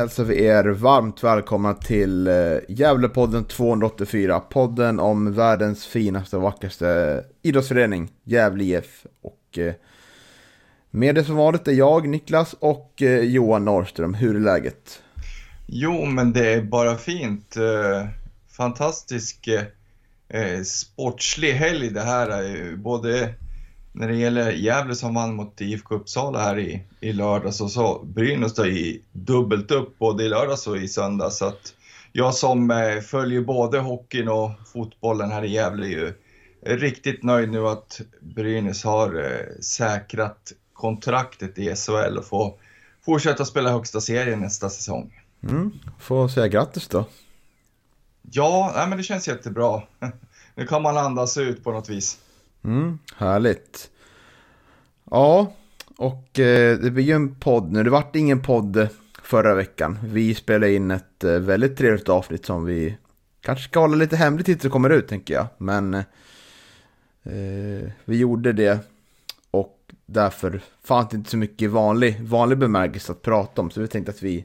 Hälsar 0.00 0.24
vi 0.24 0.44
er 0.44 0.64
varmt 0.64 1.24
välkomna 1.24 1.74
till 1.74 2.26
eh, 2.26 2.34
Gävlepodden 2.68 3.44
284. 3.44 4.40
Podden 4.40 5.00
om 5.00 5.32
världens 5.32 5.86
finaste 5.86 6.36
och 6.36 6.42
vackraste 6.42 7.24
idrottsförening, 7.42 8.08
Gävle 8.24 8.64
IF. 8.64 9.06
Och 9.22 9.58
eh, 9.58 9.74
med 10.90 11.14
det 11.14 11.24
som 11.24 11.36
vanligt 11.36 11.68
är 11.68 11.72
jag, 11.72 12.08
Niklas 12.08 12.52
och 12.52 13.02
eh, 13.02 13.20
Johan 13.20 13.64
Norrström. 13.64 14.14
Hur 14.14 14.36
är 14.36 14.40
läget? 14.40 15.02
Jo, 15.66 16.04
men 16.04 16.32
det 16.32 16.52
är 16.52 16.62
bara 16.62 16.96
fint. 16.96 17.56
Fantastisk 18.56 19.48
sportslig 20.64 21.52
helg 21.52 21.90
det 21.90 22.00
här. 22.00 22.76
Både 22.76 23.34
när 23.92 24.08
det 24.08 24.16
gäller 24.16 24.52
Gävle 24.52 24.94
som 24.94 25.14
vann 25.14 25.34
mot 25.34 25.60
IFK 25.60 25.94
Uppsala 25.94 26.38
här 26.38 26.58
i, 26.58 26.82
i 27.00 27.12
lördags 27.12 27.60
och 27.60 27.70
så 27.70 28.04
Brynäs 28.04 28.54
då 28.54 28.66
i 28.66 29.02
dubbelt 29.12 29.70
upp 29.70 29.98
både 29.98 30.24
i 30.24 30.28
lördags 30.28 30.66
och 30.66 30.76
i 30.76 30.88
söndags. 30.88 31.38
Så 31.38 31.44
att 31.44 31.74
jag 32.12 32.34
som 32.34 32.70
eh, 32.70 33.00
följer 33.00 33.40
både 33.40 33.78
hockeyn 33.78 34.28
och 34.28 34.50
fotbollen 34.72 35.30
här 35.30 35.44
i 35.44 35.52
Gävle 35.52 35.86
är 35.86 35.90
ju 35.90 36.12
riktigt 36.62 37.22
nöjd 37.22 37.50
nu 37.50 37.68
att 37.68 38.00
Brynäs 38.20 38.84
har 38.84 39.24
eh, 39.24 39.60
säkrat 39.60 40.52
kontraktet 40.72 41.58
i 41.58 41.74
SHL 41.76 42.18
och 42.18 42.24
får 42.24 42.54
fortsätta 43.04 43.44
spela 43.44 43.70
högsta 43.70 44.00
serien 44.00 44.40
nästa 44.40 44.70
säsong. 44.70 45.20
Mm, 45.42 45.72
får 45.98 46.28
säga 46.28 46.48
grattis 46.48 46.88
då. 46.88 47.04
Ja, 48.22 48.72
nej, 48.76 48.88
men 48.88 48.98
det 48.98 49.04
känns 49.04 49.28
jättebra. 49.28 49.82
Nu 50.54 50.66
kan 50.66 50.82
man 50.82 50.96
andas 50.96 51.36
ut 51.36 51.64
på 51.64 51.72
något 51.72 51.88
vis. 51.88 52.18
Mm, 52.64 52.98
härligt. 53.16 53.90
Ja, 55.10 55.52
och 55.96 56.38
eh, 56.38 56.78
det 56.78 56.90
blir 56.90 57.04
ju 57.04 57.12
en 57.12 57.34
podd 57.34 57.72
nu. 57.72 57.82
Det 57.82 57.90
vart 57.90 58.16
ingen 58.16 58.42
podd 58.42 58.88
förra 59.22 59.54
veckan. 59.54 59.98
Vi 60.04 60.34
spelade 60.34 60.72
in 60.72 60.90
ett 60.90 61.24
eh, 61.24 61.32
väldigt 61.32 61.76
trevligt 61.76 62.08
avsnitt 62.08 62.46
som 62.46 62.64
vi 62.64 62.96
kanske 63.40 63.64
ska 63.64 63.80
hålla 63.80 63.96
lite 63.96 64.16
hemligt 64.16 64.46
tills 64.46 64.62
det 64.62 64.68
kommer 64.68 64.90
ut, 64.90 65.08
tänker 65.08 65.34
jag. 65.34 65.46
Men 65.58 65.94
eh, 65.94 66.04
vi 68.04 68.16
gjorde 68.16 68.52
det 68.52 68.78
och 69.50 69.78
därför 70.06 70.60
fanns 70.82 71.08
det 71.08 71.16
inte 71.16 71.30
så 71.30 71.36
mycket 71.36 71.70
vanlig, 71.70 72.20
vanlig 72.20 72.58
bemärkelse 72.58 73.12
att 73.12 73.22
prata 73.22 73.62
om. 73.62 73.70
Så 73.70 73.80
vi 73.80 73.88
tänkte 73.88 74.12
att 74.12 74.22
vi, 74.22 74.44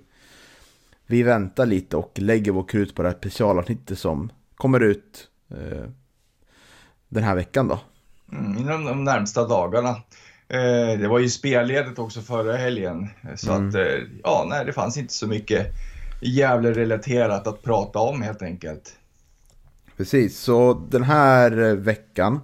vi 1.05 1.23
väntar 1.23 1.65
lite 1.65 1.97
och 1.97 2.11
lägger 2.15 2.51
vår 2.51 2.63
krut 2.63 2.95
på 2.95 3.03
det 3.03 3.09
här 3.09 3.17
specialavsnittet 3.17 3.99
som 3.99 4.31
kommer 4.55 4.79
ut 4.79 5.27
eh, 5.49 5.89
den 7.09 7.23
här 7.23 7.35
veckan 7.35 7.67
då. 7.67 7.79
Mm, 8.31 8.57
inom 8.57 8.85
de 8.85 9.03
närmsta 9.03 9.47
dagarna. 9.47 9.89
Eh, 10.47 10.99
det 10.99 11.07
var 11.07 11.19
ju 11.19 11.29
spelledigt 11.29 11.99
också 11.99 12.21
förra 12.21 12.57
helgen. 12.57 13.09
Så 13.35 13.51
Mm. 13.51 13.69
att, 13.69 13.75
eh, 13.75 13.81
ja, 14.23 14.45
nej, 14.49 14.65
det 14.65 14.73
fanns 14.73 14.97
inte 14.97 15.13
så 15.13 15.27
mycket 15.27 15.67
Gävle-relaterat 16.21 17.47
att 17.47 17.63
prata 17.63 17.99
om 17.99 18.21
helt 18.21 18.41
enkelt. 18.41 18.95
Precis, 19.97 20.39
så 20.39 20.73
den 20.89 21.03
här 21.03 21.61
eh, 21.69 21.73
veckan 21.75 22.39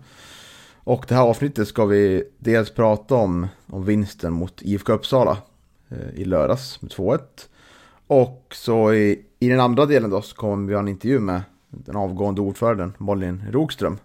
och 0.83 1.06
det 1.07 1.16
här 1.16 1.22
avsnittet 1.22 1.67
ska 1.67 1.85
vi 1.85 2.23
dels 2.39 2.72
prata 2.73 3.16
om, 3.16 3.47
om 3.67 3.85
vinsten 3.85 4.33
mot 4.33 4.61
IFK 4.61 4.94
Uppsala 4.94 5.38
eh, 5.89 6.09
i 6.22 6.25
lördags 6.25 6.81
med 6.81 6.91
2-1. 6.91 7.19
Och 8.07 8.47
så 8.56 8.94
i, 8.94 9.22
i 9.39 9.50
den 9.50 9.59
andra 9.59 9.85
delen 9.85 10.09
då 10.09 10.22
så 10.22 10.35
kommer 10.35 10.67
vi 10.67 10.73
ha 10.73 10.79
en 10.81 10.88
intervju 10.88 11.19
med 11.19 11.41
den 11.69 11.95
avgående 11.95 12.41
ordföranden 12.41 12.94
Malin 12.97 13.44
Rogström 13.51 13.97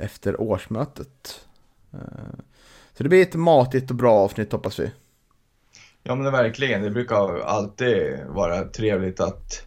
efter 0.00 0.40
årsmötet. 0.40 1.40
Eh, 1.92 2.38
Så 2.96 3.02
det 3.02 3.08
blir 3.08 3.22
ett 3.22 3.34
matigt 3.34 3.90
och 3.90 3.96
bra 3.96 4.12
avsnitt 4.14 4.52
hoppas 4.52 4.78
vi. 4.78 4.90
Ja, 6.02 6.14
men 6.14 6.24
det 6.24 6.30
verkligen. 6.30 6.82
Det 6.82 6.90
brukar 6.90 7.40
alltid 7.40 8.18
vara 8.28 8.64
trevligt 8.64 9.20
att 9.20 9.66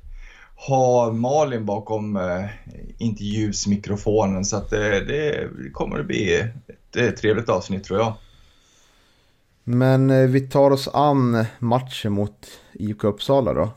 ha 0.68 1.12
Malin 1.12 1.66
bakom 1.66 2.16
eh, 2.16 2.46
intervjusmikrofonen. 2.98 4.46
Så 4.46 4.58
att 4.58 4.70
det, 4.70 5.06
det 5.06 5.50
kommer 5.74 6.00
att 6.00 6.06
bli 6.06 6.34
ett 6.36 6.96
eh, 6.96 7.10
trevligt 7.10 7.50
avsnitt 7.50 7.84
tror 7.84 8.00
jag. 8.00 8.14
Men 9.64 10.10
eh, 10.10 10.28
vi 10.30 10.42
tar 10.42 10.72
oss 10.72 10.88
an 10.94 11.46
matchen 11.60 12.14
mot 12.14 12.48
IFK 12.74 13.08
Uppsala 13.08 13.54
då. 13.54 13.70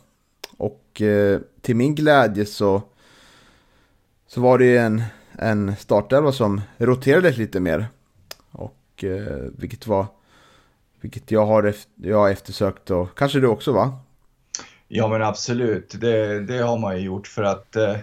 Och 0.56 1.02
eh, 1.02 1.40
till 1.60 1.76
min 1.76 1.94
glädje 1.94 2.46
så, 2.46 2.82
så 4.28 4.40
var 4.40 4.58
det 4.58 4.64
ju 4.64 4.78
en, 4.78 5.02
en 5.38 5.76
startelva 5.76 6.32
som 6.32 6.60
roterade 6.78 7.30
lite 7.30 7.60
mer. 7.60 7.86
Och 8.50 9.04
eh, 9.04 9.36
vilket 9.58 9.86
var, 9.86 10.06
vilket 11.00 11.30
jag 11.30 11.46
har, 11.46 11.64
efter, 11.64 11.92
jag 11.96 12.18
har 12.18 12.30
eftersökt 12.30 12.90
och 12.90 13.18
kanske 13.18 13.40
du 13.40 13.46
också 13.46 13.72
va? 13.72 13.98
Ja 14.88 15.08
men 15.08 15.22
absolut, 15.22 16.00
det, 16.00 16.40
det 16.40 16.58
har 16.58 16.78
man 16.78 16.96
ju 16.96 17.02
gjort 17.04 17.26
för 17.26 17.42
att 17.42 17.76
eh, 17.76 17.96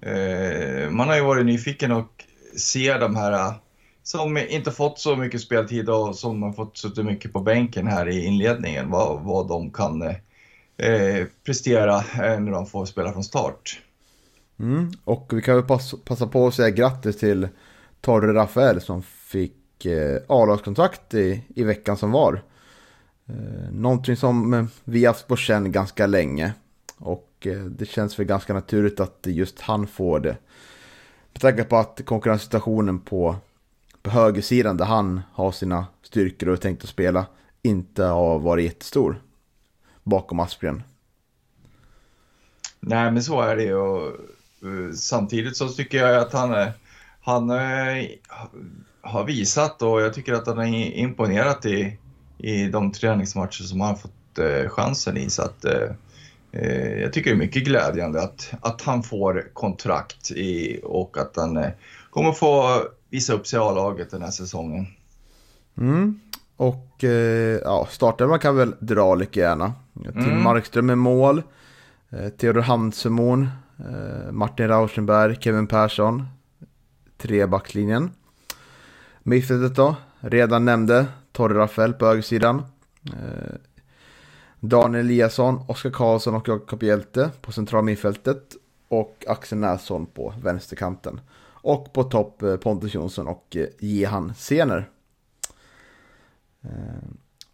eh 0.00 0.90
man 0.90 1.08
har 1.08 1.16
ju 1.16 1.22
varit 1.22 1.46
nyfiken 1.46 1.92
och 1.92 2.24
se 2.56 2.98
de 2.98 3.16
här 3.16 3.32
eh, 3.32 3.54
som 4.02 4.38
inte 4.38 4.70
fått 4.70 4.98
så 4.98 5.16
mycket 5.16 5.40
speltid 5.40 5.88
och 5.88 6.16
som 6.16 6.42
har 6.42 6.52
fått 6.52 6.76
suttit 6.76 7.04
mycket 7.04 7.32
på 7.32 7.40
bänken 7.40 7.86
här 7.86 8.08
i 8.08 8.24
inledningen, 8.24 8.90
vad, 8.90 9.22
vad 9.22 9.48
de 9.48 9.70
kan 9.70 10.02
eh, 10.02 11.26
prestera 11.44 11.96
eh, 11.96 12.40
när 12.40 12.50
de 12.50 12.66
får 12.66 12.86
spela 12.86 13.12
från 13.12 13.24
start. 13.24 13.82
Mm. 14.58 14.90
Och 15.04 15.32
vi 15.32 15.42
kan 15.42 15.54
väl 15.54 15.64
passa, 16.04 16.26
på 16.26 16.46
att 16.46 16.54
säga 16.54 16.70
grattis 16.70 17.18
till 17.18 17.48
Torre 18.00 18.34
Rafael 18.34 18.80
som 18.80 19.02
fick 19.02 19.86
eh, 19.86 20.22
A-lagskontrakt 20.28 21.14
i, 21.14 21.44
i 21.48 21.64
veckan 21.64 21.96
som 21.96 22.12
var. 22.12 22.42
Eh, 23.26 23.70
någonting 23.72 24.16
som 24.16 24.54
eh, 24.54 24.64
vi 24.84 25.04
haft 25.04 25.26
på 25.26 25.36
känn 25.36 25.72
ganska 25.72 26.06
länge. 26.06 26.52
Och 26.98 27.46
eh, 27.46 27.64
det 27.64 27.86
känns 27.86 28.18
väl 28.18 28.26
ganska 28.26 28.54
naturligt 28.54 29.00
att 29.00 29.18
just 29.22 29.60
han 29.60 29.86
får 29.86 30.20
det. 30.20 30.36
Med 31.32 31.40
tanke 31.40 31.64
på 31.64 31.76
att 31.76 32.00
konkurrenssituationen 32.04 32.98
på, 32.98 33.36
på 34.02 34.10
högersidan 34.10 34.76
där 34.76 34.84
han 34.84 35.20
har 35.32 35.52
sina 35.52 35.86
styrkor 36.02 36.48
och 36.48 36.54
är 36.54 36.60
tänkt 36.60 36.82
att 36.82 36.88
spela 36.88 37.26
inte 37.62 38.04
har 38.04 38.38
varit 38.38 38.64
jättestor. 38.64 39.22
Bakom 40.02 40.40
Aspgren. 40.40 40.82
Nej 42.80 43.10
men 43.12 43.22
så 43.22 43.40
är 43.40 43.56
det 43.56 43.62
ju 43.62 44.12
samtidigt 44.94 45.56
så 45.56 45.68
tycker 45.68 45.98
jag 45.98 46.16
att 46.16 46.32
han, 46.32 46.70
han 47.20 47.50
eh, 47.50 48.06
har 49.00 49.24
visat 49.24 49.82
och 49.82 50.00
jag 50.00 50.14
tycker 50.14 50.32
att 50.32 50.46
han 50.46 50.58
har 50.58 50.66
imponerat 50.66 51.66
i, 51.66 51.98
i 52.38 52.66
de 52.66 52.92
träningsmatcher 52.92 53.62
som 53.62 53.80
han 53.80 53.96
fått 53.96 54.38
eh, 54.38 54.68
chansen 54.68 55.16
i. 55.16 55.30
Så 55.30 55.42
att, 55.42 55.64
eh, 55.64 55.90
eh, 56.52 57.00
jag 57.00 57.12
tycker 57.12 57.30
det 57.30 57.36
är 57.36 57.38
mycket 57.38 57.64
glädjande 57.64 58.22
att, 58.22 58.54
att 58.60 58.82
han 58.82 59.02
får 59.02 59.50
kontrakt 59.52 60.30
i, 60.30 60.80
och 60.84 61.18
att 61.18 61.36
han 61.36 61.56
eh, 61.56 61.70
kommer 62.10 62.32
få 62.32 62.82
visa 63.10 63.32
upp 63.32 63.46
sig 63.46 63.56
i 63.56 63.62
A-laget 63.62 64.10
den 64.10 64.22
här 64.22 64.30
säsongen. 64.30 64.86
Mm. 65.78 66.20
Och 66.56 67.04
eh, 67.04 67.60
ja, 67.64 67.88
startelvan 67.90 68.38
kan 68.38 68.56
väl 68.56 68.74
dra 68.80 69.14
lika 69.14 69.40
gärna. 69.40 69.72
Tim 70.02 70.22
Mm. 70.22 70.42
Markström 70.42 70.86
med 70.86 70.98
mål. 70.98 71.42
Eh, 72.10 72.28
Theodor 72.28 72.60
Hansemon. 72.60 73.48
Eh, 73.78 74.32
Martin 74.32 74.68
Rauschenberg. 74.68 75.36
Kevin 75.40 75.66
Persson. 75.66 76.26
Tre 77.16 77.46
backlinjen. 77.46 78.10
Mittfältet 79.22 79.76
då. 79.76 79.96
Redan 80.20 80.64
nämnde 80.64 81.06
Torre 81.32 81.58
Rafael 81.58 81.92
på 81.92 82.06
högersidan. 82.06 82.62
Eh, 83.04 83.54
Daniel 84.60 85.04
Eliasson, 85.04 85.64
Oskar 85.68 85.90
Karlsson 85.90 86.34
och 86.34 86.48
Jakob 86.48 86.82
Hjelte 86.82 87.30
på 87.40 87.52
centrala 87.52 87.82
mittfältet. 87.82 88.56
Och 88.88 89.24
Axel 89.28 89.58
Nässon 89.58 90.06
på 90.06 90.34
vänsterkanten. 90.42 91.20
Och 91.44 91.92
på 91.92 92.04
topp 92.04 92.42
eh, 92.42 92.56
Pontus 92.56 92.94
Jonsson 92.94 93.26
och 93.26 93.56
eh, 93.56 93.66
Jehan 93.78 94.34
Sener. 94.34 94.90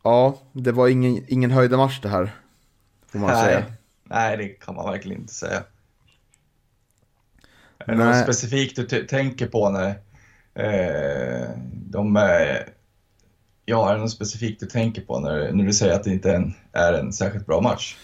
Ja, 0.02 0.38
det 0.52 0.72
var 0.72 0.88
ingen, 0.88 1.24
ingen 1.28 1.50
höjda 1.50 1.76
match 1.76 2.00
det 2.00 2.08
här. 2.08 2.36
Får 3.06 3.18
man 3.18 3.30
Nej. 3.30 3.44
säga. 3.44 3.64
nej, 4.04 4.36
det 4.36 4.48
kan 4.48 4.74
man 4.74 4.90
verkligen 4.90 5.20
inte 5.20 5.34
säga. 5.34 5.62
Är 7.86 7.96
det 7.96 8.04
något 8.04 8.22
specifikt 8.22 8.76
du 8.76 9.06
tänker 9.06 9.46
på 9.46 9.70
när 9.70 9.88
eh, 10.54 11.48
de... 11.72 12.16
Eh, 12.16 12.56
ja, 13.64 13.90
är 13.90 13.94
det 13.94 14.00
något 14.00 14.10
specifikt 14.10 14.60
du 14.60 14.66
tänker 14.66 15.02
på 15.02 15.20
när, 15.20 15.52
när 15.52 15.64
du 15.64 15.72
säger 15.72 15.94
att 15.94 16.04
det 16.04 16.10
inte 16.10 16.30
är 16.30 16.34
en, 16.34 16.54
är 16.72 16.92
en 16.92 17.12
särskilt 17.12 17.46
bra 17.46 17.60
match? 17.60 17.96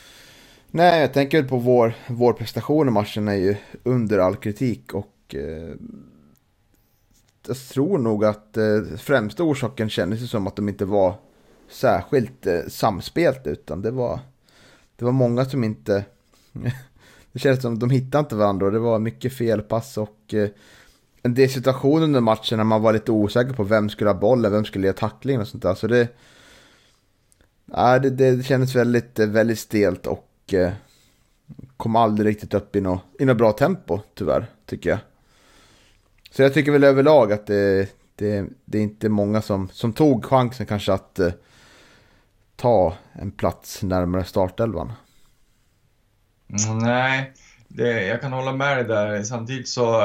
Nej, 0.71 1.01
jag 1.01 1.13
tänker 1.13 1.43
på 1.43 1.57
vår, 1.57 1.95
vår 2.09 2.33
prestation 2.33 2.89
i 2.89 2.91
matchen 2.91 3.29
är 3.29 3.35
ju 3.35 3.57
under 3.83 4.19
all 4.19 4.37
kritik 4.37 4.95
och 4.95 5.35
eh, 5.35 5.75
jag 7.47 7.57
tror 7.57 7.99
nog 7.99 8.25
att 8.25 8.57
eh, 8.57 8.83
främsta 8.99 9.43
orsaken 9.43 9.91
kändes 9.91 10.31
som 10.31 10.47
att 10.47 10.57
de 10.57 10.69
inte 10.69 10.85
var 10.85 11.15
särskilt 11.71 12.47
eh, 12.47 12.61
samspelt 12.69 13.47
utan 13.47 13.83
det 13.83 13.91
var, 13.91 14.21
det 14.97 15.05
var 15.05 15.13
många 15.13 15.45
som 15.45 15.65
inte 15.65 16.05
det 17.33 17.39
kändes 17.39 17.63
som 17.63 17.75
att 17.75 17.81
de 17.81 17.91
hittade 17.91 18.21
inte 18.21 18.35
varandra 18.35 18.67
och 18.67 18.73
det 18.73 18.79
var 18.79 18.99
mycket 18.99 19.33
felpass 19.33 19.99
och 19.99 20.35
eh, 20.35 20.49
en 21.23 21.35
del 21.35 21.51
situationer 21.51 22.05
under 22.05 22.21
matchen 22.21 22.57
när 22.57 22.65
man 22.65 22.83
var 22.83 22.93
lite 22.93 23.13
osäker 23.13 23.53
på 23.53 23.65
vem 23.65 23.89
skulle 23.89 24.11
ha 24.11 24.15
bollen, 24.15 24.53
vem 24.53 24.65
skulle 24.65 24.87
ge 24.87 24.93
tacklingen 24.93 25.41
och 25.41 25.49
sånt 25.49 25.63
där. 25.63 25.75
Så 25.75 25.87
det, 25.87 26.09
ja, 27.67 27.99
det, 27.99 28.11
det 28.11 28.43
kändes 28.43 28.75
väldigt, 28.75 29.19
eh, 29.19 29.27
väldigt 29.27 29.59
stelt 29.59 30.07
och 30.07 30.31
eh, 30.53 30.73
kom 31.77 31.97
aldrig 31.97 32.29
riktigt 32.29 32.55
upp 32.55 32.77
i 32.77 32.81
något, 32.81 33.03
i 33.19 33.25
något 33.25 33.39
bra 33.39 33.53
tempo 33.53 34.01
tyvärr, 34.15 34.47
tycker 34.67 34.91
jag. 34.91 34.99
Så 36.31 36.43
jag 36.43 36.55
tycker 36.55 36.73
väl 36.73 36.85
överlag 36.85 37.33
att 37.33 37.47
det, 37.47 37.89
det, 38.15 38.45
det 38.65 38.79
är 38.79 38.83
inte 38.83 39.09
många 39.09 39.43
som, 39.43 39.69
som 39.73 39.93
tog 39.93 40.25
chansen 40.25 40.67
kanske 40.67 40.93
att 40.93 41.19
eh, 41.19 41.33
ta 42.57 42.95
en 43.13 43.31
plats 43.31 43.83
närmare 43.83 44.25
startelvan. 44.25 44.93
Mm, 46.49 46.79
nej, 46.79 47.33
det, 47.69 48.06
jag 48.06 48.21
kan 48.21 48.33
hålla 48.33 48.53
med 48.53 48.77
dig 48.77 48.85
där. 48.85 49.23
Samtidigt 49.23 49.69
så 49.69 50.00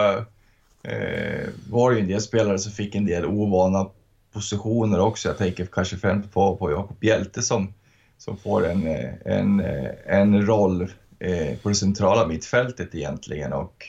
eh, 0.83 1.49
var 1.69 1.91
det 1.91 1.95
ju 1.95 2.01
en 2.01 2.07
del 2.07 2.21
spelare 2.21 2.59
som 2.59 2.71
fick 2.71 2.95
en 2.95 3.05
del 3.05 3.25
ovana 3.25 3.89
positioner 4.33 4.99
också. 4.99 5.29
Jag 5.29 5.37
tänker 5.37 5.65
kanske 5.65 5.97
främst 5.97 6.31
på, 6.31 6.55
på 6.55 6.71
Jakob 6.71 7.03
Hjälte 7.03 7.41
som, 7.41 7.73
som 8.17 8.37
får 8.37 8.67
en, 8.67 8.87
eh, 8.87 9.13
en, 9.25 9.59
eh, 9.59 9.91
en 10.05 10.45
roll 10.45 10.81
eh, 11.19 11.57
på 11.57 11.69
det 11.69 11.75
centrala 11.75 12.27
mittfältet 12.27 12.95
egentligen. 12.95 13.53
Och, 13.53 13.87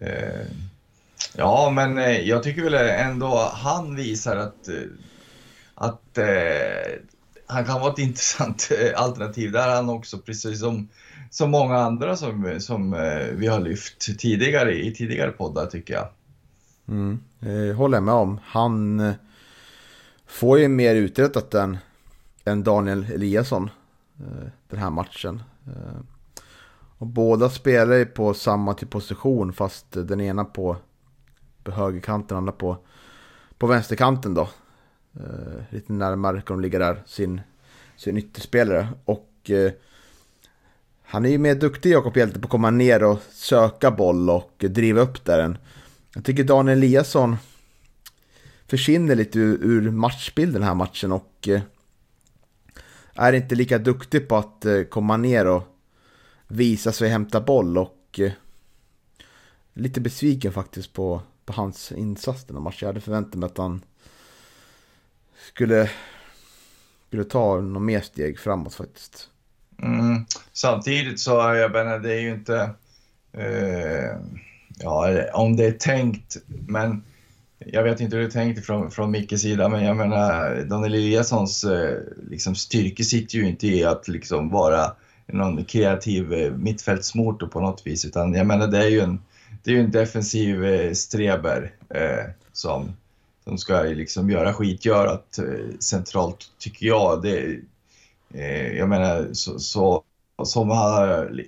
eh, 0.00 0.46
ja, 1.36 1.70
men 1.70 1.98
eh, 1.98 2.20
jag 2.20 2.42
tycker 2.42 2.62
väl 2.62 2.74
ändå 2.74 3.50
han 3.52 3.96
visar 3.96 4.36
att, 4.36 4.68
eh, 4.68 4.74
att 5.74 6.18
eh, 6.18 7.00
han 7.46 7.64
kan 7.64 7.80
vara 7.80 7.92
ett 7.92 7.98
intressant 8.08 8.68
alternativ. 8.94 9.52
Där 9.52 9.68
han 9.68 9.88
också, 9.88 10.18
precis 10.18 10.60
som 10.60 10.88
som 11.30 11.50
många 11.50 11.76
andra 11.76 12.16
som, 12.16 12.60
som 12.60 12.94
eh, 12.94 13.26
vi 13.32 13.46
har 13.46 13.60
lyft 13.60 14.18
tidigare 14.18 14.74
i 14.74 14.94
tidigare 14.94 15.30
poddar 15.30 15.66
tycker 15.66 15.94
jag. 15.94 16.08
Mm, 16.88 17.20
eh, 17.40 17.76
håller 17.76 17.96
jag 17.96 18.04
med 18.04 18.14
om. 18.14 18.40
Han 18.44 19.00
eh, 19.00 19.14
får 20.26 20.58
ju 20.58 20.68
mer 20.68 20.94
uträttat 20.94 21.54
än, 21.54 21.78
än 22.44 22.62
Daniel 22.62 23.06
Eliasson 23.12 23.70
eh, 24.18 24.48
den 24.68 24.78
här 24.78 24.90
matchen. 24.90 25.42
Eh, 25.66 26.00
och 26.98 27.06
båda 27.06 27.50
spelar 27.50 27.96
ju 27.96 28.06
på 28.06 28.34
samma 28.34 28.74
typ 28.74 28.90
position 28.90 29.52
fast 29.52 29.86
den 29.90 30.20
ena 30.20 30.44
på, 30.44 30.76
på 31.64 31.70
högerkanten, 31.70 32.28
den 32.28 32.36
andra 32.36 32.52
på, 32.52 32.76
på 33.58 33.66
vänsterkanten 33.66 34.34
då. 34.34 34.48
Eh, 35.14 35.62
lite 35.70 35.92
närmare 35.92 36.40
kan 36.40 36.56
de 36.56 36.62
ligga 36.62 36.78
där, 36.78 37.02
sin, 37.06 37.40
sin 37.96 38.16
ytterspelare. 38.16 38.88
Och 39.04 39.50
eh, 39.50 39.72
han 41.10 41.24
är 41.24 41.30
ju 41.30 41.38
mer 41.38 41.54
duktig 41.54 41.92
Jakob 41.92 42.16
Hjelte 42.16 42.40
på 42.40 42.46
att 42.46 42.50
komma 42.50 42.70
ner 42.70 43.02
och 43.02 43.18
söka 43.30 43.90
boll 43.90 44.30
och 44.30 44.54
driva 44.58 45.00
upp 45.00 45.24
där. 45.24 45.58
Jag 46.14 46.24
tycker 46.24 46.44
Daniel 46.44 46.78
Eliasson 46.78 47.36
försvinner 48.66 49.14
lite 49.14 49.38
ur, 49.38 49.90
matchbilden 49.90 50.54
den 50.54 50.68
här 50.68 50.74
matchen 50.74 51.12
och 51.12 51.48
eh, 51.48 51.60
är 53.14 53.32
inte 53.32 53.54
lika 53.54 53.78
duktig 53.78 54.28
på 54.28 54.36
att 54.36 54.64
eh, 54.64 54.82
komma 54.82 55.16
ner 55.16 55.46
och 55.46 55.62
visa 56.48 56.92
sig 56.92 57.04
och 57.04 57.12
hämta 57.12 57.40
boll 57.40 57.78
och 57.78 58.20
eh, 58.20 58.32
lite 59.74 60.00
besviken 60.00 60.52
faktiskt 60.52 60.92
på, 60.92 61.22
på 61.44 61.52
hans 61.52 61.92
insats 61.92 62.44
den 62.44 62.56
här 62.56 62.62
matchen. 62.62 62.78
Jag 62.80 62.88
hade 62.88 63.00
förväntat 63.00 63.34
mig 63.34 63.46
att 63.46 63.58
han 63.58 63.84
skulle, 65.52 65.90
skulle 67.06 67.24
ta 67.24 67.60
något 67.60 67.82
mer 67.82 68.00
steg 68.00 68.38
framåt 68.38 68.74
faktiskt. 68.74 69.30
Mm. 69.82 70.24
Samtidigt 70.52 71.20
så, 71.20 71.30
jag 71.30 71.72
menar, 71.72 71.98
det 71.98 72.12
är 72.12 72.20
ju 72.20 72.30
inte... 72.30 72.70
Eh, 73.32 74.16
ja, 74.78 75.24
om 75.32 75.56
det 75.56 75.66
är 75.66 75.72
tänkt, 75.72 76.36
men 76.46 77.02
jag 77.58 77.82
vet 77.82 78.00
inte 78.00 78.16
hur 78.16 78.22
det 78.22 78.28
är 78.28 78.30
tänkt 78.30 78.66
från, 78.66 78.90
från 78.90 79.10
Mickes 79.10 79.42
sida, 79.42 79.68
men 79.68 79.84
jag 79.84 79.96
menar, 79.96 80.62
Daniel 80.62 80.94
Eliassons 80.94 81.64
eh, 81.64 81.98
liksom, 82.30 82.54
styrke 82.54 83.04
sitter 83.04 83.38
ju 83.38 83.48
inte 83.48 83.66
i 83.66 83.84
att 83.84 84.08
liksom 84.08 84.50
vara 84.50 84.92
någon 85.26 85.64
kreativ 85.64 86.32
eh, 86.32 86.52
mittfältsmotor 86.52 87.46
på 87.46 87.60
något 87.60 87.86
vis, 87.86 88.04
utan 88.04 88.34
jag 88.34 88.46
menar, 88.46 88.66
det 88.66 88.78
är 88.78 88.88
ju 88.88 89.00
en, 89.00 89.20
det 89.62 89.76
är 89.76 89.80
en 89.80 89.90
defensiv 89.90 90.64
eh, 90.64 90.92
streber 90.92 91.72
eh, 91.94 92.24
som, 92.52 92.92
som 93.44 93.58
ska 93.58 93.82
liksom 93.82 94.30
göra 94.30 94.54
skitgörat 94.54 95.38
eh, 95.38 95.78
centralt, 95.78 96.44
tycker 96.58 96.86
jag. 96.86 97.22
Det, 97.22 97.60
Eh, 98.34 98.76
jag 98.78 98.88
menar, 98.88 99.28
så, 99.32 99.58
så 99.58 100.04
som 100.44 100.70
han, 100.70 101.40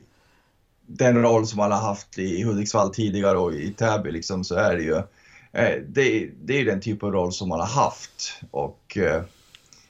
den 0.86 1.22
roll 1.22 1.46
som 1.46 1.58
han 1.58 1.72
har 1.72 1.80
haft 1.80 2.18
i 2.18 2.42
Hudiksvall 2.42 2.94
tidigare 2.94 3.38
och 3.38 3.54
i 3.54 3.72
Täby 3.72 4.10
liksom, 4.10 4.44
så 4.44 4.54
är 4.54 4.76
det 4.76 4.82
ju 4.82 4.96
eh, 5.52 5.82
det, 5.88 6.30
det 6.44 6.60
är 6.60 6.64
den 6.64 6.80
typ 6.80 7.02
av 7.02 7.12
roll 7.12 7.32
som 7.32 7.50
han 7.50 7.60
har 7.60 7.66
haft 7.66 8.40
och 8.50 8.98
eh, 8.98 9.22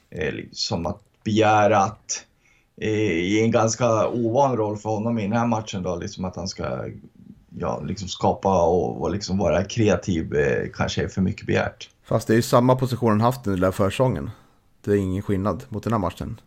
eh 0.09 0.33
som 0.51 0.85
att 0.85 1.01
begära 1.23 1.77
att 1.77 2.25
eh, 2.77 3.11
i 3.11 3.41
en 3.43 3.51
ganska 3.51 4.07
ovan 4.07 4.57
roll 4.57 4.77
för 4.77 4.89
honom 4.89 5.19
i 5.19 5.23
den 5.23 5.37
här 5.37 5.47
matchen 5.47 5.83
då, 5.83 5.95
liksom 5.95 6.25
att 6.25 6.35
han 6.35 6.47
ska 6.47 6.89
ja, 7.59 7.81
liksom 7.81 8.07
skapa 8.07 8.63
och, 8.63 9.01
och 9.01 9.11
liksom 9.11 9.37
vara 9.37 9.63
kreativ 9.63 10.35
eh, 10.35 10.69
kanske 10.73 11.03
är 11.03 11.07
för 11.07 11.21
mycket 11.21 11.47
begärt. 11.47 11.89
Fast 12.03 12.27
det 12.27 12.33
är 12.33 12.35
ju 12.35 12.41
samma 12.41 12.75
position 12.75 13.09
han 13.09 13.21
haft 13.21 13.47
under 13.47 13.71
försäsongen. 13.71 14.31
Det 14.81 14.91
är 14.91 14.95
ingen 14.95 15.21
skillnad 15.21 15.63
mot 15.69 15.83
den 15.83 15.93
här 15.93 15.99
matchen. 15.99 16.39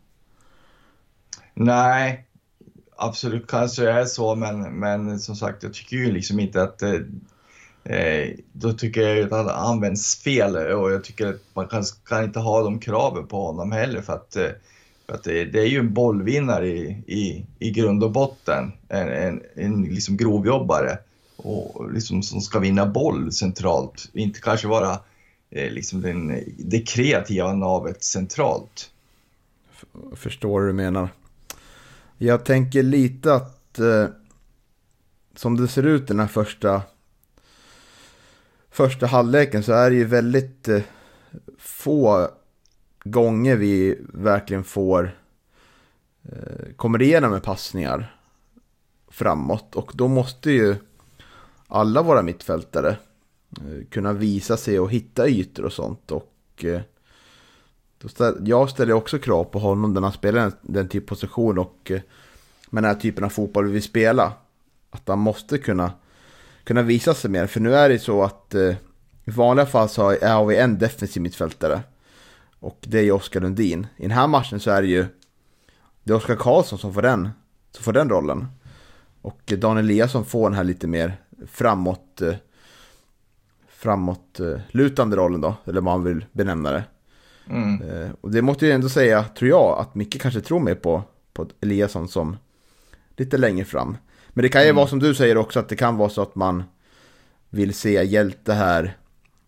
Nej, 1.58 2.25
absolut 2.97 3.47
kanske 3.47 3.82
det 3.82 3.93
är 3.93 4.05
så, 4.05 4.35
men, 4.35 4.79
men 4.79 5.20
som 5.20 5.37
sagt, 5.37 5.62
jag 5.62 5.75
tycker 5.75 5.97
ju 5.97 6.12
liksom 6.12 6.41
inte 6.41 6.62
att 6.62 6.82
eh, 6.82 7.00
eh 7.85 8.30
då 8.52 8.73
tycker 8.73 9.02
jag 9.02 9.25
att 9.25 9.33
han 9.33 9.49
används 9.49 10.23
fel 10.23 10.57
och 10.57 10.92
jag 10.92 11.04
tycker 11.04 11.26
att 11.26 11.40
man 11.54 11.69
kan, 11.69 11.85
kan 12.04 12.25
inte 12.25 12.38
ha 12.38 12.62
de 12.62 12.80
kraven 12.80 13.26
på 13.26 13.47
honom 13.47 13.73
heller 13.73 14.02
för 14.02 14.12
att, 14.12 14.37
eh, 14.37 14.49
för 15.07 15.14
att 15.14 15.25
det, 15.25 15.45
det, 15.45 15.61
är 15.61 15.66
ju 15.66 15.78
en 15.78 15.95
bollvinnare 15.95 16.69
i, 16.69 17.02
i, 17.07 17.47
i 17.59 17.71
grund 17.71 18.04
och 18.04 18.12
botten. 18.12 18.73
En, 18.88 19.09
en, 19.09 19.42
en 19.54 19.83
liksom 19.85 20.16
grovjobbare 20.16 20.99
och 21.37 21.92
liksom 21.92 22.23
som 22.23 22.40
ska 22.40 22.59
vinna 22.59 22.87
boll 22.87 23.33
centralt, 23.33 24.11
inte 24.12 24.40
kanske 24.40 24.69
vara 24.69 24.99
eh, 25.50 25.73
liksom 25.73 26.00
den, 26.00 26.45
det 26.59 26.80
kreativa 26.80 27.54
navet 27.54 28.04
centralt. 28.04 28.90
Förstår 30.16 30.61
du 30.61 30.73
menar. 30.73 31.09
Jag 32.18 32.44
tänker 32.44 32.82
lite 32.82 33.35
att 33.35 33.78
eh, 33.78 34.06
som 35.35 35.56
det 35.56 35.68
ser 35.68 35.82
ut 35.82 36.08
den 36.08 36.20
här 36.20 36.26
första 36.26 36.82
första 38.70 39.06
halvleken 39.06 39.62
så 39.62 39.73
är 39.73 39.90
det 39.90 39.96
ju 39.96 40.04
väldigt 40.04 40.68
eh, 40.68 40.82
få 41.58 42.28
gånger 43.04 43.56
vi 43.56 43.99
verkligen 44.00 44.64
får 44.64 45.18
eh, 46.23 46.75
kommer 46.76 47.02
igenom 47.02 47.30
med 47.30 47.42
passningar 47.42 48.16
framåt. 49.08 49.76
Och 49.76 49.92
då 49.94 50.08
måste 50.08 50.50
ju 50.50 50.76
alla 51.66 52.02
våra 52.02 52.23
mittfältare 52.23 52.96
eh, 53.50 53.87
kunna 53.90 54.12
visa 54.12 54.56
sig 54.56 54.80
och 54.80 54.90
hitta 54.90 55.28
ytor 55.28 55.64
och 55.64 55.73
sånt. 55.73 56.11
Och 56.11 56.64
eh, 56.64 56.80
jag 58.44 58.70
ställer 58.70 58.92
också 58.92 59.18
krav 59.18 59.44
på 59.44 59.58
honom 59.58 59.94
när 59.94 60.00
han 60.00 60.12
spelar 60.12 60.52
den 60.62 60.88
typ 60.88 61.02
av 61.02 61.06
position 61.06 61.58
och 61.58 61.90
eh, 61.90 62.00
med 62.70 62.82
den 62.82 62.90
här 62.94 63.00
typen 63.00 63.25
av 63.25 63.28
fotboll 63.28 63.66
vi 63.66 63.72
vill 63.72 63.82
spela. 63.82 64.32
Att 64.90 65.08
han 65.08 65.18
måste 65.18 65.58
kunna, 65.58 65.92
kunna 66.64 66.82
visa 66.82 67.14
sig 67.14 67.30
mer. 67.30 67.46
För 67.46 67.60
nu 67.60 67.75
är 67.75 67.88
det 67.88 67.98
så 67.98 68.22
att 68.22 68.54
eh, 68.54 68.75
i 69.25 69.30
vanliga 69.30 69.66
fall 69.66 69.88
så 69.88 70.02
har 70.02 70.46
vi 70.46 70.56
en 70.56 70.78
defensiv 70.78 71.22
mittfältare. 71.22 71.80
Och 72.60 72.78
det 72.80 72.98
är 72.98 73.02
ju 73.02 73.12
Oskar 73.12 73.40
Lundin. 73.40 73.86
I 73.96 74.02
den 74.02 74.10
här 74.10 74.26
matchen 74.26 74.60
så 74.60 74.70
är 74.70 74.82
det 74.82 74.88
ju 74.88 75.06
det 76.04 76.12
är 76.12 76.16
Oskar 76.16 76.36
Karlsson 76.36 76.78
som 76.78 76.94
får 76.94 77.02
den, 77.02 77.28
som 77.70 77.84
får 77.84 77.92
den 77.92 78.08
rollen. 78.08 78.46
Och 79.22 79.52
Daniel 79.58 79.86
Eliasson 79.86 80.25
får 80.25 80.50
den 80.50 80.56
här 80.56 80.64
lite 80.64 80.86
mer 80.86 81.16
framåt, 81.46 82.22
eh, 82.22 82.34
framåt 83.68 84.40
eh, 84.40 84.60
lutande 84.70 85.16
rollen 85.16 85.40
då, 85.40 85.54
eller 85.64 85.80
vad 85.80 85.84
man 85.84 86.04
vill 86.04 86.25
benämna 86.32 86.72
det. 86.72 86.84
Mm. 87.50 87.83
Eh, 87.83 88.11
och 88.21 88.31
det 88.31 88.43
måste 88.43 88.67
jag 88.67 88.75
ändå 88.75 88.88
säga, 88.88 89.25
tror 89.25 89.50
jag, 89.50 89.79
att 89.79 89.95
Micke 89.95 90.23
kanske 90.23 90.41
tror 90.41 90.61
mer 90.61 90.75
på, 90.75 91.03
på 91.33 91.47
Eliasson 91.61 92.09
som 92.09 92.37
lite 93.17 93.38
längre 93.38 93.65
fram. 93.65 93.97
Men 94.29 94.43
det 94.43 94.49
kan 94.49 94.62
ju 94.62 94.69
mm. 94.69 94.76
vara 94.76 94.87
som 94.87 94.99
du 94.99 95.15
säger 95.15 95.37
också 95.37 95.61
att 95.61 95.69
det 95.69 95.76
kan 95.76 95.97
vara 95.97 96.09
så 96.09 96.23
att 96.23 96.35
man 96.35 96.65
vill 97.50 97.75
se 97.75 98.05
hjälte 98.05 98.53
här. 98.53 98.97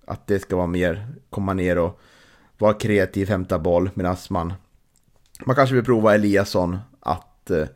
Att 0.05 0.27
det 0.27 0.39
ska 0.39 0.57
vara 0.57 0.67
mer 0.67 1.09
komma 1.31 1.55
ner 1.55 1.79
och 1.79 2.01
vara 2.59 2.75
kreativ, 2.75 3.29
hämta 3.29 3.59
boll 3.59 3.91
medan 3.95 4.17
man 4.31 4.53
man 5.47 5.57
kanske 5.57 5.75
vill 5.75 5.85
prova 5.85 6.15
Eliasson 6.15 6.79
att 7.01 7.51
eh, 7.51 7.67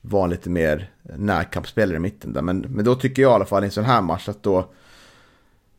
vara 0.00 0.26
lite 0.26 0.50
mer 0.50 0.90
närkampsspelare 1.16 1.96
i 1.96 2.00
mitten 2.00 2.32
där. 2.32 2.42
Men, 2.42 2.58
men 2.58 2.84
då 2.84 2.94
tycker 2.94 3.22
jag 3.22 3.30
i 3.30 3.34
alla 3.34 3.44
fall 3.44 3.64
i 3.64 3.66
en 3.66 3.70
sån 3.70 3.84
här 3.84 4.02
match 4.02 4.28
att 4.28 4.42
då, 4.42 4.70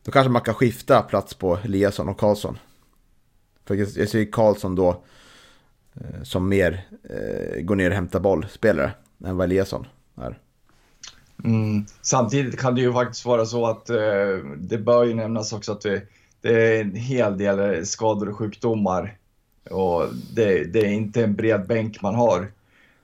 då 0.04 0.12
kanske 0.12 0.30
man 0.30 0.42
kan 0.42 0.54
skifta 0.54 1.02
plats 1.02 1.34
på 1.34 1.58
Eliasson 1.64 2.08
och 2.08 2.18
Karlsson. 2.18 2.58
För 3.70 3.76
jag, 3.76 4.08
ser 4.08 4.32
Karlsson 4.32 4.74
då 4.74 5.02
eh, 5.94 6.22
som 6.22 6.48
mer 6.48 6.86
eh, 7.10 7.62
går 7.62 7.76
ner 7.76 7.90
och 7.90 7.96
hämtar 7.96 8.20
boll-spelare 8.20 8.92
än 9.24 9.36
vad 9.36 9.44
Eliasson 9.44 9.86
är. 10.16 10.38
Mm. 11.44 11.84
Samtidigt 12.02 12.60
kan 12.60 12.74
det 12.74 12.80
ju 12.80 12.92
faktiskt 12.92 13.26
vara 13.26 13.46
så 13.46 13.66
att 13.66 13.90
eh, 13.90 14.36
det 14.56 14.78
bör 14.78 15.04
ju 15.04 15.14
nämnas 15.14 15.52
också 15.52 15.72
att 15.72 15.86
vi, 15.86 16.02
det 16.40 16.76
är 16.76 16.80
en 16.80 16.94
hel 16.94 17.38
del 17.38 17.58
eh, 17.58 17.82
skador 17.82 18.28
och 18.28 18.36
sjukdomar 18.36 19.18
och 19.70 20.06
det, 20.34 20.64
det 20.64 20.80
är 20.80 20.92
inte 20.92 21.24
en 21.24 21.34
bred 21.34 21.66
bänk 21.66 22.02
man 22.02 22.14
har 22.14 22.52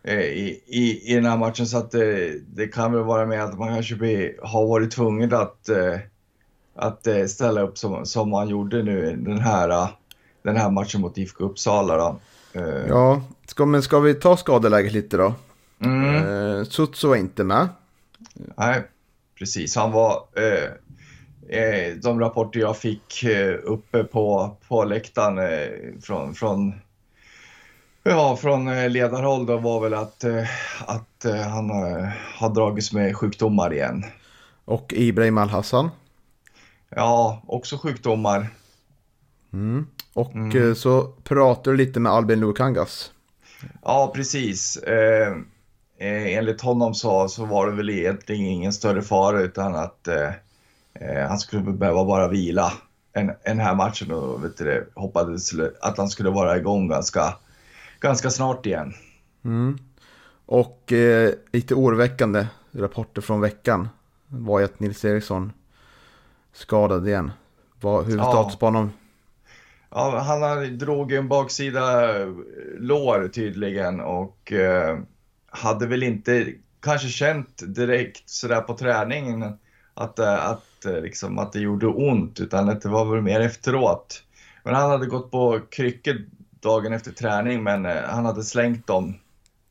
eh, 0.03 0.21
i, 0.21 0.63
i, 0.67 1.13
i 1.13 1.15
den 1.15 1.27
här 1.27 1.37
matchen 1.37 1.67
så 1.67 1.79
att 1.79 1.91
det, 1.91 2.39
det 2.55 2.67
kan 2.67 2.93
väl 2.93 3.03
vara 3.03 3.27
med 3.27 3.45
att 3.45 3.59
man 3.59 3.75
kanske 3.75 3.95
blir, 3.95 4.35
har 4.43 4.67
varit 4.67 4.91
tvungen 4.91 5.35
att, 5.35 5.69
eh, 5.69 5.99
att 6.75 7.07
ställa 7.29 7.61
upp 7.61 7.79
som, 7.79 8.07
som 8.07 8.31
man 8.31 8.49
gjorde 8.49 8.83
nu 8.83 9.17
den 9.17 9.39
här, 9.39 9.89
den 10.47 10.57
här 10.57 10.71
matchen 10.71 11.01
mot 11.01 11.19
IFK 11.19 11.45
Uppsala. 11.45 11.97
Då. 11.97 12.21
Ja, 12.89 13.23
ska, 13.47 13.67
men 13.67 13.83
ska 13.83 14.01
vi 14.01 14.15
ta 14.15 14.37
skadeläget 14.37 14.93
lite 14.93 15.17
då? 15.17 15.35
Mm. 15.79 16.65
Sutso 16.65 17.09
var 17.09 17.17
inte 17.17 17.45
med. 17.45 17.69
Nej, 18.35 18.83
precis. 19.39 19.77
Han 19.77 19.93
var... 19.93 20.23
Eh, 20.37 21.59
eh, 21.59 21.95
de 21.95 22.21
rapporter 22.21 22.61
jag 22.61 22.77
fick 22.77 23.23
eh, 23.23 23.55
uppe 23.63 24.05
på, 24.05 24.57
på 24.69 24.85
läktaren 24.85 25.39
eh, 25.39 26.01
från, 26.03 26.35
från, 26.35 26.75
ja, 28.03 28.37
från 28.37 28.69
eh, 28.69 28.91
ledarhåll 28.91 29.47
då 29.47 29.57
var 29.57 29.81
väl 29.81 29.95
att, 29.95 30.25
eh, 30.25 30.49
att 30.87 31.27
han 31.53 31.71
har 32.35 32.55
dragits 32.55 32.93
med 32.93 33.17
sjukdomar 33.17 33.73
igen. 33.73 34.05
Och 34.65 34.93
Ibrahim 34.97 35.39
Al-Hassan? 35.39 35.91
Ja, 36.89 37.43
också 37.47 37.79
sjukdomar. 37.79 38.49
Mm. 39.53 39.87
Och 40.17 40.35
mm. 40.35 40.75
så 40.75 41.03
pratar 41.03 41.71
du 41.71 41.77
lite 41.77 42.01
med 42.01 42.13
Albin 42.13 42.41
Lukangas. 42.41 43.13
Ja, 43.83 44.13
precis. 44.15 44.77
Eh, 44.77 45.37
enligt 45.99 46.61
honom 46.61 46.95
så, 46.95 47.29
så 47.29 47.45
var 47.45 47.67
det 47.67 47.77
väl 47.77 47.91
egentligen 47.91 48.47
ingen 48.47 48.73
större 48.73 49.03
fara 49.03 49.41
utan 49.41 49.75
att 49.75 50.09
eh, 50.09 50.31
Eh, 51.01 51.29
han 51.29 51.39
skulle 51.39 51.63
behöva 51.63 52.05
bara 52.05 52.29
vila 52.29 52.73
en, 53.13 53.33
en 53.43 53.59
här 53.59 53.75
matchen 53.75 54.13
och 54.13 54.45
vet 54.45 54.57
du, 54.57 54.91
hoppades 54.95 55.53
att 55.81 55.99
han 55.99 56.09
skulle 56.09 56.31
vara 56.31 56.57
igång 56.57 56.89
ganska, 56.89 57.37
ganska 58.01 58.31
snart 58.31 58.67
igen. 58.67 58.95
Mm. 59.45 59.79
Och 60.47 60.93
eh, 60.93 61.33
lite 61.53 61.75
oroväckande 61.75 62.47
rapporter 62.73 63.23
från 63.23 63.41
veckan 63.41 63.89
var 64.27 64.59
ju 64.59 64.65
att 64.65 64.81
Nils 64.81 65.05
Eriksson 65.05 65.53
skadad 66.53 67.09
igen. 67.09 67.31
Vad, 67.81 68.05
hur 68.05 68.17
ja. 68.17 68.31
status 68.31 68.57
på 68.57 68.67
honom? 68.67 68.93
Ja, 69.91 70.19
han 70.19 70.79
drog 70.79 71.13
en 71.13 71.29
baksida 71.29 72.17
eh, 72.21 72.29
lår 72.79 73.29
tydligen 73.29 74.01
och 74.01 74.53
eh, 74.53 74.99
hade 75.51 75.87
väl 75.87 76.03
inte 76.03 76.53
kanske 76.83 77.09
känt 77.09 77.75
direkt 77.75 78.31
sådär 78.31 78.61
på 78.61 78.75
träningen 78.75 79.59
att, 79.95 80.19
eh, 80.19 80.47
att, 80.51 80.85
eh, 80.85 81.01
liksom, 81.01 81.39
att 81.39 81.53
det 81.53 81.61
gjorde 81.61 81.87
ont, 81.87 82.41
utan 82.41 82.69
att 82.69 82.83
det 82.83 82.89
var 82.89 83.05
väl 83.05 83.23
mer 83.23 83.41
efteråt. 83.41 84.23
Men 84.63 84.75
han 84.75 84.91
hade 84.91 85.07
gått 85.07 85.31
på 85.31 85.61
kryckor 85.71 86.17
dagen 86.61 86.93
efter 86.93 87.13
träning, 87.13 87.63
men 87.63 87.87
eh, 87.87 88.03
han 88.07 88.25
hade 88.25 88.43
slängt 88.43 88.87
dem 88.87 89.15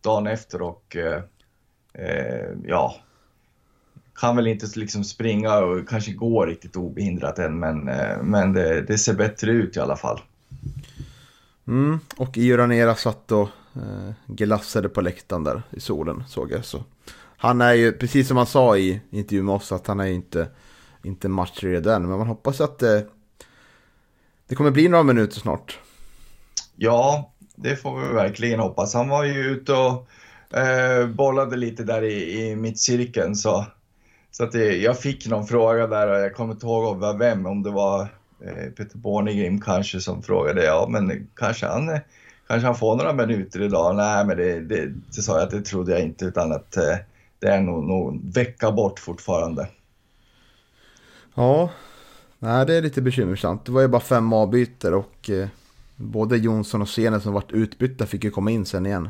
dagen 0.01 0.27
efter 0.27 0.61
och 0.61 0.95
eh, 0.95 1.21
ja, 2.63 2.95
kan 4.15 4.35
väl 4.35 4.47
inte 4.47 4.65
liksom 4.75 5.03
springa 5.03 5.57
och 5.57 5.89
kanske 5.89 6.11
gå 6.11 6.45
riktigt 6.45 6.75
obehindrat 6.75 7.39
än, 7.39 7.59
men, 7.59 7.79
men 8.21 8.53
det, 8.53 8.81
det 8.81 8.97
ser 8.97 9.13
bättre 9.13 9.51
ut 9.51 9.77
i 9.77 9.79
alla 9.79 9.97
fall. 9.97 10.21
Mm, 11.67 11.99
och 12.17 12.37
Iranera 12.37 12.95
satt 12.95 13.31
och 13.31 13.49
eh, 13.75 14.13
glassade 14.27 14.89
på 14.89 15.01
läktaren 15.01 15.43
där 15.43 15.63
i 15.69 15.79
solen 15.79 16.23
såg 16.27 16.51
jag. 16.51 16.65
Så 16.65 16.83
han 17.37 17.61
är 17.61 17.73
ju, 17.73 17.91
precis 17.91 18.27
som 18.27 18.37
han 18.37 18.45
sa 18.45 18.77
i 18.77 19.01
intervjun 19.09 19.45
med 19.45 19.55
oss, 19.55 19.71
att 19.71 19.87
han 19.87 19.99
är 19.99 20.05
inte, 20.07 20.47
inte 21.03 21.27
matchredan. 21.27 22.07
Men 22.07 22.17
man 22.17 22.27
hoppas 22.27 22.61
att 22.61 22.79
det, 22.79 23.07
det 24.47 24.55
kommer 24.55 24.71
bli 24.71 24.87
några 24.87 25.03
minuter 25.03 25.39
snart. 25.39 25.79
Ja, 26.75 27.33
det 27.55 27.75
får 27.75 28.01
vi 28.01 28.13
verkligen 28.13 28.59
hoppas. 28.59 28.93
Han 28.93 29.09
var 29.09 29.23
ju 29.23 29.33
ute 29.33 29.73
och 29.73 30.07
eh, 30.57 31.07
bollade 31.07 31.55
lite 31.55 31.83
där 31.83 32.01
i, 32.01 32.41
i 32.41 32.55
mittcirkeln. 32.55 33.35
Så, 33.35 33.65
så 34.37 34.43
att 34.43 34.51
det, 34.51 34.77
jag 34.77 34.99
fick 34.99 35.27
någon 35.27 35.47
fråga 35.47 35.87
där 35.87 36.07
och 36.07 36.19
jag 36.19 36.35
kommer 36.35 36.53
inte 36.53 36.65
ihåg 36.65 37.17
vem, 37.19 37.45
om 37.45 37.63
det 37.63 37.71
var 37.71 38.01
eh, 38.45 38.71
Peter 38.77 38.97
Bornegrim 38.97 39.61
kanske 39.61 39.99
som 39.99 40.23
frågade. 40.23 40.65
Ja, 40.65 40.87
men 40.89 41.27
kanske 41.35 41.67
han, 41.67 41.99
kanske 42.47 42.65
han 42.65 42.75
får 42.75 42.95
några 42.95 43.13
minuter 43.13 43.61
idag? 43.61 43.95
Nej, 43.95 44.25
men 44.25 44.37
det, 44.37 44.59
det, 44.59 44.93
det 45.15 45.21
sa 45.21 45.33
jag 45.33 45.43
att 45.43 45.51
det 45.51 45.61
trodde 45.61 45.91
jag 45.91 46.01
inte, 46.01 46.25
utan 46.25 46.51
att 46.51 46.77
eh, 46.77 46.95
det 47.39 47.47
är 47.47 47.61
nog, 47.61 47.83
nog 47.83 48.33
vecka 48.33 48.71
bort 48.71 48.99
fortfarande. 48.99 49.67
Ja, 51.35 51.69
nej, 52.39 52.65
det 52.65 52.75
är 52.75 52.81
lite 52.81 53.01
bekymmersamt. 53.01 53.65
Det 53.65 53.71
var 53.71 53.81
ju 53.81 53.87
bara 53.87 54.01
fem 54.01 54.33
avbyter 54.33 54.93
och 54.93 55.29
eh, 55.29 55.47
både 55.95 56.37
Jonsson 56.37 56.81
och 56.81 56.89
Sene 56.89 57.19
som 57.19 57.33
varit 57.33 57.51
utbytta 57.51 58.05
fick 58.05 58.23
ju 58.23 58.31
komma 58.31 58.51
in 58.51 58.65
sen 58.65 58.85
igen. 58.85 59.09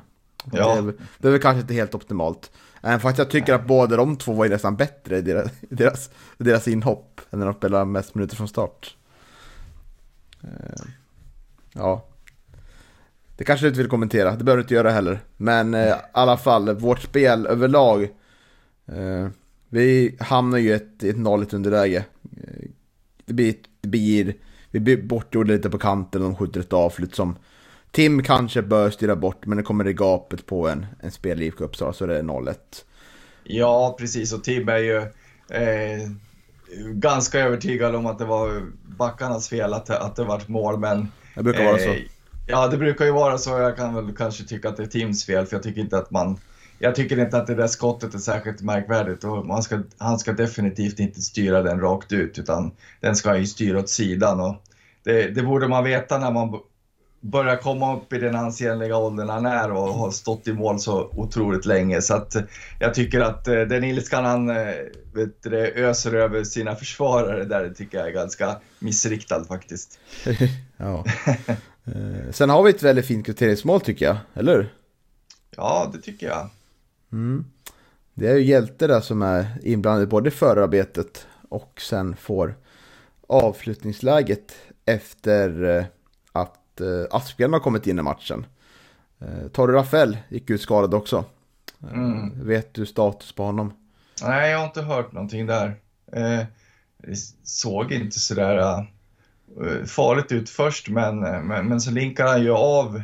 Ja. 0.51 0.73
Det, 0.73 0.79
är, 0.79 0.93
det 1.17 1.27
är 1.27 1.31
väl 1.31 1.41
kanske 1.41 1.61
inte 1.61 1.73
helt 1.73 1.95
optimalt. 1.95 2.51
Även 2.85 2.99
fast 2.99 3.17
jag 3.17 3.29
tycker 3.29 3.53
att 3.53 3.67
båda 3.67 3.97
de 3.97 4.15
två 4.15 4.33
var 4.33 4.45
ju 4.45 4.51
nästan 4.51 4.75
bättre 4.75 5.17
i 5.17 5.21
deras, 5.21 5.51
deras, 5.69 6.09
deras 6.37 6.67
inhopp 6.67 7.21
än 7.31 7.39
när 7.39 7.45
de 7.45 7.55
spelade 7.55 7.85
mest 7.85 8.15
minuter 8.15 8.35
från 8.35 8.47
start. 8.47 8.95
Eh, 10.43 10.85
ja, 11.73 12.07
det 13.37 13.43
kanske 13.43 13.65
du 13.65 13.67
inte 13.67 13.79
vill 13.79 13.89
kommentera, 13.89 14.35
det 14.35 14.43
behöver 14.43 14.57
du 14.57 14.63
inte 14.63 14.73
göra 14.73 14.91
heller. 14.91 15.19
Men 15.37 15.73
eh, 15.73 15.87
i 15.87 15.93
alla 16.11 16.37
fall, 16.37 16.75
vårt 16.75 17.01
spel 17.01 17.45
överlag. 17.47 18.03
Eh, 18.85 19.27
vi 19.69 20.17
hamnar 20.19 20.57
ju 20.57 20.69
i 20.69 20.73
ett, 20.73 21.03
ett 21.03 21.17
nolligt 21.17 21.53
underläge. 21.53 22.05
Eh, 22.37 22.69
det 23.25 23.33
blir, 23.33 23.55
det 23.81 23.87
blir, 23.87 24.35
vi 24.71 24.79
blir 24.79 25.03
bortgjorda 25.03 25.53
lite 25.53 25.69
på 25.69 25.77
kanten 25.77 26.21
och 26.21 26.29
de 26.29 26.35
skjuter 26.35 26.59
ett 26.59 26.73
avslut 26.73 27.15
som 27.15 27.35
Tim 27.95 28.23
kanske 28.23 28.61
bör 28.61 28.89
styra 28.89 29.15
bort, 29.15 29.45
men 29.45 29.57
det 29.57 29.63
kommer 29.63 29.87
i 29.87 29.93
gapet 29.93 30.45
på 30.45 30.67
en, 30.67 30.85
en 30.99 31.11
spel 31.11 31.41
i 31.41 31.51
Uppsala 31.51 31.93
så 31.93 32.05
det 32.05 32.17
är 32.17 32.23
0-1. 32.23 32.55
Ja, 33.43 33.95
precis. 33.99 34.33
Och 34.33 34.43
Tim 34.43 34.69
är 34.69 34.77
ju 34.77 34.97
eh, 35.49 36.09
ganska 36.93 37.39
övertygad 37.39 37.95
om 37.95 38.05
att 38.05 38.19
det 38.19 38.25
var 38.25 38.61
backarnas 38.97 39.49
fel 39.49 39.73
att, 39.73 39.89
att 39.89 40.15
det 40.15 40.23
vart 40.23 40.47
mål, 40.47 40.79
men... 40.79 41.11
Det 41.35 41.43
brukar 41.43 41.65
vara 41.65 41.77
så. 41.77 41.89
Eh, 41.89 41.99
Ja, 42.47 42.67
det 42.67 42.77
brukar 42.77 43.05
ju 43.05 43.11
vara 43.11 43.37
så. 43.37 43.49
Jag 43.49 43.77
kan 43.77 43.95
väl 43.95 44.15
kanske 44.15 44.43
tycka 44.43 44.69
att 44.69 44.77
det 44.77 44.83
är 44.83 44.87
Tims 44.87 45.25
fel, 45.25 45.45
för 45.45 45.55
jag 45.55 45.63
tycker 45.63 45.81
inte 45.81 45.97
att 45.97 46.11
man... 46.11 46.37
Jag 46.79 46.95
tycker 46.95 47.19
inte 47.19 47.37
att 47.37 47.47
det 47.47 47.55
där 47.55 47.67
skottet 47.67 48.13
är 48.13 48.19
särskilt 48.19 48.61
märkvärdigt 48.61 49.23
och 49.23 49.45
man 49.45 49.63
ska, 49.63 49.79
han 49.97 50.19
ska 50.19 50.33
definitivt 50.33 50.99
inte 50.99 51.21
styra 51.21 51.61
den 51.61 51.79
rakt 51.79 52.11
ut, 52.11 52.39
utan 52.39 52.71
den 52.99 53.15
ska 53.15 53.37
ju 53.37 53.45
styra 53.45 53.79
åt 53.79 53.89
sidan. 53.89 54.39
Och 54.39 54.55
det, 55.03 55.27
det 55.27 55.41
borde 55.41 55.67
man 55.67 55.83
veta 55.83 56.17
när 56.17 56.31
man 56.31 56.59
börjar 57.31 57.57
komma 57.57 57.97
upp 57.97 58.13
i 58.13 58.17
den 58.17 58.35
ansenliga 58.35 58.97
åldern 58.97 59.29
han 59.29 59.45
är 59.45 59.71
och 59.71 59.93
har 59.93 60.11
stått 60.11 60.47
i 60.47 60.53
mål 60.53 60.79
så 60.79 61.09
otroligt 61.13 61.65
länge. 61.65 62.01
Så 62.01 62.13
att 62.13 62.35
jag 62.79 62.93
tycker 62.93 63.19
att 63.19 63.47
eh, 63.47 63.61
den 63.61 63.83
ilskan 63.83 64.25
han 64.25 64.49
eh, 64.49 64.73
vet 65.13 65.43
du, 65.43 65.57
öser 65.57 66.13
över 66.13 66.43
sina 66.43 66.75
försvarare 66.75 67.45
där, 67.45 67.69
tycker 67.69 67.97
jag 67.97 68.07
är 68.07 68.11
ganska 68.11 68.55
missriktad 68.79 69.45
faktiskt. 69.45 69.99
ja. 70.77 71.05
Eh, 71.85 72.31
sen 72.31 72.49
har 72.49 72.63
vi 72.63 72.69
ett 72.69 72.83
väldigt 72.83 73.05
fint 73.05 73.25
kvitteringsmål 73.25 73.81
tycker 73.81 74.05
jag, 74.05 74.17
eller? 74.33 74.73
Ja, 75.55 75.91
det 75.93 76.01
tycker 76.01 76.27
jag. 76.27 76.49
Mm. 77.11 77.45
Det 78.13 78.27
är 78.27 78.35
ju 78.35 78.43
Hjälte 78.43 78.87
där 78.87 79.01
som 79.01 79.21
är 79.21 79.45
inblandad 79.63 80.09
både 80.09 80.27
i 80.27 80.31
förarbetet 80.31 81.27
och 81.49 81.81
sen 81.81 82.15
får 82.15 82.55
avslutningsläget 83.27 84.55
efter 84.85 85.77
eh, 85.77 85.85
att 86.75 86.81
eh, 86.81 87.17
Aspgren 87.17 87.53
har 87.53 87.59
kommit 87.59 87.87
in 87.87 87.99
i 87.99 88.01
matchen. 88.01 88.45
Torre 89.51 89.73
Rafael 89.73 90.17
gick 90.29 90.49
ut 90.49 90.61
skadad 90.61 90.93
också. 90.93 91.25
Mm. 91.93 92.47
Vet 92.47 92.73
du 92.73 92.85
status 92.85 93.31
på 93.31 93.43
honom? 93.43 93.73
Nej, 94.23 94.51
jag 94.51 94.57
har 94.57 94.65
inte 94.65 94.81
hört 94.81 95.11
någonting 95.11 95.45
där. 95.45 95.75
Eh, 96.11 96.41
såg 97.43 97.91
inte 97.91 98.19
sådär 98.19 98.85
Eh, 99.61 99.85
farligt 99.85 100.31
ut 100.31 100.49
först, 100.49 100.89
men, 100.89 101.25
eh, 101.25 101.41
men, 101.41 101.67
men 101.67 101.81
så 101.81 101.91
linkar 101.91 102.27
han 102.27 102.43
ju 102.43 102.51
av 102.51 103.01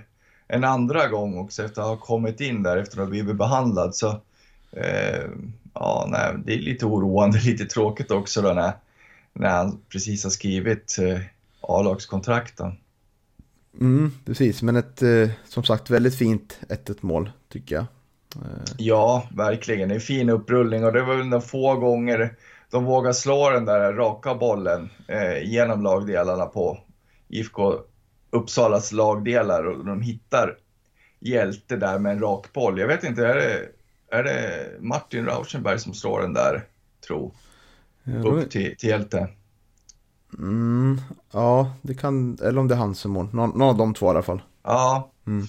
en 0.47 0.63
andra 0.63 1.07
gång 1.07 1.37
också 1.37 1.63
efter 1.63 1.81
att 1.81 1.87
ha 1.87 1.97
kommit 1.97 2.41
in 2.41 2.63
där 2.63 2.77
efter 2.77 2.97
att 2.97 3.03
ha 3.03 3.09
blivit 3.09 3.35
behandlad. 3.35 3.95
Så 3.95 4.21
Eh, 4.71 5.29
ja, 5.73 6.07
nej, 6.09 6.33
det 6.45 6.53
är 6.53 6.57
lite 6.57 6.85
oroande, 6.85 7.39
lite 7.45 7.65
tråkigt 7.65 8.11
också 8.11 8.41
då 8.41 8.53
när, 8.53 8.71
när 9.33 9.49
han 9.49 9.79
precis 9.89 10.23
har 10.23 10.31
skrivit 10.31 10.97
eh, 10.99 11.21
A-lagskontrakten. 11.61 12.77
Mm, 13.79 14.11
precis, 14.25 14.61
men 14.61 14.75
ett 14.75 15.01
eh, 15.01 15.29
som 15.45 15.63
sagt 15.63 15.89
väldigt 15.89 16.15
fint 16.15 16.59
1-1 16.69 16.97
mål 17.01 17.31
tycker 17.49 17.75
jag. 17.75 17.85
Eh. 18.35 18.73
Ja, 18.77 19.27
verkligen. 19.35 19.89
Det 19.89 19.93
är 19.93 19.95
en 19.95 20.01
fin 20.01 20.29
upprullning 20.29 20.85
och 20.85 20.93
det 20.93 21.01
var 21.01 21.15
väl 21.15 21.29
de 21.29 21.41
få 21.41 21.75
gånger 21.75 22.35
de 22.71 22.85
vågar 22.85 23.13
slå 23.13 23.49
den 23.49 23.65
där 23.65 23.93
raka 23.93 24.35
bollen 24.35 24.89
eh, 25.07 25.43
genom 25.43 25.83
lagdelarna 25.83 26.45
på 26.45 26.79
IFK 27.27 27.73
Uppsalas 28.29 28.91
lagdelar 28.91 29.63
och 29.63 29.85
de 29.85 30.01
hittar 30.01 30.57
hjälte 31.19 31.75
där 31.75 31.99
med 31.99 32.11
en 32.11 32.19
rak 32.19 32.53
boll. 32.53 32.79
Jag 32.79 32.87
vet 32.87 33.03
inte, 33.03 33.27
är 33.27 33.35
det, 33.35 33.69
är 34.17 34.23
det 34.23 34.67
Martin 34.79 35.25
Rauschenberg 35.25 35.79
som 35.79 35.93
slår 35.93 36.21
den 36.21 36.33
där, 36.33 36.63
tro? 37.07 37.33
Ja, 38.03 38.13
upp 38.13 38.49
till, 38.49 38.77
till 38.77 38.89
hjälte? 38.89 39.27
Mm, 40.38 41.01
ja, 41.31 41.73
det 41.81 41.93
kan, 41.93 42.38
eller 42.41 42.59
om 42.59 42.67
det 42.67 42.73
är 42.73 42.79
hans 42.79 43.05
mål. 43.05 43.27
Någon, 43.33 43.50
någon 43.50 43.69
av 43.69 43.77
de 43.77 43.93
två 43.93 44.05
i 44.05 44.09
alla 44.09 44.21
fall. 44.21 44.41
Ja. 44.63 45.11
Mm. 45.27 45.45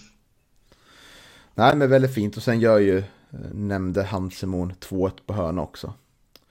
Nej, 1.55 1.77
men 1.77 1.91
väldigt 1.91 2.15
fint. 2.15 2.37
Och 2.37 2.43
sen 2.43 2.61
gör 2.61 2.79
ju, 2.79 2.99
eh, 2.99 3.05
nämnde 3.53 4.03
Hansemon 4.03 4.73
2-1 4.81 5.13
på 5.27 5.35
hörna 5.35 5.63
också. 5.63 5.95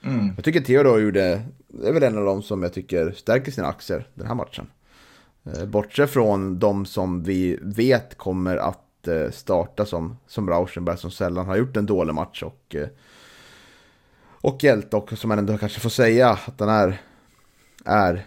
Mm. 0.04 0.32
Jag 0.36 0.46
tycker 0.46 0.62
Theodor 0.62 1.00
gjorde, 1.02 1.42
det 1.68 1.88
är 1.88 1.94
väl 1.94 2.04
en 2.04 2.18
av 2.18 2.26
de 2.26 2.44
som 2.44 2.64
jag 2.64 2.74
tycker 2.74 3.12
stärker 3.12 3.52
sina 3.52 3.68
aktier 3.68 4.08
den 4.14 4.28
här 4.28 4.36
matchen. 4.36 4.68
Eh, 5.44 5.66
bortsett 5.66 6.10
från 6.10 6.60
de 6.60 6.86
som 6.86 7.24
vi 7.24 7.60
vet 7.62 8.18
kommer 8.18 8.58
att 8.58 9.08
eh, 9.08 9.32
starta 9.32 9.86
som, 9.86 10.18
som 10.28 10.50
Rauschenberg 10.50 10.98
som 10.98 11.12
sällan 11.12 11.46
har 11.46 11.58
gjort 11.58 11.78
en 11.78 11.86
dålig 11.86 12.14
match 12.14 12.44
och 12.44 12.76
och 14.44 14.64
Hjälte 14.64 14.96
också 14.96 15.16
som 15.16 15.28
man 15.28 15.40
ändå 15.40 15.58
kanske 15.58 15.80
får 15.80 15.90
säga 15.90 16.30
att 16.30 16.58
den 16.58 16.70
är, 16.70 17.02
är 17.86 18.26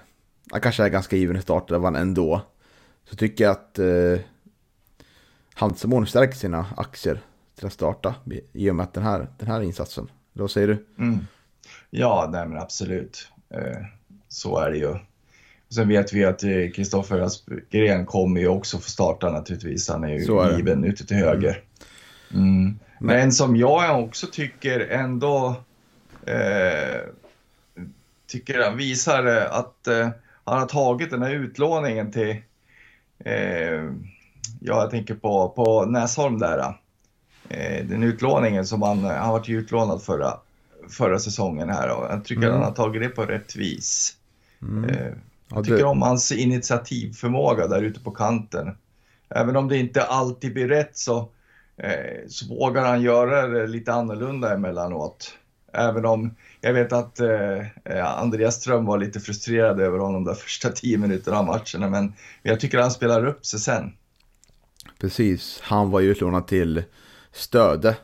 han 0.50 0.60
kanske 0.60 0.84
är 0.84 0.88
ganska 0.88 1.16
given 1.16 1.36
i 1.36 1.42
starten 1.42 1.96
ändå. 1.96 2.42
Så 3.04 3.16
tycker 3.16 3.44
jag 3.44 3.50
att 3.50 3.78
eh, 3.78 4.18
Hansemon 5.54 6.06
stärker 6.06 6.34
sina 6.34 6.66
aktier 6.76 7.20
till 7.56 7.66
att 7.66 7.72
starta 7.72 8.14
i 8.52 8.70
och 8.70 8.74
med 8.74 8.84
att 8.84 8.94
den 8.94 9.02
här, 9.02 9.26
den 9.38 9.48
här 9.48 9.62
insatsen. 9.62 10.10
Vad 10.32 10.50
säger 10.50 10.68
du? 10.68 10.86
Mm. 10.98 11.26
Ja, 11.90 12.28
nej 12.32 12.46
men 12.46 12.58
absolut. 12.58 13.28
Eh, 13.54 13.86
så 14.28 14.58
är 14.58 14.70
det 14.70 14.76
ju. 14.76 14.96
Sen 15.74 15.88
vet 15.88 16.12
vi 16.12 16.24
att 16.24 16.40
Kristoffer 16.74 17.18
eh, 17.18 17.24
Aspgren 17.24 18.06
kommer 18.06 18.40
ju 18.40 18.48
också 18.48 18.78
få 18.78 18.90
starta 18.90 19.30
naturligtvis. 19.30 19.88
Han 19.88 20.04
är 20.04 20.08
ju 20.08 20.38
är 20.38 20.56
given 20.56 20.84
ute 20.84 21.06
till 21.06 21.16
höger. 21.16 21.62
Mm. 22.30 22.44
mm. 22.44 22.78
Men, 22.98 23.16
men 23.16 23.32
som 23.32 23.56
jag 23.56 24.04
också 24.04 24.26
tycker 24.26 24.80
ändå 24.80 25.56
eh, 26.26 27.00
tycker 28.26 28.64
han 28.64 28.76
visar 28.76 29.26
att 29.50 29.86
eh, 29.86 30.08
han 30.44 30.58
har 30.58 30.66
tagit 30.66 31.10
den 31.10 31.22
här 31.22 31.30
utlåningen 31.30 32.12
till 32.12 32.36
eh, 33.18 33.82
ja, 34.60 34.82
jag 34.82 34.90
tänker 34.90 35.14
på, 35.14 35.48
på 35.48 35.84
Näsholm 35.84 36.38
där. 36.38 36.58
Eh, 37.48 37.86
den 37.86 38.02
utlåningen 38.02 38.66
som 38.66 38.82
han, 38.82 39.04
han 39.04 39.32
varit 39.32 39.48
utlånad 39.48 40.02
förra, 40.02 40.38
förra 40.88 41.18
säsongen 41.18 41.70
här 41.70 41.88
och 41.88 42.12
jag 42.12 42.24
tycker 42.24 42.42
mm. 42.42 42.54
han 42.54 42.62
har 42.62 42.72
tagit 42.72 43.02
det 43.02 43.08
på 43.08 43.22
rätt 43.22 43.56
vis. 43.56 44.16
Mm. 44.62 44.90
Eh, 44.90 45.12
jag 45.48 45.64
tycker 45.64 45.84
om 45.84 46.02
hans 46.02 46.32
initiativförmåga 46.32 47.66
där 47.66 47.82
ute 47.82 48.00
på 48.00 48.10
kanten. 48.10 48.76
Även 49.28 49.56
om 49.56 49.68
det 49.68 49.78
inte 49.78 50.02
alltid 50.02 50.54
blir 50.54 50.68
rätt 50.68 50.96
så, 50.96 51.28
eh, 51.76 52.28
så 52.28 52.54
vågar 52.54 52.84
han 52.84 53.02
göra 53.02 53.46
det 53.46 53.66
lite 53.66 53.92
annorlunda 53.92 54.54
emellanåt. 54.54 55.38
Även 55.74 56.06
om 56.06 56.34
jag 56.60 56.72
vet 56.72 56.92
att 56.92 57.20
eh, 57.20 58.18
Andreas 58.18 58.54
Ström 58.54 58.84
var 58.84 58.98
lite 58.98 59.20
frustrerad 59.20 59.80
över 59.80 59.98
honom 59.98 60.24
de 60.24 60.34
första 60.34 60.70
tio 60.70 60.98
minuterna 60.98 61.38
av 61.38 61.44
matcherna, 61.44 61.90
men 61.90 62.12
jag 62.42 62.60
tycker 62.60 62.78
han 62.78 62.90
spelar 62.90 63.26
upp 63.26 63.46
sig 63.46 63.60
sen. 63.60 63.92
Precis, 65.00 65.60
han 65.62 65.90
var 65.90 66.00
ju 66.00 66.10
utlånad 66.10 66.46
till 66.46 66.82
Stöde. 67.32 67.96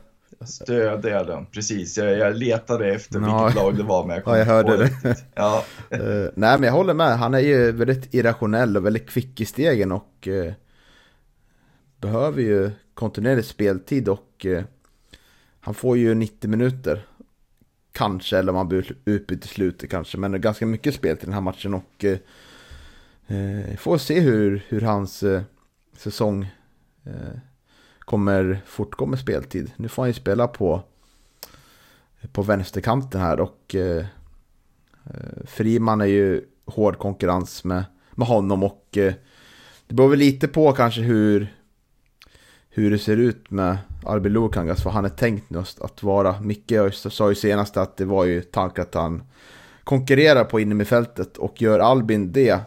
Stöde, 0.45 1.09
ja, 1.09 1.45
precis. 1.51 1.97
Jag, 1.97 2.17
jag 2.17 2.35
letade 2.35 2.93
efter 2.93 3.19
ja. 3.19 3.43
vilket 3.43 3.63
lag 3.63 3.77
det 3.77 3.83
var, 3.83 4.05
men 4.05 4.15
jag 4.15 4.23
kom 4.23 4.33
Ja, 4.33 4.39
jag 4.39 4.45
hörde 4.45 4.77
det. 4.77 5.15
ja. 5.35 5.63
uh, 5.93 6.29
nej, 6.35 6.59
men 6.59 6.63
jag 6.63 6.71
håller 6.71 6.93
med. 6.93 7.19
Han 7.19 7.33
är 7.33 7.39
ju 7.39 7.71
väldigt 7.71 8.13
irrationell 8.13 8.77
och 8.77 8.85
väldigt 8.85 9.09
kvick 9.09 9.41
i 9.41 9.45
stegen 9.45 9.91
och 9.91 10.27
uh, 10.27 10.51
behöver 12.01 12.41
ju 12.41 12.71
kontinuerlig 12.93 13.45
speltid 13.45 14.09
och 14.09 14.45
uh, 14.45 14.61
han 15.59 15.73
får 15.73 15.97
ju 15.97 16.15
90 16.15 16.49
minuter 16.49 17.05
Kanske, 17.91 18.37
eller 18.37 18.51
om 18.51 18.55
han 18.57 18.67
blir 18.67 18.95
utbytt 19.05 19.45
i 19.45 19.47
slutet 19.47 19.89
kanske. 19.89 20.17
Men 20.17 20.41
ganska 20.41 20.65
mycket 20.65 20.95
spel 20.95 21.17
till 21.17 21.25
den 21.25 21.33
här 21.33 21.41
matchen 21.41 21.73
och 21.73 22.05
eh, 22.05 22.17
eh, 23.27 23.77
får 23.77 23.97
se 23.97 24.19
hur, 24.19 24.65
hur 24.67 24.81
hans 24.81 25.23
eh, 25.23 25.41
säsong 25.97 26.49
eh, 27.03 27.39
kommer 27.99 28.61
fortgå 28.65 29.05
med 29.05 29.19
speltid. 29.19 29.71
Nu 29.75 29.87
får 29.87 30.03
han 30.03 30.09
ju 30.09 30.13
spela 30.13 30.47
på, 30.47 30.83
på 32.31 32.41
vänsterkanten 32.41 33.21
här 33.21 33.39
och 33.39 33.75
eh, 33.75 34.05
eh 35.05 35.45
Friman 35.45 36.01
är 36.01 36.05
ju 36.05 36.41
hård 36.65 36.97
konkurrens 36.97 37.63
med, 37.63 37.83
med 38.11 38.27
honom 38.27 38.63
och 38.63 38.97
eh, 38.97 39.13
det 39.87 39.95
beror 39.95 40.09
väl 40.09 40.19
lite 40.19 40.47
på 40.47 40.71
kanske 40.71 41.01
hur, 41.01 41.55
hur 42.69 42.91
det 42.91 42.99
ser 42.99 43.17
ut 43.17 43.51
med 43.51 43.77
Albin 44.05 44.33
Lukangas, 44.33 44.85
vad 44.85 44.93
han 44.93 45.05
är 45.05 45.09
tänkt 45.09 45.45
just 45.49 45.81
att 45.81 46.03
vara. 46.03 46.41
Micke 46.41 46.73
sa 46.93 47.29
ju 47.29 47.35
senast 47.35 47.77
att 47.77 47.97
det 47.97 48.05
var 48.05 48.25
ju 48.25 48.41
tanken 48.41 48.81
att 48.81 48.93
han 48.93 49.23
konkurrerar 49.83 50.43
på 50.43 50.59
innermittfältet 50.59 51.37
och 51.37 51.61
gör 51.61 51.79
Albin 51.79 52.31
det. 52.31 52.59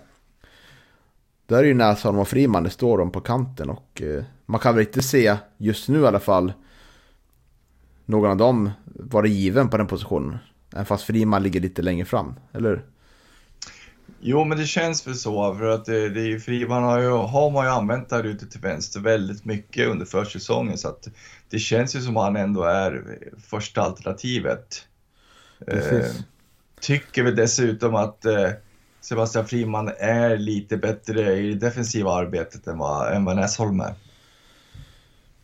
Där 1.46 1.58
är 1.58 1.64
ju 1.64 1.74
Näsholm 1.74 2.18
och 2.18 2.28
Friman, 2.28 2.62
det 2.62 2.70
står 2.70 2.98
de 2.98 3.10
på 3.10 3.20
kanten 3.20 3.70
och 3.70 4.02
eh, 4.02 4.24
man 4.46 4.60
kan 4.60 4.74
väl 4.74 4.86
inte 4.86 5.02
se 5.02 5.36
just 5.56 5.88
nu 5.88 6.00
i 6.00 6.06
alla 6.06 6.20
fall 6.20 6.52
någon 8.04 8.30
av 8.30 8.36
dem 8.36 8.70
vara 8.84 9.26
given 9.26 9.68
på 9.68 9.76
den 9.76 9.86
positionen. 9.86 10.38
Även 10.72 10.86
fast 10.86 11.04
Friman 11.04 11.42
ligger 11.42 11.60
lite 11.60 11.82
längre 11.82 12.04
fram, 12.04 12.34
eller 12.52 12.68
hur? 12.68 12.84
Jo, 14.26 14.44
men 14.44 14.58
det 14.58 14.66
känns 14.66 15.06
väl 15.06 15.14
så 15.14 15.54
för 15.54 15.66
att 15.66 15.84
det, 15.84 16.08
det 16.08 16.32
är 16.32 16.38
Friman 16.38 16.82
har, 16.82 17.00
ju, 17.00 17.08
har 17.08 17.50
man 17.50 17.64
ju 17.66 17.70
använt 17.70 18.08
där 18.08 18.24
ute 18.24 18.46
till 18.46 18.60
vänster 18.60 19.00
väldigt 19.00 19.44
mycket 19.44 19.88
under 19.88 20.06
försäsongen 20.06 20.78
så 20.78 20.88
att 20.88 21.08
det 21.50 21.58
känns 21.58 21.96
ju 21.96 22.00
som 22.00 22.16
att 22.16 22.24
han 22.24 22.36
ändå 22.36 22.62
är 22.62 23.18
första 23.50 23.82
alternativet. 23.82 24.86
Eh, 25.66 26.06
tycker 26.80 27.22
väl 27.22 27.36
dessutom 27.36 27.94
att 27.94 28.24
eh, 28.24 28.50
Sebastian 29.00 29.46
Friman 29.46 29.90
är 29.98 30.36
lite 30.36 30.76
bättre 30.76 31.36
i 31.38 31.54
det 31.54 31.66
defensiva 31.66 32.14
arbetet 32.14 32.66
än 32.66 32.78
vad, 32.78 33.12
än 33.12 33.24
vad 33.24 33.36
Näsholm 33.36 33.80
är. 33.80 33.94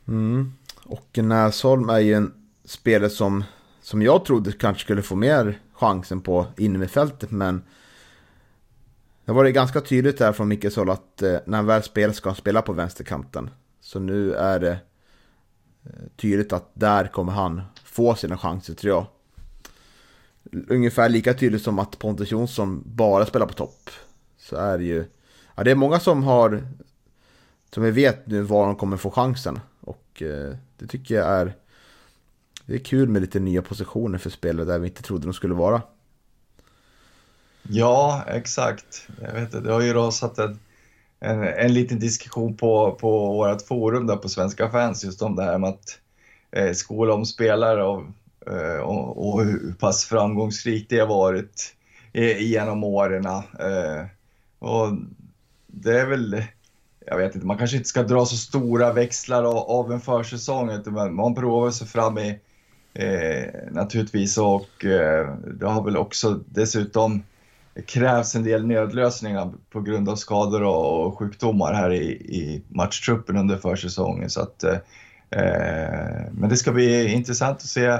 Mm. 0.08 0.52
Och 0.84 1.18
Näsholm 1.18 1.88
är 1.90 1.98
ju 1.98 2.14
en 2.14 2.32
spelare 2.64 3.10
som, 3.10 3.44
som 3.82 4.02
jag 4.02 4.24
trodde 4.24 4.52
kanske 4.52 4.82
skulle 4.82 5.02
få 5.02 5.16
mer 5.16 5.58
chansen 5.72 6.20
på 6.20 6.46
innermittfältet 6.56 7.30
men 7.30 7.62
det 9.30 9.34
var 9.34 9.44
det 9.44 9.52
ganska 9.52 9.80
tydligt 9.80 10.18
där 10.18 10.32
från 10.32 10.48
Mickes 10.48 10.76
håll 10.76 10.90
att 10.90 11.22
eh, 11.22 11.36
när 11.46 11.56
han 11.56 11.66
väl 11.66 11.82
spelar 11.82 12.14
ska 12.14 12.28
han 12.28 12.36
spela 12.36 12.62
på 12.62 12.72
vänsterkanten. 12.72 13.50
Så 13.80 13.98
nu 13.98 14.34
är 14.34 14.60
det 14.60 14.70
eh, 15.84 15.90
tydligt 16.16 16.52
att 16.52 16.70
där 16.74 17.06
kommer 17.06 17.32
han 17.32 17.62
få 17.84 18.14
sina 18.14 18.38
chanser 18.38 18.74
tror 18.74 18.94
jag. 18.94 19.06
Ungefär 20.68 21.08
lika 21.08 21.34
tydligt 21.34 21.62
som 21.62 21.78
att 21.78 21.98
Pontus 21.98 22.30
Jonsson 22.30 22.82
bara 22.86 23.26
spelar 23.26 23.46
på 23.46 23.52
topp. 23.52 23.90
Så 24.38 24.56
är 24.56 24.78
det 24.78 24.84
ju... 24.84 25.04
Ja, 25.54 25.64
det 25.64 25.70
är 25.70 25.74
många 25.74 26.00
som 26.00 26.22
har... 26.22 26.62
Som 27.74 27.82
vi 27.82 27.90
vet 27.90 28.26
nu 28.26 28.42
var 28.42 28.66
de 28.66 28.76
kommer 28.76 28.96
få 28.96 29.10
chansen. 29.10 29.60
Och 29.80 30.22
eh, 30.22 30.54
det 30.78 30.86
tycker 30.86 31.14
jag 31.14 31.26
är... 31.26 31.54
Det 32.66 32.74
är 32.74 32.78
kul 32.78 33.08
med 33.08 33.22
lite 33.22 33.40
nya 33.40 33.62
positioner 33.62 34.18
för 34.18 34.30
spelare 34.30 34.66
där 34.66 34.78
vi 34.78 34.88
inte 34.88 35.02
trodde 35.02 35.26
de 35.26 35.32
skulle 35.32 35.54
vara. 35.54 35.82
Ja, 37.62 38.24
exakt. 38.28 39.08
Jag 39.22 39.32
vet 39.32 39.64
det, 39.64 39.72
har 39.72 39.80
ju 39.80 39.92
rasat 39.92 40.38
en, 40.38 40.58
en, 41.20 41.42
en 41.42 41.74
liten 41.74 41.98
diskussion 41.98 42.56
på, 42.56 42.96
på 43.00 43.32
vårt 43.32 43.62
forum 43.62 44.06
där 44.06 44.16
på 44.16 44.28
Svenska 44.28 44.70
fans 44.70 45.04
just 45.04 45.22
om 45.22 45.36
det 45.36 45.42
här 45.42 45.58
med 45.58 45.70
att 45.70 45.98
eh, 46.52 46.72
skola 46.72 47.14
om 47.14 47.26
spelare 47.26 47.84
och, 47.84 48.02
eh, 48.46 48.80
och, 48.80 49.28
och, 49.28 49.44
hur 49.44 49.74
pass 49.78 50.04
framgångsrikt 50.04 50.90
det 50.90 50.98
har 50.98 51.06
varit 51.06 51.74
eh, 52.12 52.42
genom 52.42 52.84
åren. 52.84 53.26
Eh, 53.26 54.04
och 54.58 54.88
det 55.66 56.00
är 56.00 56.06
väl, 56.06 56.44
jag 57.06 57.16
vet 57.16 57.34
inte, 57.34 57.46
man 57.46 57.58
kanske 57.58 57.76
inte 57.76 57.88
ska 57.88 58.02
dra 58.02 58.26
så 58.26 58.36
stora 58.36 58.92
växlar 58.92 59.44
av, 59.44 59.56
av 59.56 59.92
en 59.92 60.00
försäsong, 60.00 60.70
utan 60.70 61.14
man 61.14 61.34
provar 61.34 61.70
sig 61.70 61.86
fram 61.86 62.18
i 62.18 62.38
eh, 62.94 63.44
naturligtvis 63.70 64.38
och 64.38 64.84
eh, 64.84 65.34
det 65.54 65.66
har 65.66 65.84
väl 65.84 65.96
också 65.96 66.40
dessutom 66.46 67.22
krävs 67.86 68.34
en 68.34 68.44
del 68.44 68.66
nödlösningar 68.66 69.52
på 69.70 69.80
grund 69.80 70.08
av 70.08 70.16
skador 70.16 70.62
och 70.62 71.18
sjukdomar 71.18 71.72
här 71.72 71.92
i, 71.92 72.04
i 72.12 72.62
matchtruppen 72.68 73.36
under 73.36 73.56
försäsongen. 73.56 74.30
Så 74.30 74.40
att, 74.40 74.64
eh, 74.64 74.76
men 76.32 76.48
det 76.48 76.56
ska 76.56 76.72
bli 76.72 77.12
intressant 77.12 77.56
att 77.56 77.62
se 77.62 77.98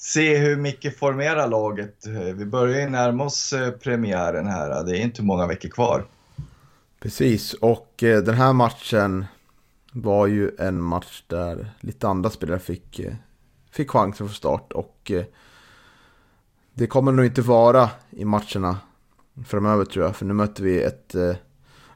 se 0.00 0.38
hur 0.38 0.56
Micke 0.56 0.98
formerar 0.98 1.48
laget. 1.48 2.06
Eh, 2.06 2.12
vi 2.12 2.46
börjar 2.46 2.80
ju 2.80 2.88
närma 2.88 3.24
oss 3.24 3.52
eh, 3.52 3.70
premiären 3.70 4.46
här. 4.46 4.70
Eh, 4.70 4.84
det 4.84 4.98
är 4.98 5.02
inte 5.02 5.22
många 5.22 5.46
veckor 5.46 5.68
kvar. 5.68 6.06
Precis, 7.00 7.54
och 7.54 7.94
den 7.98 8.34
här 8.34 8.52
matchen 8.52 9.26
var 9.92 10.26
ju 10.26 10.50
en 10.58 10.82
match 10.82 11.22
där 11.26 11.70
lite 11.80 12.08
andra 12.08 12.30
spelare 12.30 12.58
fick, 12.58 13.00
fick 13.70 13.90
chansen 13.90 14.26
från 14.26 14.34
start. 14.34 14.72
Och 14.72 15.12
det 16.74 16.86
kommer 16.86 17.12
nog 17.12 17.26
inte 17.26 17.42
vara 17.42 17.90
i 18.10 18.24
matcherna 18.24 18.78
framöver 19.46 19.84
tror 19.84 20.04
jag. 20.04 20.16
För 20.16 20.24
nu 20.26 20.34
möter 20.34 20.62
vi 20.62 20.82
ett 20.82 21.14
eh, 21.14 21.34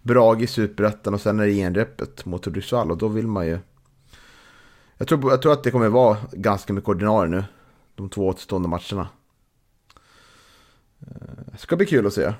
Brage 0.02 0.42
i 0.42 0.46
Superettan 0.46 1.14
och 1.14 1.20
sen 1.20 1.40
är 1.40 1.46
det 1.46 1.52
genrepet 1.52 2.24
mot 2.24 2.44
Hudiksvall 2.44 2.90
och 2.90 2.98
då 2.98 3.08
vill 3.08 3.26
man 3.26 3.46
ju... 3.46 3.58
Jag 4.98 5.08
tror, 5.08 5.30
jag 5.30 5.42
tror 5.42 5.52
att 5.52 5.64
det 5.64 5.70
kommer 5.70 5.88
vara 5.88 6.16
ganska 6.32 6.72
mycket 6.72 6.88
ordinarie 6.88 7.30
nu. 7.30 7.44
De 7.94 8.08
två 8.08 8.26
återstående 8.26 8.68
matcherna. 8.68 9.08
Det 10.98 11.52
eh, 11.52 11.58
ska 11.58 11.76
bli 11.76 11.86
kul 11.86 12.06
att 12.06 12.12
se. 12.12 12.32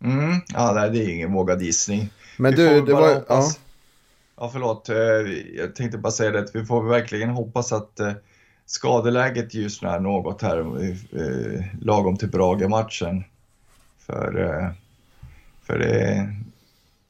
Mm, 0.00 0.40
ja, 0.54 0.72
nej, 0.74 0.90
det 0.90 0.98
är 0.98 1.14
ingen 1.14 1.32
vågad 1.32 1.62
gissning. 1.62 2.12
Men 2.36 2.54
vi 2.54 2.56
du, 2.56 2.80
det 2.80 2.94
var... 2.94 3.24
Ja. 3.28 3.50
ja, 4.36 4.50
förlåt. 4.52 4.88
Eh, 4.88 4.96
jag 5.56 5.74
tänkte 5.74 5.98
bara 5.98 6.12
säga 6.12 6.30
det 6.30 6.38
att 6.38 6.54
vi 6.54 6.64
får 6.64 6.82
verkligen 6.82 7.30
hoppas 7.30 7.72
att 7.72 8.00
eh, 8.00 8.12
skadeläget 8.68 9.54
ljusnar 9.54 10.00
något 10.00 10.42
här 10.42 10.58
eh, 10.58 11.64
lagom 11.80 12.16
till 12.16 12.28
Brage-matchen. 12.28 13.24
För, 13.98 14.40
eh, 14.40 14.70
för 15.62 15.78
det, 15.78 16.28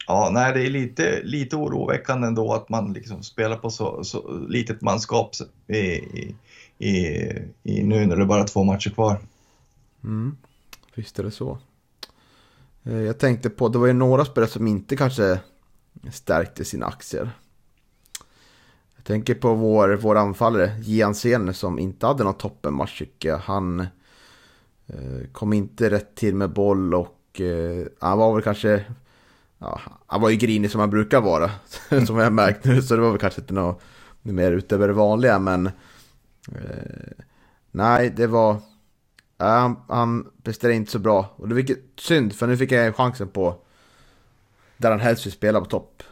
ja, 0.06 0.30
nej, 0.32 0.52
det 0.54 0.66
är 0.66 0.70
lite, 0.70 1.22
lite 1.22 1.56
oroväckande 1.56 2.26
ändå 2.26 2.52
att 2.54 2.68
man 2.68 2.92
liksom 2.92 3.22
spelar 3.22 3.56
på 3.56 3.70
så, 3.70 4.04
så 4.04 4.38
litet 4.48 4.80
manskap 4.80 5.30
i, 5.66 5.78
i, 6.78 7.32
i, 7.62 7.82
nu 7.82 8.06
när 8.06 8.16
det 8.16 8.22
är 8.22 8.26
bara 8.26 8.44
två 8.44 8.64
matcher 8.64 8.90
kvar. 8.90 9.18
Mm, 10.04 10.36
visst 10.94 11.18
är 11.18 11.22
det 11.22 11.30
så. 11.30 11.58
Eh, 12.84 13.00
jag 13.00 13.18
tänkte 13.18 13.50
på, 13.50 13.68
det 13.68 13.78
var 13.78 13.86
ju 13.86 13.92
några 13.92 14.24
spelare 14.24 14.50
som 14.50 14.66
inte 14.66 14.96
kanske 14.96 15.40
stärkte 16.12 16.64
sina 16.64 16.86
aktier. 16.86 17.30
Tänker 19.08 19.34
på 19.34 19.54
vår, 19.54 19.98
vår 20.02 20.16
anfallare, 20.16 20.72
Gian 20.80 21.14
Sen, 21.14 21.54
som 21.54 21.78
inte 21.78 22.06
hade 22.06 22.24
någon 22.24 22.34
toppenmatch 22.34 22.98
tycker 22.98 23.28
jag. 23.28 23.38
Han 23.38 23.86
Eh, 24.88 25.26
kom 25.32 25.52
inte 25.52 25.90
rätt 25.90 26.14
till 26.14 26.34
med 26.34 26.50
boll 26.50 26.94
och 26.94 27.40
eh, 27.40 27.86
han 28.00 28.18
var 28.18 28.34
väl 28.34 28.42
kanske... 28.42 28.84
Ja, 29.58 29.80
han 30.06 30.20
var 30.20 30.30
ju 30.30 30.36
grinig 30.36 30.70
som 30.70 30.80
han 30.80 30.90
brukar 30.90 31.20
vara, 31.20 31.50
som 32.06 32.16
jag 32.16 32.24
har 32.24 32.30
märkt 32.30 32.64
nu. 32.64 32.82
Så 32.82 32.94
det 32.94 33.00
var 33.00 33.10
väl 33.10 33.18
kanske 33.18 33.40
inte 33.40 33.54
något 33.54 33.82
mer 34.22 34.52
utöver 34.52 34.88
det 34.88 34.94
vanliga, 34.94 35.38
men... 35.38 35.66
Eh, 36.52 37.24
nej, 37.70 38.12
det 38.16 38.26
var... 38.26 38.56
han, 39.36 39.76
han 39.88 40.30
presterade 40.42 40.76
inte 40.76 40.90
så 40.90 40.98
bra. 40.98 41.34
Och 41.36 41.48
det 41.48 41.54
var 41.54 41.64
synd, 42.00 42.32
för 42.32 42.46
nu 42.46 42.56
fick 42.56 42.72
jag 42.72 42.96
chansen 42.96 43.28
på 43.28 43.56
där 44.76 44.90
han 44.90 45.00
helst 45.00 45.26
vill 45.26 45.32
spela 45.32 45.60
på 45.60 45.66
topp. 45.66 46.02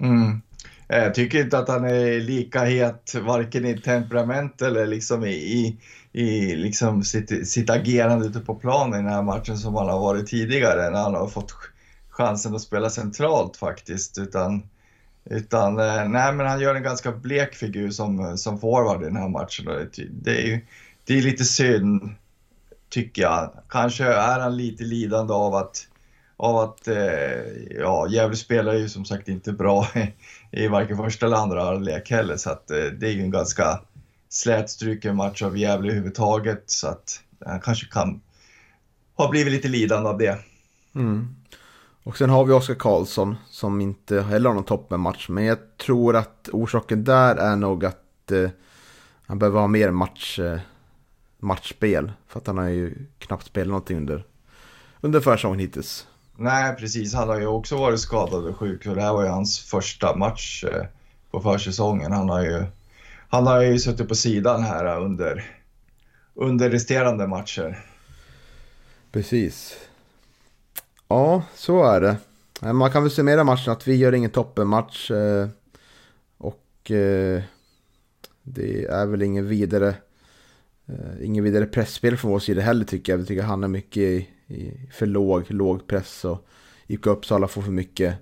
Mm. 0.00 0.40
Jag 0.88 1.14
tycker 1.14 1.40
inte 1.40 1.58
att 1.58 1.68
han 1.68 1.84
är 1.84 2.20
lika 2.20 2.64
het, 2.64 3.14
varken 3.22 3.64
i 3.64 3.78
temperament 3.78 4.62
eller 4.62 4.86
liksom 4.86 5.24
i, 5.24 5.34
i 5.34 5.78
i 6.12 6.56
liksom 6.56 7.04
sitt, 7.04 7.48
sitt 7.48 7.70
agerande 7.70 8.26
ute 8.26 8.40
på 8.40 8.54
planen 8.54 9.00
i 9.00 9.02
den 9.02 9.12
här 9.12 9.22
matchen 9.22 9.58
som 9.58 9.74
han 9.74 9.88
har 9.88 10.00
varit 10.00 10.26
tidigare 10.26 10.90
när 10.90 11.02
han 11.02 11.14
har 11.14 11.28
fått 11.28 11.54
chansen 12.08 12.54
att 12.54 12.60
spela 12.60 12.90
centralt 12.90 13.56
faktiskt. 13.56 14.18
Utan, 14.18 14.68
utan 15.24 15.78
eh, 15.78 16.08
nej, 16.08 16.32
men 16.32 16.46
han 16.46 16.60
gör 16.60 16.74
en 16.74 16.82
ganska 16.82 17.12
blek 17.12 17.54
figur 17.54 17.90
som, 17.90 18.38
som 18.38 18.58
forward 18.58 19.02
i 19.02 19.04
den 19.04 19.16
här 19.16 19.28
matchen. 19.28 19.88
Det, 20.10 20.42
är 20.42 20.46
ju, 20.46 20.60
det 21.04 21.18
är 21.18 21.22
lite 21.22 21.44
synd, 21.44 22.10
tycker 22.88 23.22
jag. 23.22 23.50
Kanske 23.68 24.04
är 24.04 24.40
han 24.40 24.56
lite 24.56 24.84
lidande 24.84 25.32
av 25.32 25.54
att, 25.54 25.86
av 26.38 26.56
att 26.56 26.88
eh, 26.88 26.96
ja, 27.78 28.08
Gävle 28.08 28.36
spelar 28.36 28.74
ju 28.74 28.88
som 28.88 29.04
sagt 29.04 29.28
inte 29.28 29.52
bra 29.52 29.86
i, 30.50 30.68
varken 30.68 30.96
första 30.96 31.26
eller 31.26 31.36
andra 31.36 31.64
halvlek 31.64 32.10
heller. 32.10 32.36
Så 32.36 32.50
att, 32.50 32.70
eh, 32.70 32.84
det 32.84 33.06
är 33.06 33.12
ju 33.12 33.22
en 33.22 33.30
ganska 33.30 33.80
slätstruken 34.28 35.16
match 35.16 35.42
av 35.42 35.58
Gävle 35.58 35.88
överhuvudtaget. 35.88 36.62
Så 36.66 36.88
att 36.88 37.20
han 37.46 37.60
kanske 37.60 37.86
kan 37.86 38.20
ha 39.16 39.30
blivit 39.30 39.52
lite 39.52 39.68
lidande 39.68 40.08
av 40.08 40.18
det. 40.18 40.38
Mm. 40.94 41.34
Och 42.02 42.16
sen 42.16 42.30
har 42.30 42.44
vi 42.44 42.52
Oskar 42.52 42.74
Karlsson 42.74 43.36
som 43.50 43.80
inte 43.80 44.22
heller 44.22 44.48
har 44.48 44.54
någon 44.54 44.64
toppenmatch. 44.64 45.28
Men 45.28 45.44
jag 45.44 45.58
tror 45.76 46.16
att 46.16 46.48
orsaken 46.52 47.04
där 47.04 47.36
är 47.36 47.56
nog 47.56 47.84
att 47.84 48.32
eh, 48.32 48.50
han 49.26 49.38
behöver 49.38 49.60
ha 49.60 49.66
mer 49.66 49.90
match, 49.90 50.38
eh, 50.38 50.60
matchspel. 51.38 52.12
För 52.28 52.40
att 52.40 52.46
han 52.46 52.58
har 52.58 52.68
ju 52.68 52.94
knappt 53.18 53.46
spelat 53.46 53.68
någonting 53.68 53.96
under, 53.96 54.24
under 55.00 55.20
försäsongen 55.20 55.58
hittills. 55.58 56.06
Nej, 56.40 56.76
precis. 56.76 57.14
Han 57.14 57.28
har 57.28 57.40
ju 57.40 57.46
också 57.46 57.76
varit 57.76 58.00
skadad 58.00 58.46
och 58.46 58.56
sjuk. 58.56 58.86
Och 58.86 58.94
det 58.94 59.02
här 59.02 59.12
var 59.12 59.22
ju 59.22 59.28
hans 59.28 59.58
första 59.60 60.16
match 60.16 60.64
eh, 60.64 60.84
på 61.30 61.40
försäsongen. 61.40 62.12
Han 62.12 62.28
har 62.28 62.42
ju 62.42 62.64
han 63.28 63.46
har 63.46 63.62
ju 63.62 63.78
suttit 63.78 64.08
på 64.08 64.14
sidan 64.14 64.62
här 64.62 65.00
under, 65.00 65.44
under 66.34 66.70
resterande 66.70 67.26
matcher. 67.26 67.84
Precis. 69.12 69.76
Ja, 71.08 71.42
så 71.54 71.84
är 71.84 72.00
det. 72.00 72.16
Eh, 72.62 72.72
man 72.72 72.90
kan 72.90 73.02
väl 73.02 73.12
summera 73.12 73.44
matchen 73.44 73.72
att 73.72 73.88
vi 73.88 73.96
gör 73.96 74.12
ingen 74.12 74.30
toppenmatch. 74.30 75.10
Eh, 75.10 75.48
och 76.38 76.90
det 78.42 78.84
är 78.84 79.06
väl 79.06 79.22
ingen 79.22 79.48
vidare, 79.48 79.94
ingen 81.20 81.44
vidare 81.44 81.66
pressspel 81.66 82.16
från 82.16 82.30
vår 82.30 82.38
sida 82.38 82.62
heller 82.62 82.84
tycker 82.84 83.12
jag. 83.12 83.18
Vi 83.18 83.26
tycker 83.26 83.42
han 83.42 83.64
är 83.64 83.68
mycket 83.68 84.02
i 84.02 84.28
för 84.90 85.06
låg, 85.06 85.50
låg 85.50 85.86
press 85.86 86.24
och 86.24 86.46
gick 86.86 87.06
Uppsala 87.06 87.48
får 87.48 87.62
för 87.62 87.70
mycket, 87.70 88.14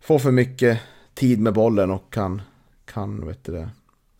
får 0.00 0.18
för 0.18 0.30
mycket 0.30 0.80
tid 1.14 1.40
med 1.40 1.52
bollen 1.52 1.90
och 1.90 2.12
kan, 2.12 2.42
kan 2.84 3.26
vet 3.26 3.44
du 3.44 3.52
det, 3.52 3.70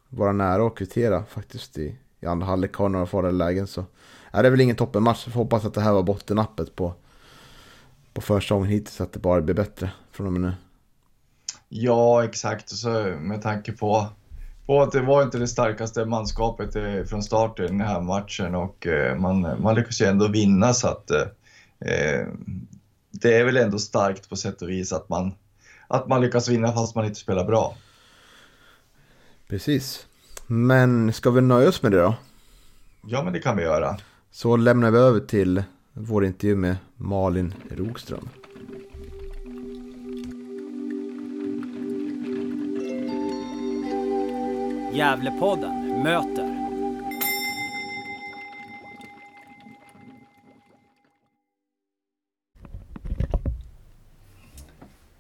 vara 0.09 0.33
nära 0.33 0.67
att 0.67 0.75
kvittera 0.75 1.25
faktiskt 1.25 1.79
i, 1.79 1.97
i 2.21 2.27
andra 2.27 2.47
halvlek. 2.47 2.75
Har 2.75 2.89
några 2.89 3.07
farliga 3.07 3.33
lägen 3.33 3.67
så 3.67 3.85
är 4.31 4.43
det 4.43 4.51
väl 4.51 4.61
ingen 4.61 4.77
toppenmatch. 4.77 5.27
Jag 5.27 5.33
får 5.33 5.41
hoppas 5.41 5.65
att 5.65 5.75
det 5.75 5.81
här 5.81 5.93
var 5.93 6.03
bottennappet 6.03 6.77
på, 6.77 6.95
på 8.13 8.21
försäsongen 8.21 8.69
hittills. 8.69 9.01
Att 9.01 9.13
det 9.13 9.19
bara 9.19 9.41
blir 9.41 9.55
bättre 9.55 9.91
från 10.11 10.27
och 10.27 10.33
med 10.33 10.43
nu. 10.43 10.53
Ja, 11.69 12.25
exakt. 12.25 12.69
Så 12.69 12.91
med 13.21 13.43
tanke 13.43 13.73
på, 13.73 14.07
på 14.67 14.83
att 14.83 14.93
det 14.93 15.01
var 15.01 15.23
inte 15.23 15.39
det 15.39 15.49
starkaste 15.49 16.05
manskapet 16.05 16.77
eh, 16.77 17.05
från 17.05 17.23
start 17.23 17.61
i 17.61 17.63
den 17.63 17.81
här 17.81 18.01
matchen 18.01 18.55
och 18.55 18.87
eh, 18.87 19.17
man, 19.17 19.63
man 19.63 19.75
lyckas 19.75 20.01
ju 20.01 20.07
ändå 20.07 20.29
vinna 20.29 20.75
så 20.75 20.89
att 20.89 21.11
eh, 21.11 22.27
det 23.11 23.35
är 23.35 23.45
väl 23.45 23.57
ändå 23.57 23.79
starkt 23.79 24.29
på 24.29 24.37
sätt 24.37 24.63
och 24.63 24.69
vis 24.69 24.93
att 24.93 25.09
man, 25.09 25.35
att 25.89 26.09
man 26.09 26.21
lyckas 26.21 26.49
vinna 26.49 26.73
fast 26.73 26.95
man 26.95 27.05
inte 27.05 27.21
spelar 27.21 27.45
bra. 27.45 27.77
Precis. 29.49 30.07
Men 30.47 31.13
ska 31.13 31.31
vi 31.31 31.41
nöja 31.41 31.69
oss 31.69 31.83
med 31.83 31.93
det 31.93 32.03
då? 32.03 32.15
Ja, 33.07 33.23
men 33.23 33.33
det 33.33 33.39
kan 33.39 33.57
vi 33.57 33.63
göra. 33.63 33.97
Så 34.31 34.57
lämnar 34.57 34.91
vi 34.91 34.99
över 34.99 35.21
till 35.21 35.63
vår 35.93 36.25
intervju 36.25 36.57
med 36.57 36.77
Malin 36.97 37.55
Rogström. 37.71 38.29
Gävlepodden 44.95 46.03
möter 46.03 46.63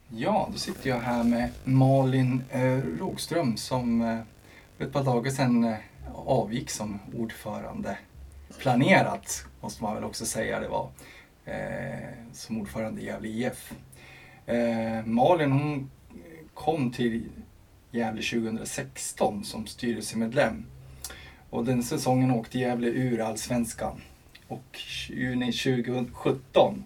Ja, 0.08 0.48
då 0.52 0.58
sitter 0.58 0.90
jag 0.90 1.00
här 1.00 1.24
med 1.24 1.50
Malin 1.64 2.42
eh, 2.50 2.78
Rogström 2.98 3.56
som 3.56 4.02
eh, 4.02 4.18
för 4.76 4.84
ett 4.84 4.92
par 4.92 5.04
dagar 5.04 5.30
sedan 5.30 5.64
eh, 5.64 5.76
avgick 6.14 6.70
som 6.70 6.98
ordförande. 7.16 7.98
Planerat, 8.58 9.46
måste 9.60 9.82
man 9.82 9.94
väl 9.94 10.04
också 10.04 10.26
säga 10.26 10.60
det 10.60 10.68
var, 10.68 10.88
eh, 11.44 12.08
som 12.32 12.60
ordförande 12.60 13.00
i 13.02 13.04
Gävle 13.04 13.28
IF. 13.28 13.72
Eh, 14.46 15.04
Malin 15.04 15.52
hon 15.52 15.90
kom 16.54 16.90
till 16.90 17.28
Gävle 17.94 18.22
2016 18.22 19.44
som 19.44 19.66
styrelsemedlem. 19.66 20.64
Och 21.50 21.64
den 21.64 21.82
säsongen 21.82 22.30
åkte 22.30 22.58
Gävle 22.58 22.86
ur 22.86 23.20
allsvenskan. 23.20 24.00
Och 24.48 24.80
juni 25.08 25.52
2017 25.52 26.84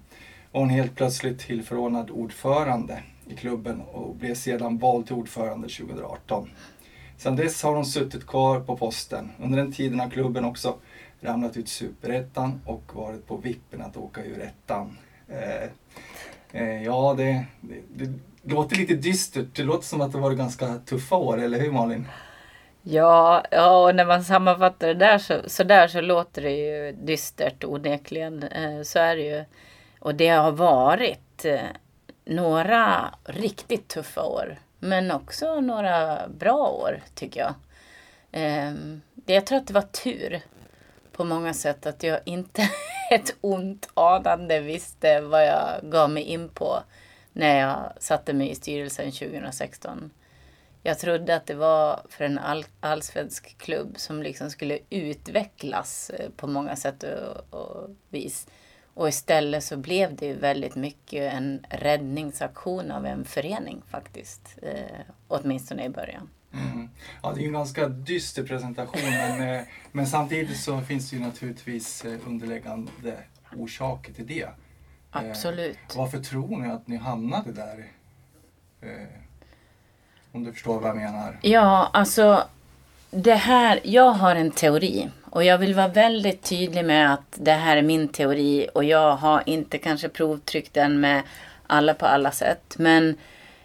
var 0.53 0.61
hon 0.61 0.71
helt 0.71 0.95
plötsligt 0.95 1.39
tillförordnad 1.39 2.11
ordförande 2.11 3.03
i 3.27 3.35
klubben 3.37 3.81
och 3.81 4.15
blev 4.15 4.35
sedan 4.35 4.79
vald 4.79 5.07
till 5.07 5.15
ordförande 5.15 5.69
2018. 5.69 6.51
Sedan 7.17 7.37
dess 7.37 7.63
har 7.63 7.75
hon 7.75 7.87
suttit 7.87 8.27
kvar 8.27 8.61
på 8.61 8.77
posten. 8.77 9.31
Under 9.39 9.59
den 9.59 9.73
tiden 9.73 10.01
har 10.01 10.11
klubben 10.11 10.45
också 10.45 10.77
ramlat 11.21 11.57
ut 11.57 11.69
superettan 11.69 12.61
och 12.65 12.95
varit 12.95 13.27
på 13.27 13.37
vippen 13.37 13.83
att 13.83 13.97
åka 13.97 14.25
ur 14.25 14.41
ettan. 14.41 14.99
Eh, 15.29 15.69
eh, 16.53 16.83
ja, 16.83 17.15
det, 17.15 17.47
det, 17.61 17.83
det, 17.97 18.13
låter 18.47 18.77
lite 18.77 18.95
dystert. 18.95 19.47
Det 19.53 19.63
låter 19.63 19.85
som 19.85 20.01
att 20.01 20.13
det 20.13 20.19
varit 20.19 20.39
ganska 20.39 20.75
tuffa 20.79 21.17
år, 21.17 21.41
eller 21.41 21.59
hur 21.59 21.73
Malin? 21.73 22.09
Ja, 22.83 23.45
ja, 23.51 23.79
och 23.79 23.95
när 23.95 24.05
man 24.05 24.25
sammanfattar 24.25 24.87
det 24.87 24.95
där 24.95 25.19
så, 25.19 25.35
så 25.47 25.65
där 25.65 25.89
så 25.89 26.01
låter 26.01 26.43
det 26.43 26.51
ju 26.51 26.93
dystert 26.93 27.65
onekligen. 27.65 28.43
Eh, 28.43 28.83
så 28.83 28.99
är 28.99 29.17
det 29.17 29.23
ju. 29.23 29.45
Och 30.01 30.15
det 30.15 30.29
har 30.29 30.53
varit 30.53 31.45
eh, 31.45 31.61
några 32.25 33.15
riktigt 33.25 33.89
tuffa 33.89 34.23
år. 34.23 34.59
Men 34.79 35.11
också 35.11 35.61
några 35.61 36.29
bra 36.29 36.69
år 36.69 37.03
tycker 37.15 37.41
jag. 37.41 37.55
Ehm, 38.33 39.01
jag 39.27 39.47
tror 39.47 39.59
att 39.59 39.67
det 39.67 39.75
var 39.75 39.83
tur 39.83 40.41
på 41.13 41.25
många 41.25 41.55
sätt 41.55 41.87
att 41.87 42.03
jag 42.03 42.21
inte 42.25 42.63
ett 43.11 43.37
ont 43.41 43.89
anande 43.95 44.61
visste 44.61 45.21
vad 45.21 45.47
jag 45.47 45.69
gav 45.83 46.11
mig 46.11 46.23
in 46.23 46.49
på 46.49 46.83
när 47.37 47.59
jag 47.59 47.93
satte 48.01 48.33
mig 48.33 48.51
i 48.51 48.55
styrelsen 48.55 49.13
2016. 49.13 50.11
Jag 50.83 50.99
trodde 50.99 51.37
att 51.37 51.47
det 51.47 51.55
var 51.55 52.01
för 52.09 52.25
en 52.25 52.39
all, 52.39 52.65
allsvensk 52.81 53.59
klubb 53.59 53.95
som 53.97 54.23
liksom 54.23 54.51
skulle 54.51 54.79
utvecklas 54.91 56.11
eh, 56.11 56.31
på 56.31 56.47
många 56.47 56.77
sätt 56.77 57.03
och, 57.03 57.61
och 57.61 57.91
vis. 58.09 58.47
Och 58.95 59.09
istället 59.09 59.65
så 59.65 59.77
blev 59.77 60.17
det 60.17 60.35
väldigt 60.35 60.75
mycket 60.75 61.33
en 61.33 61.65
räddningsaktion 61.71 62.91
av 62.91 63.07
en 63.07 63.25
förening 63.25 63.83
faktiskt. 63.91 64.59
Eh, 64.63 65.01
åtminstone 65.29 65.85
i 65.85 65.89
början. 65.89 66.29
Mm. 66.53 66.89
Ja, 67.23 67.33
det 67.33 67.43
är 67.43 67.47
en 67.47 67.53
ganska 67.53 67.89
dyster 67.89 68.43
presentation 68.43 69.11
men, 69.11 69.55
eh, 69.55 69.63
men 69.93 70.07
samtidigt 70.07 70.61
så 70.61 70.81
finns 70.81 71.11
det 71.11 71.17
ju 71.17 71.23
naturligtvis 71.23 72.05
eh, 72.05 72.19
underliggande 72.27 73.15
orsaker 73.57 74.13
till 74.13 74.27
det. 74.27 74.49
Absolut. 75.19 75.79
Eh, 75.91 75.97
varför 75.97 76.19
tror 76.19 76.59
ni 76.59 76.71
att 76.71 76.89
ni 76.89 76.97
hamnade 76.97 77.53
där? 77.53 77.85
Eh, 78.81 79.09
om 80.33 80.45
du 80.45 80.53
förstår 80.53 80.81
vad 80.81 80.91
jag 80.91 80.97
menar. 80.97 81.39
Ja, 81.43 81.91
alltså 81.93 82.45
det 83.11 83.35
här, 83.35 83.81
jag 83.83 84.11
har 84.11 84.37
en 84.37 84.51
teori 84.51 85.09
och 85.31 85.45
jag 85.45 85.59
vill 85.59 85.75
vara 85.75 85.89
väldigt 85.89 86.43
tydlig 86.43 86.85
med 86.85 87.13
att 87.13 87.35
det 87.35 87.53
här 87.53 87.77
är 87.77 87.83
min 87.83 88.09
teori 88.09 88.69
och 88.75 88.85
jag 88.85 89.17
har 89.17 89.43
inte 89.47 89.79
kanske 89.79 90.09
provtryckt 90.09 90.75
den 90.75 91.01
med 91.01 91.23
alla 91.67 91.95
på 91.95 92.07
alla 92.07 92.31
sätt. 92.31 92.75
Men 92.79 93.17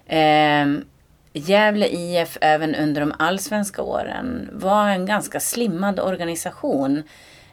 eh, 0.06 0.84
Gävle 1.34 1.88
IF 1.88 2.38
även 2.42 2.76
under 2.76 3.02
de 3.02 3.14
allsvenska 3.20 3.82
åren 3.82 4.50
var 4.54 4.90
en 4.90 5.06
ganska 5.06 5.40
slimmad 5.40 6.00
organisation. 6.00 7.04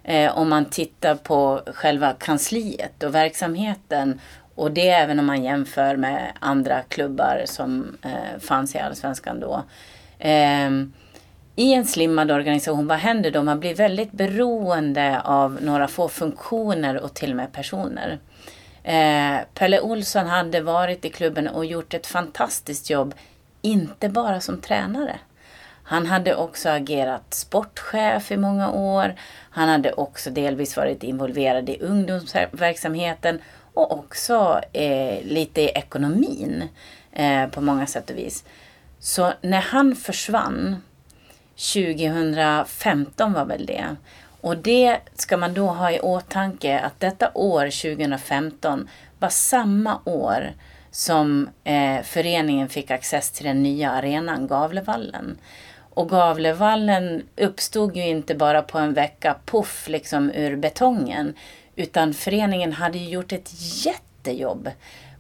Eh, 0.09 0.39
om 0.39 0.49
man 0.49 0.65
tittar 0.65 1.15
på 1.15 1.63
själva 1.75 2.13
kansliet 2.13 3.03
och 3.03 3.15
verksamheten. 3.15 4.21
Och 4.55 4.73
det 4.73 4.89
även 4.89 5.19
om 5.19 5.27
man 5.27 5.45
jämför 5.45 5.97
med 5.97 6.33
andra 6.39 6.83
klubbar 6.83 7.43
som 7.45 7.97
eh, 8.03 8.41
fanns 8.41 8.75
i 8.75 8.79
allsvenskan 8.79 9.41
då. 9.41 9.63
Eh, 10.19 10.71
i 11.57 11.75
en 11.75 11.85
slimmad 11.85 12.31
organisation, 12.31 12.87
vad 12.87 12.99
händer 12.99 13.31
då? 13.31 13.43
Man 13.43 13.61
blir 13.61 13.75
väldigt 13.75 14.13
beroende 14.13 15.21
av 15.21 15.59
några 15.63 15.89
få 15.89 16.09
funktioner 16.09 17.01
och 17.01 17.15
till 17.15 17.31
och 17.31 17.37
med 17.37 17.53
personer. 17.53 18.19
Eh, 18.83 19.37
Pelle 19.55 19.81
Olsson 19.81 20.27
hade 20.27 20.61
varit 20.61 21.05
i 21.05 21.11
klubben 21.11 21.49
och 21.49 21.65
gjort 21.65 21.95
ett 21.95 22.07
fantastiskt 22.07 22.91
jobb, 22.91 23.15
inte 23.63 24.09
bara 24.09 24.41
som 24.41 24.61
tränare. 24.61 25.19
Han 25.89 26.07
hade 26.07 26.35
också 26.35 26.69
agerat 26.69 27.35
sportchef 27.35 28.33
i 28.33 28.37
många 28.37 28.71
år. 28.71 29.15
Han 29.51 29.69
hade 29.69 29.93
också 29.93 30.31
delvis 30.31 30.77
varit 30.77 31.03
involverad 31.03 31.69
i 31.69 31.79
ungdomsverksamheten 31.81 33.41
och 33.75 33.93
också 33.93 34.61
eh, 34.73 35.23
lite 35.25 35.61
i 35.61 35.69
ekonomin 35.69 36.65
eh, 37.13 37.47
på 37.47 37.61
många 37.61 37.87
sätt 37.87 38.11
och 38.11 38.17
vis. 38.17 38.45
Så 38.99 39.33
när 39.41 39.61
han 39.61 39.97
försvann 39.97 40.83
2015 41.75 43.33
var 43.33 43.45
väl 43.45 43.67
det. 43.67 43.97
Och 44.41 44.57
det 44.57 44.99
ska 45.15 45.37
man 45.37 45.55
då 45.55 45.67
ha 45.67 45.91
i 45.91 46.01
åtanke 46.01 46.81
att 46.81 47.01
detta 47.01 47.31
år 47.35 47.65
2015 47.65 48.89
var 49.19 49.29
samma 49.29 50.01
år 50.05 50.53
som 50.91 51.49
eh, 51.65 52.03
föreningen 52.03 52.69
fick 52.69 52.91
access 52.91 53.31
till 53.31 53.47
den 53.47 53.63
nya 53.63 53.91
arenan 53.91 54.47
Gavlevallen. 54.47 55.39
Och 55.99 56.09
Gavlevallen 56.09 57.23
uppstod 57.37 57.97
ju 57.97 58.09
inte 58.09 58.35
bara 58.35 58.63
på 58.63 58.79
en 58.79 58.95
vecka, 58.95 59.37
puff, 59.45 59.89
liksom 59.89 60.31
ur 60.31 60.57
betongen. 60.57 61.35
Utan 61.77 62.15
föreningen 62.15 62.73
hade 62.73 62.99
ju 62.99 63.09
gjort 63.09 63.33
ett 63.33 63.51
jättejobb 63.87 64.71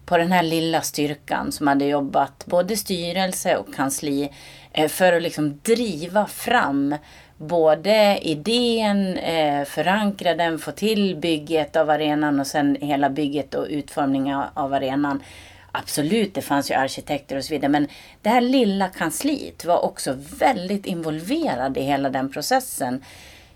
på 0.06 0.18
den 0.18 0.32
här 0.32 0.42
lilla 0.42 0.80
styrkan 0.80 1.52
som 1.52 1.66
hade 1.66 1.84
jobbat 1.84 2.46
både 2.46 2.76
styrelse 2.76 3.56
och 3.56 3.74
kansli 3.74 4.30
eh, 4.72 4.88
för 4.88 5.12
att 5.12 5.22
liksom 5.22 5.60
driva 5.62 6.26
fram 6.26 6.94
både 7.36 8.18
idén, 8.22 9.16
eh, 9.16 9.64
förankra 9.64 10.34
den, 10.34 10.58
få 10.58 10.72
till 10.72 11.16
bygget 11.16 11.76
av 11.76 11.90
arenan 11.90 12.40
och 12.40 12.46
sen 12.46 12.76
hela 12.80 13.10
bygget 13.10 13.54
och 13.54 13.66
utformningen 13.70 14.42
av 14.54 14.74
arenan. 14.74 15.22
Absolut, 15.72 16.34
det 16.34 16.42
fanns 16.42 16.70
ju 16.70 16.74
arkitekter 16.74 17.36
och 17.36 17.44
så 17.44 17.54
vidare, 17.54 17.70
men 17.70 17.88
det 18.22 18.28
här 18.28 18.40
lilla 18.40 18.88
kansliet 18.88 19.64
var 19.64 19.84
också 19.84 20.18
väldigt 20.38 20.86
involverad 20.86 21.76
i 21.76 21.80
hela 21.80 22.10
den 22.10 22.32
processen. 22.32 23.04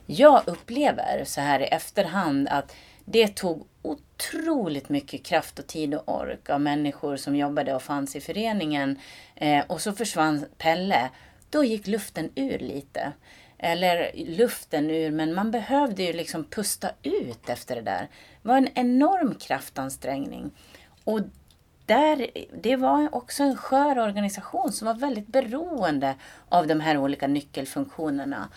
Jag 0.07 0.43
upplever 0.47 1.25
så 1.25 1.41
här 1.41 1.61
i 1.61 1.65
efterhand 1.65 2.49
att 2.49 2.77
det 3.05 3.29
tog 3.29 3.67
otroligt 3.83 4.89
mycket 4.89 5.25
kraft 5.25 5.59
och 5.59 5.67
tid 5.67 5.95
och 5.95 6.21
ork 6.21 6.51
av 6.51 6.61
människor 6.61 7.17
som 7.17 7.37
jobbade 7.37 7.75
och 7.75 7.83
fanns 7.83 8.17
i 8.17 8.21
föreningen. 8.21 8.99
Eh, 9.35 9.65
och 9.67 9.81
så 9.81 9.93
försvann 9.93 10.47
Pelle. 10.59 11.11
Då 11.51 11.65
gick 11.65 11.87
luften 11.87 12.31
ur 12.35 12.59
lite. 12.59 13.13
Eller 13.59 14.11
luften 14.15 14.91
ur, 14.91 15.11
men 15.11 15.35
man 15.35 15.51
behövde 15.51 16.03
ju 16.03 16.13
liksom 16.13 16.45
pusta 16.45 16.91
ut 17.03 17.49
efter 17.49 17.75
det 17.75 17.83
där. 17.83 18.09
Det 18.43 18.49
var 18.49 18.57
en 18.57 18.69
enorm 18.75 19.35
kraftansträngning. 19.35 20.51
Och 21.05 21.21
där, 21.87 22.27
det 22.63 22.77
var 22.77 23.15
också 23.15 23.43
en 23.43 23.57
skör 23.57 23.99
organisation 23.99 24.73
som 24.73 24.87
var 24.87 24.95
väldigt 24.95 25.27
beroende 25.27 26.15
av 26.49 26.67
de 26.67 26.81
här 26.81 26.99
olika 26.99 27.27
nyckelfunktionerna. 27.27 28.49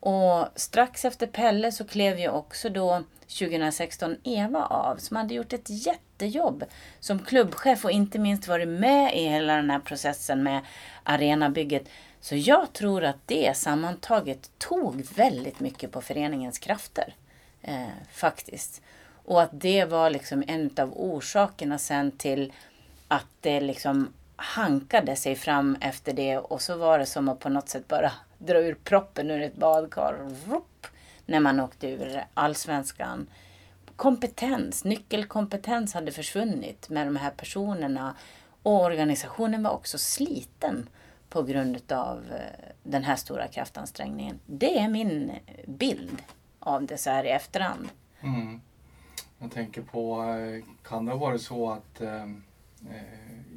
Och 0.00 0.46
strax 0.54 1.04
efter 1.04 1.26
Pelle 1.26 1.72
så 1.72 1.84
klev 1.84 2.18
ju 2.18 2.28
också 2.28 2.68
då 2.68 3.02
2016 3.20 4.16
Eva 4.24 4.64
av 4.64 4.96
som 4.96 5.16
hade 5.16 5.34
gjort 5.34 5.52
ett 5.52 5.86
jättejobb 5.86 6.64
som 7.00 7.18
klubbchef 7.18 7.84
och 7.84 7.90
inte 7.90 8.18
minst 8.18 8.48
varit 8.48 8.68
med 8.68 9.16
i 9.16 9.28
hela 9.28 9.56
den 9.56 9.70
här 9.70 9.78
processen 9.78 10.42
med 10.42 10.60
arenabygget. 11.02 11.88
Så 12.20 12.36
jag 12.36 12.72
tror 12.72 13.04
att 13.04 13.26
det 13.26 13.56
sammantaget 13.56 14.50
tog 14.58 15.02
väldigt 15.14 15.60
mycket 15.60 15.92
på 15.92 16.00
föreningens 16.00 16.58
krafter. 16.58 17.14
Eh, 17.62 17.86
faktiskt. 18.12 18.82
Och 19.28 19.42
att 19.42 19.50
det 19.52 19.84
var 19.84 20.10
liksom 20.10 20.44
en 20.46 20.70
av 20.76 20.92
orsakerna 20.96 21.78
sen 21.78 22.10
till 22.10 22.52
att 23.08 23.26
det 23.40 23.60
liksom 23.60 24.12
hankade 24.36 25.16
sig 25.16 25.36
fram 25.36 25.76
efter 25.80 26.12
det 26.12 26.38
och 26.38 26.62
så 26.62 26.76
var 26.76 26.98
det 26.98 27.06
som 27.06 27.28
att 27.28 27.38
på 27.38 27.48
något 27.48 27.68
sätt 27.68 27.88
bara 27.88 28.12
dra 28.38 28.58
ur 28.58 28.74
proppen 28.74 29.30
ur 29.30 29.42
ett 29.42 29.56
badkar. 29.56 30.14
Rup, 30.46 30.86
när 31.26 31.40
man 31.40 31.60
åkte 31.60 31.88
ur 31.88 32.24
allsvenskan. 32.34 33.26
Kompetens, 33.96 34.84
nyckelkompetens 34.84 35.94
hade 35.94 36.12
försvunnit 36.12 36.88
med 36.88 37.06
de 37.06 37.16
här 37.16 37.30
personerna. 37.30 38.14
Och 38.62 38.84
organisationen 38.84 39.62
var 39.62 39.70
också 39.70 39.98
sliten 39.98 40.88
på 41.28 41.42
grund 41.42 41.92
av 41.92 42.24
eh, 42.30 42.64
den 42.82 43.04
här 43.04 43.16
stora 43.16 43.48
kraftansträngningen. 43.48 44.40
Det 44.46 44.78
är 44.78 44.88
min 44.88 45.32
bild 45.66 46.22
av 46.58 46.86
det 46.86 46.98
så 46.98 47.10
här 47.10 47.24
i 47.24 47.30
efterhand. 47.30 47.88
Mm. 48.20 48.60
Jag 49.38 49.50
tänker 49.50 49.82
på, 49.82 50.22
eh, 50.22 50.64
kan 50.88 51.04
det 51.04 51.12
ha 51.12 51.18
varit 51.18 51.42
så 51.42 51.70
att, 51.70 52.00
eh, 52.00 52.22
eh 52.22 53.02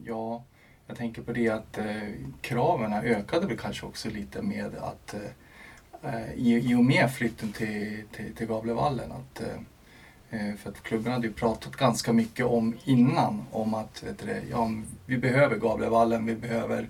ja, 0.06 0.44
jag 0.88 0.98
tänker 0.98 1.22
på 1.22 1.32
det 1.32 1.50
att 1.50 1.78
eh, 1.78 2.10
kraven 2.42 2.94
ökade 2.94 3.48
väl 3.48 3.58
kanske 3.58 3.86
också 3.86 4.10
lite 4.10 4.42
med 4.42 4.76
att 4.76 5.16
Eh, 6.04 6.34
i, 6.34 6.72
i 6.72 6.76
och 6.76 6.86
med 6.86 7.12
flytten 7.14 7.52
till, 7.52 8.04
till, 8.12 8.36
till 8.36 8.48
Gavlevallen. 8.48 9.12
Att, 9.12 9.42
eh, 10.30 10.56
för 10.56 10.70
att 10.70 10.84
klubben 10.84 11.14
hade 11.14 11.28
ju 11.28 11.34
pratat 11.34 11.76
ganska 11.76 12.14
mycket 12.14 12.46
om 12.46 12.78
innan 12.84 13.46
om 13.52 13.74
att 13.74 14.04
vet 14.04 14.20
du, 14.20 14.42
ja, 14.52 14.72
vi 15.06 15.18
behöver 15.18 15.56
Gavlevallen, 15.56 16.26
vi 16.26 16.36
behöver, 16.36 16.90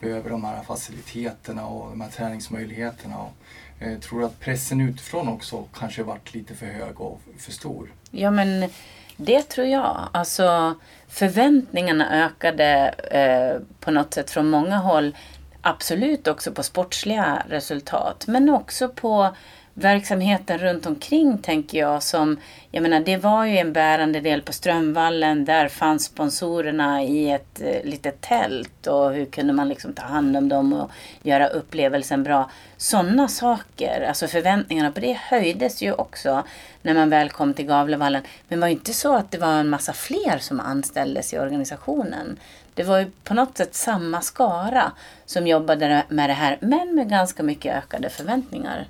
behöver 0.00 0.30
de 0.30 0.44
här 0.44 0.62
faciliteterna 0.62 1.66
och 1.66 1.90
de 1.90 2.00
här 2.00 2.10
träningsmöjligheterna. 2.10 3.18
Och, 3.18 3.32
Eh, 3.80 3.98
tror 3.98 4.20
du 4.20 4.26
att 4.26 4.40
pressen 4.40 4.80
utifrån 4.80 5.28
också 5.28 5.64
kanske 5.74 6.02
varit 6.02 6.34
lite 6.34 6.54
för 6.54 6.66
hög 6.66 7.00
och 7.00 7.20
för 7.38 7.52
stor? 7.52 7.92
Ja 8.10 8.30
men 8.30 8.70
det 9.16 9.42
tror 9.42 9.66
jag. 9.66 10.08
Alltså 10.12 10.74
förväntningarna 11.08 12.24
ökade 12.24 12.94
eh, 13.10 13.62
på 13.80 13.90
något 13.90 14.14
sätt 14.14 14.30
från 14.30 14.50
många 14.50 14.76
håll 14.76 15.16
absolut 15.62 16.28
också 16.28 16.52
på 16.52 16.62
sportsliga 16.62 17.42
resultat 17.48 18.24
men 18.26 18.50
också 18.50 18.88
på 18.88 19.36
verksamheten 19.84 20.58
runt 20.58 20.86
omkring 20.86 21.38
tänker 21.38 21.78
jag 21.78 22.02
som, 22.02 22.36
jag 22.70 22.82
menar 22.82 23.00
det 23.00 23.16
var 23.16 23.44
ju 23.44 23.58
en 23.58 23.72
bärande 23.72 24.20
del 24.20 24.42
på 24.42 24.52
Strömvallen. 24.52 25.44
Där 25.44 25.68
fanns 25.68 26.04
sponsorerna 26.04 27.02
i 27.02 27.30
ett 27.30 27.60
eh, 27.60 27.84
litet 27.84 28.20
tält 28.20 28.86
och 28.86 29.12
hur 29.12 29.24
kunde 29.26 29.52
man 29.52 29.68
liksom 29.68 29.92
ta 29.92 30.02
hand 30.02 30.36
om 30.36 30.48
dem 30.48 30.72
och 30.72 30.90
göra 31.22 31.46
upplevelsen 31.46 32.22
bra. 32.22 32.50
Sådana 32.76 33.28
saker, 33.28 34.04
alltså 34.08 34.26
förväntningarna 34.26 34.92
på 34.92 35.00
det 35.00 35.18
höjdes 35.20 35.82
ju 35.82 35.92
också 35.92 36.44
när 36.82 36.94
man 36.94 37.10
väl 37.10 37.30
kom 37.30 37.54
till 37.54 37.66
Gavlevallen. 37.66 38.22
Men 38.48 38.58
det 38.58 38.60
var 38.60 38.68
ju 38.68 38.74
inte 38.74 38.92
så 38.92 39.16
att 39.16 39.30
det 39.30 39.38
var 39.38 39.52
en 39.52 39.68
massa 39.68 39.92
fler 39.92 40.38
som 40.38 40.60
anställdes 40.60 41.32
i 41.32 41.38
organisationen. 41.38 42.38
Det 42.74 42.82
var 42.82 42.98
ju 42.98 43.10
på 43.24 43.34
något 43.34 43.56
sätt 43.56 43.74
samma 43.74 44.20
skara 44.20 44.92
som 45.26 45.46
jobbade 45.46 46.04
med 46.08 46.30
det 46.30 46.34
här, 46.34 46.58
men 46.60 46.94
med 46.94 47.08
ganska 47.08 47.42
mycket 47.42 47.76
ökade 47.76 48.10
förväntningar. 48.10 48.86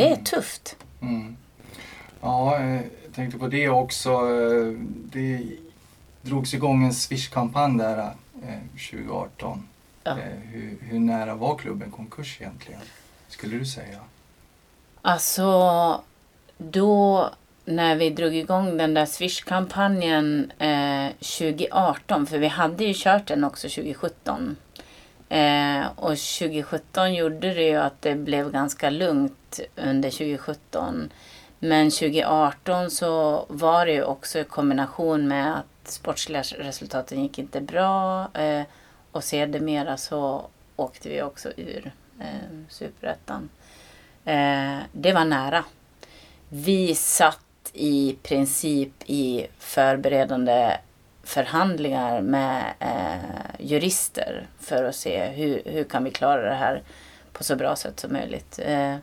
Det 0.00 0.08
är 0.08 0.16
tufft. 0.16 0.76
Mm. 1.00 1.36
Ja, 2.20 2.58
eh, 2.58 2.74
jag 2.74 3.14
tänkte 3.14 3.38
på 3.38 3.46
det 3.46 3.68
också. 3.68 4.10
Eh, 4.10 4.78
det 5.12 5.42
drogs 6.22 6.54
igång 6.54 6.84
en 6.84 6.94
Swish-kampanj 6.94 7.78
där 7.78 7.98
eh, 7.98 8.58
2018. 8.90 9.68
Ja. 10.04 10.10
Eh, 10.10 10.16
Hur, 10.52 10.78
hur 10.80 10.98
nära 11.00 11.34
var 11.34 11.58
klubben 11.58 11.90
konkurs 11.90 12.40
egentligen? 12.40 12.80
Skulle 13.28 13.58
du 13.58 13.66
säga? 13.66 13.98
Alltså, 15.02 16.02
då 16.58 17.30
när 17.64 17.96
vi 17.96 18.10
drog 18.10 18.34
igång 18.34 18.76
den 18.76 18.94
där 18.94 19.06
Swish-kampanjen 19.06 20.52
eh, 20.58 21.06
2018, 21.20 22.26
för 22.26 22.38
vi 22.38 22.48
hade 22.48 22.84
ju 22.84 22.92
kört 22.96 23.26
den 23.26 23.44
också 23.44 23.68
2017. 23.68 24.56
Eh, 25.30 25.86
och 25.96 26.18
2017 26.18 27.14
gjorde 27.14 27.54
det 27.54 27.62
ju 27.62 27.76
att 27.76 28.02
det 28.02 28.14
blev 28.14 28.52
ganska 28.52 28.90
lugnt 28.90 29.60
under 29.76 30.10
2017. 30.10 31.10
Men 31.58 31.90
2018 31.90 32.90
så 32.90 33.44
var 33.48 33.86
det 33.86 33.92
ju 33.92 34.02
också 34.02 34.38
i 34.38 34.44
kombination 34.44 35.28
med 35.28 35.58
att 35.58 35.90
sportsliga 35.90 36.42
resultaten 36.42 37.22
gick 37.22 37.38
inte 37.38 37.60
bra. 37.60 38.28
Eh, 38.34 38.62
och 39.12 39.24
sedermera 39.24 39.96
så 39.96 40.46
åkte 40.76 41.08
vi 41.08 41.22
också 41.22 41.48
ur 41.56 41.92
eh, 42.20 42.26
superettan. 42.68 43.48
Eh, 44.24 44.78
det 44.92 45.12
var 45.12 45.24
nära. 45.24 45.64
Vi 46.48 46.94
satt 46.94 47.70
i 47.72 48.16
princip 48.22 48.92
i 49.06 49.46
förberedande 49.58 50.76
förhandlingar 51.30 52.20
med 52.20 52.74
eh, 52.78 53.66
jurister 53.66 54.46
för 54.60 54.84
att 54.84 54.94
se 54.94 55.26
hur, 55.26 55.62
hur 55.64 55.84
kan 55.84 56.04
vi 56.04 56.10
klara 56.10 56.48
det 56.48 56.54
här 56.54 56.82
på 57.32 57.44
så 57.44 57.56
bra 57.56 57.76
sätt 57.76 58.00
som 58.00 58.12
möjligt. 58.12 58.58
Eh, 58.62 58.96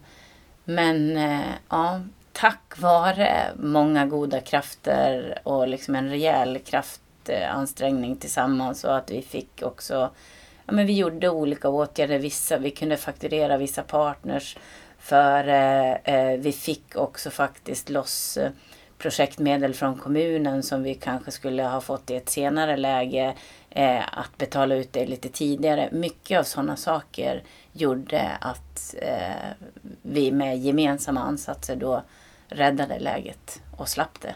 men 0.64 1.18
eh, 1.18 1.52
ja, 1.70 2.02
tack 2.32 2.74
vare 2.78 3.52
många 3.56 4.06
goda 4.06 4.42
krafter 4.42 5.40
och 5.44 5.68
liksom 5.68 5.96
en 5.96 6.10
rejäl 6.10 6.60
kraftansträngning 6.60 8.16
tillsammans 8.16 8.84
och 8.84 8.98
att 8.98 9.12
vi 9.12 9.22
fick 9.22 9.62
också 9.62 10.12
Ja, 10.66 10.74
men 10.74 10.86
vi 10.86 10.94
gjorde 10.94 11.30
olika 11.30 11.70
åtgärder. 11.70 12.20
Vissa, 12.20 12.58
vi 12.58 12.72
kunde 12.72 12.98
fakturera 12.98 13.58
vissa 13.58 13.84
partners 13.84 14.58
för 15.00 15.48
eh, 15.48 15.94
eh, 15.94 16.40
vi 16.40 16.52
fick 16.52 16.96
också 16.96 17.30
faktiskt 17.30 17.90
loss 17.90 18.38
eh, 18.38 18.52
projektmedel 18.98 19.74
från 19.74 19.96
kommunen 19.96 20.64
som 20.64 20.84
vi 20.84 20.94
kanske 20.94 21.32
skulle 21.32 21.64
ha 21.64 21.82
fått 21.82 22.12
i 22.12 22.16
ett 22.16 22.30
senare 22.30 22.78
läge 22.78 23.34
eh, 23.70 24.20
att 24.20 24.38
betala 24.38 24.76
ut 24.76 24.94
det 24.94 25.06
lite 25.06 25.30
tidigare. 25.30 25.90
Mycket 25.92 26.40
av 26.40 26.44
sådana 26.44 26.76
saker 26.76 27.44
gjorde 27.72 28.32
att 28.42 28.96
eh, 29.02 29.68
vi 30.02 30.32
med 30.32 30.58
gemensamma 30.58 31.22
ansatser 31.22 31.76
då 31.76 32.04
räddade 32.48 33.00
läget 33.00 33.62
och 33.78 33.88
slapp 33.88 34.22
det. 34.22 34.36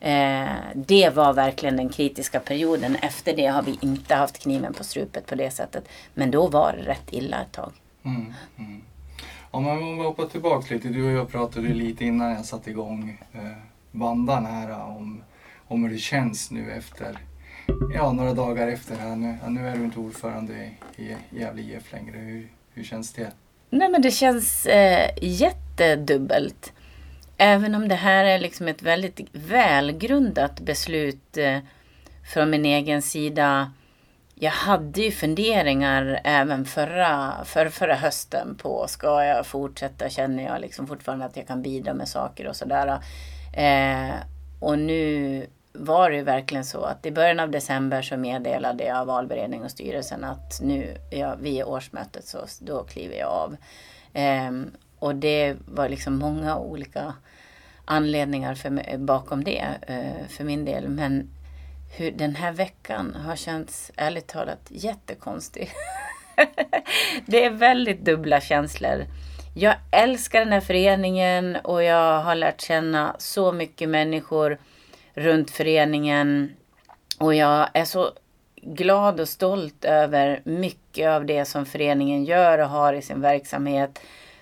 Eh, 0.00 0.48
det 0.74 1.10
var 1.14 1.32
verkligen 1.32 1.76
den 1.76 1.88
kritiska 1.88 2.40
perioden. 2.40 2.96
Efter 2.96 3.36
det 3.36 3.46
har 3.46 3.62
vi 3.62 3.78
inte 3.80 4.14
haft 4.14 4.38
kniven 4.38 4.74
på 4.74 4.84
strupet 4.84 5.26
på 5.26 5.34
det 5.34 5.50
sättet. 5.50 5.88
Men 6.14 6.30
då 6.30 6.46
var 6.46 6.72
det 6.72 6.90
rätt 6.90 7.12
illa 7.12 7.42
ett 7.42 7.52
tag. 7.52 7.72
Mm, 8.02 8.34
mm. 8.58 8.82
Om 9.50 9.64
man 9.64 9.98
hoppar 9.98 10.26
tillbaka 10.26 10.74
lite. 10.74 10.88
Du 10.88 11.04
och 11.04 11.12
jag 11.12 11.28
pratade 11.28 11.68
lite 11.68 12.04
innan 12.04 12.30
jag 12.30 12.44
satte 12.44 12.70
igång 12.70 13.18
eh, 13.32 13.40
bandan 13.96 14.46
här 14.46 14.70
om, 14.70 15.22
om 15.68 15.84
hur 15.84 15.90
det 15.90 15.98
känns 15.98 16.50
nu 16.50 16.72
efter, 16.72 17.18
ja 17.94 18.12
några 18.12 18.34
dagar 18.34 18.68
efter 18.68 18.96
här. 18.96 19.16
Nu, 19.16 19.36
ja, 19.42 19.48
nu 19.48 19.68
är 19.68 19.76
du 19.76 19.84
inte 19.84 19.98
ordförande 19.98 20.52
i, 20.96 21.02
i 21.02 21.16
Gävle 21.30 21.62
IF 21.62 21.92
längre. 21.92 22.18
Hur, 22.18 22.48
hur 22.74 22.84
känns 22.84 23.12
det? 23.12 23.32
Nej 23.70 23.88
men 23.88 24.02
det 24.02 24.10
känns 24.10 24.66
eh, 24.66 25.10
jättedubbelt. 25.22 26.72
Även 27.36 27.74
om 27.74 27.88
det 27.88 27.94
här 27.94 28.24
är 28.24 28.38
liksom 28.38 28.68
ett 28.68 28.82
väldigt 28.82 29.20
välgrundat 29.32 30.60
beslut 30.60 31.36
eh, 31.36 31.58
från 32.32 32.50
min 32.50 32.64
egen 32.64 33.02
sida. 33.02 33.72
Jag 34.34 34.50
hade 34.50 35.00
ju 35.00 35.10
funderingar 35.10 36.20
även 36.24 36.64
förra, 36.64 37.34
för, 37.44 37.68
förra 37.68 37.94
hösten 37.94 38.54
på 38.54 38.86
ska 38.88 39.24
jag 39.24 39.46
fortsätta, 39.46 40.08
känner 40.08 40.44
jag 40.44 40.60
liksom 40.60 40.86
fortfarande 40.86 41.24
att 41.24 41.36
jag 41.36 41.46
kan 41.46 41.62
bidra 41.62 41.94
med 41.94 42.08
saker 42.08 42.46
och 42.46 42.56
sådär. 42.56 42.98
Eh, 43.56 44.14
och 44.60 44.78
nu 44.78 45.46
var 45.72 46.10
det 46.10 46.22
verkligen 46.22 46.64
så 46.64 46.84
att 46.84 47.06
i 47.06 47.10
början 47.10 47.40
av 47.40 47.50
december 47.50 48.02
så 48.02 48.16
meddelade 48.16 48.84
jag 48.84 49.04
valberedning 49.04 49.62
och 49.62 49.70
styrelsen 49.70 50.24
att 50.24 50.60
nu, 50.62 50.96
ja, 51.10 51.34
vid 51.34 51.64
årsmötet 51.64 52.26
så 52.26 52.38
då 52.60 52.84
kliver 52.84 53.16
jag 53.16 53.28
av. 53.28 53.56
Eh, 54.12 54.50
och 54.98 55.14
det 55.14 55.56
var 55.66 55.88
liksom 55.88 56.18
många 56.18 56.58
olika 56.58 57.14
anledningar 57.84 58.54
för 58.54 58.70
mig, 58.70 58.98
bakom 58.98 59.44
det 59.44 59.66
eh, 59.82 60.28
för 60.28 60.44
min 60.44 60.64
del. 60.64 60.88
Men 60.88 61.30
hur 61.96 62.10
den 62.10 62.36
här 62.36 62.52
veckan 62.52 63.14
har 63.14 63.36
känts 63.36 63.92
ärligt 63.96 64.26
talat 64.26 64.60
jättekonstig. 64.68 65.70
det 67.26 67.44
är 67.44 67.50
väldigt 67.50 68.04
dubbla 68.04 68.40
känslor. 68.40 69.04
Jag 69.58 69.76
älskar 69.90 70.38
den 70.38 70.52
här 70.52 70.60
föreningen 70.60 71.56
och 71.56 71.82
jag 71.82 72.20
har 72.20 72.34
lärt 72.34 72.60
känna 72.60 73.16
så 73.18 73.52
mycket 73.52 73.88
människor 73.88 74.58
runt 75.14 75.50
föreningen. 75.50 76.56
Och 77.18 77.34
jag 77.34 77.68
är 77.72 77.84
så 77.84 78.10
glad 78.56 79.20
och 79.20 79.28
stolt 79.28 79.84
över 79.84 80.40
mycket 80.44 81.08
av 81.08 81.26
det 81.26 81.44
som 81.44 81.66
föreningen 81.66 82.24
gör 82.24 82.58
och 82.58 82.68
har 82.68 82.92
i 82.92 83.02
sin 83.02 83.20
verksamhet. 83.20 83.98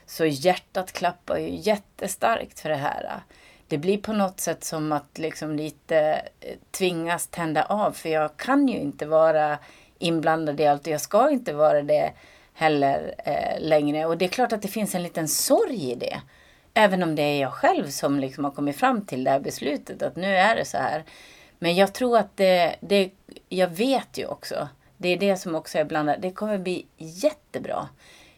Så 0.07 0.25
hjärtat 0.25 0.93
klappar 0.93 1.39
ju 1.39 1.49
jättestarkt 1.51 2.61
för 2.61 2.69
det 2.69 2.77
här. 2.77 3.21
Det 3.69 3.79
blir 3.79 3.99
på 3.99 4.13
något 4.13 4.41
sätt 4.41 4.65
som 4.65 4.93
att 4.93 5.19
liksom 5.19 5.57
lite 5.57 5.99
eh, 6.41 6.57
tvingas 6.71 7.27
tända 7.27 7.65
av 7.65 7.93
för 7.93 8.09
jag 8.09 8.37
kan 8.37 8.69
ju 8.69 8.79
inte 8.79 9.07
vara 9.07 9.59
inblandad 9.99 10.61
i 10.61 10.67
allt 10.67 10.87
och 10.87 10.93
jag 10.93 11.01
ska 11.01 11.31
inte 11.31 11.53
vara 11.53 11.83
det 11.83 12.13
heller 12.55 13.15
eh, 13.25 13.61
längre. 13.61 14.07
Och 14.07 14.19
det 14.19 14.25
är 14.25 14.29
klart 14.29 14.53
att 14.53 14.63
det 14.63 14.69
finns 14.69 14.95
en 14.95 15.03
liten 15.03 15.29
sorg 15.29 15.91
i 15.91 15.95
det. 15.95 16.21
Även 16.75 17.03
om 17.03 17.15
det 17.15 17.23
är 17.23 17.41
jag 17.41 17.53
själv 17.53 17.89
som 17.89 18.21
liksom 18.21 18.45
har 18.45 18.51
kommit 18.51 18.77
fram 18.77 19.07
till 19.07 19.25
det 19.25 19.31
här 19.31 19.41
beslutet 19.41 20.03
att 20.03 20.17
nu 20.17 20.37
är 20.37 20.57
det 20.57 20.65
så 20.65 20.77
här. 20.77 21.05
Men 21.59 21.75
jag 21.75 21.93
tror 21.93 22.19
att 22.19 22.37
det, 22.37 22.77
det 22.81 23.11
jag 23.49 23.69
vet 23.69 24.19
ju 24.19 24.27
också, 24.27 24.69
det 24.97 25.09
är 25.09 25.17
det 25.17 25.37
som 25.37 25.55
också 25.55 25.79
är 25.79 25.85
blandat, 25.85 26.23
det 26.23 26.31
kommer 26.31 26.59
bli 26.59 26.87
jättebra. 26.97 27.89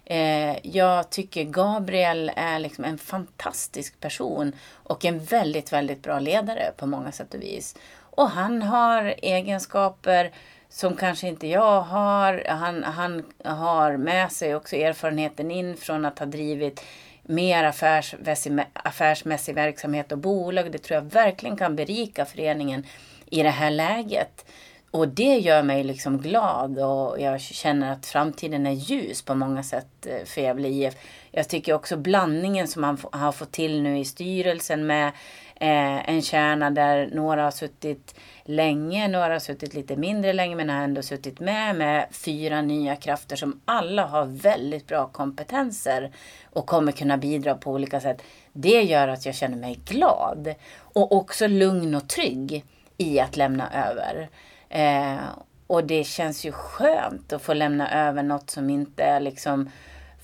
Eh, 0.05 0.57
jag 0.67 1.11
tycker 1.11 1.45
Gabriel 1.45 2.33
är 2.37 2.59
liksom 2.59 2.85
en 2.85 2.99
fantastisk 2.99 4.01
person 4.01 4.53
och 4.73 5.05
en 5.05 5.25
väldigt, 5.25 5.73
väldigt 5.73 6.03
bra 6.03 6.19
ledare 6.19 6.73
på 6.77 6.87
många 6.87 7.13
sätt 7.13 7.35
och 7.35 7.43
vis. 7.43 7.77
Och 7.99 8.31
han 8.31 8.63
har 8.63 9.15
egenskaper 9.23 10.33
som 10.77 10.97
kanske 10.97 11.29
inte 11.29 11.47
jag 11.47 11.81
har. 11.81 12.45
Han, 12.49 12.85
han 12.85 13.23
har 13.45 13.97
med 13.97 14.33
sig 14.33 14.55
också 14.55 14.77
erfarenheten 14.77 15.51
in 15.51 15.77
från 15.77 16.05
att 16.05 16.19
ha 16.19 16.27
drivit 16.27 16.85
mer 17.23 17.65
affärsmässig, 17.65 18.59
affärsmässig 18.73 19.55
verksamhet 19.55 20.13
och 20.13 20.19
bolag. 20.19 20.73
Det 20.73 20.79
tror 20.79 20.95
jag 20.95 21.13
verkligen 21.13 21.57
kan 21.57 21.77
berika 21.77 22.25
föreningen 22.25 22.87
i 23.31 23.43
det 23.43 23.51
här 23.51 23.71
läget. 23.71 24.45
Och 24.91 25.09
det 25.09 25.39
gör 25.39 25.63
mig 25.63 25.85
liksom 25.85 26.19
glad 26.19 26.79
och 26.79 27.21
jag 27.21 27.41
känner 27.41 27.93
att 27.93 28.07
framtiden 28.07 28.67
är 28.67 28.73
ljus 28.73 29.23
på 29.23 29.35
många 29.35 29.63
sätt 29.63 30.07
eh, 30.07 30.25
för 30.25 30.41
Gävle 30.41 30.69
IF. 30.69 30.95
Jag 31.31 31.49
tycker 31.49 31.73
också 31.73 31.97
blandningen 31.97 32.69
som 32.69 32.85
han 32.85 32.99
har 33.13 33.33
fått 33.33 33.53
till 33.53 33.83
nu 33.83 33.99
i 33.99 34.05
styrelsen 34.05 34.87
med 34.87 35.13
eh, 35.61 36.11
en 36.11 36.23
kärna 36.23 36.71
där 36.71 37.11
några 37.13 37.45
har 37.45 37.51
suttit 37.51 38.15
länge, 38.45 39.09
några 39.09 39.33
har 39.33 39.39
suttit 39.39 39.75
lite 39.75 39.97
mindre 39.97 40.33
länge 40.33 40.57
men 40.57 40.71
har 40.71 40.83
ändå 40.83 41.03
suttit 41.03 41.41
med 41.41 41.77
med 41.77 42.07
fyra 42.11 42.63
nya 42.63 42.97
krafter 42.97 43.37
som 43.37 43.61
alla 43.65 44.07
har 44.07 44.25
väldigt 44.25 44.87
bra 44.87 45.07
kompetenser 45.07 46.13
och 46.45 46.67
kommer 46.67 46.93
kunna 46.93 47.17
bidra 47.17 47.55
på 47.55 47.73
olika 47.73 48.01
sätt. 48.01 48.23
Det 48.53 48.83
gör 48.83 49.09
att 49.09 49.27
jag 49.27 49.35
känner 49.35 49.57
mig 49.57 49.79
glad 49.85 50.55
och 50.79 51.13
också 51.13 51.47
lugn 51.47 51.95
och 51.95 52.09
trygg 52.09 52.65
i 52.97 53.21
att 53.21 53.37
lämna 53.37 53.89
över. 53.91 54.29
Eh, 54.69 55.25
och 55.67 55.85
det 55.85 56.05
känns 56.05 56.45
ju 56.45 56.53
skönt 56.53 57.33
att 57.33 57.43
få 57.43 57.55
lämna 57.55 58.09
över 58.09 58.23
något 58.23 58.51
som 58.51 58.71
inte 58.71 59.03
är 59.03 59.21
liksom 59.21 59.71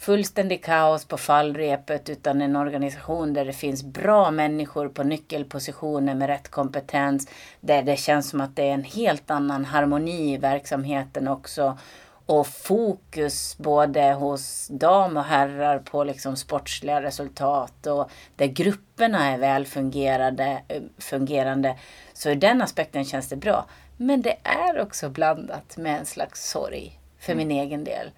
fullständig 0.02 0.64
kaos 0.64 1.04
på 1.04 1.18
fallrepet 1.18 2.08
utan 2.08 2.42
en 2.42 2.56
organisation 2.56 3.32
där 3.32 3.44
det 3.44 3.52
finns 3.52 3.82
bra 3.84 4.30
människor 4.30 4.88
på 4.88 5.02
nyckelpositioner 5.02 6.14
med 6.14 6.26
rätt 6.26 6.48
kompetens. 6.48 7.28
Där 7.60 7.82
det 7.82 7.96
känns 7.96 8.28
som 8.28 8.40
att 8.40 8.56
det 8.56 8.68
är 8.68 8.74
en 8.74 8.84
helt 8.84 9.30
annan 9.30 9.64
harmoni 9.64 10.34
i 10.34 10.36
verksamheten 10.36 11.28
också. 11.28 11.78
Och 12.26 12.46
fokus 12.46 13.58
både 13.58 14.12
hos 14.12 14.68
dam 14.68 15.16
och 15.16 15.24
herrar 15.24 15.78
på 15.78 16.04
liksom 16.04 16.36
sportsliga 16.36 17.02
resultat 17.02 17.86
och 17.86 18.10
där 18.36 18.46
grupperna 18.46 19.30
är 19.30 19.38
väl 19.38 19.66
fungerande, 19.66 20.62
fungerande. 20.98 21.78
Så 22.12 22.30
i 22.30 22.34
den 22.34 22.62
aspekten 22.62 23.04
känns 23.04 23.28
det 23.28 23.36
bra. 23.36 23.66
Men 23.96 24.22
det 24.22 24.36
är 24.42 24.80
också 24.80 25.08
blandat 25.08 25.76
med 25.76 25.98
en 25.98 26.06
slags 26.06 26.50
sorg 26.50 27.00
för 27.18 27.34
min 27.34 27.50
egen 27.50 27.84
del. 27.84 28.10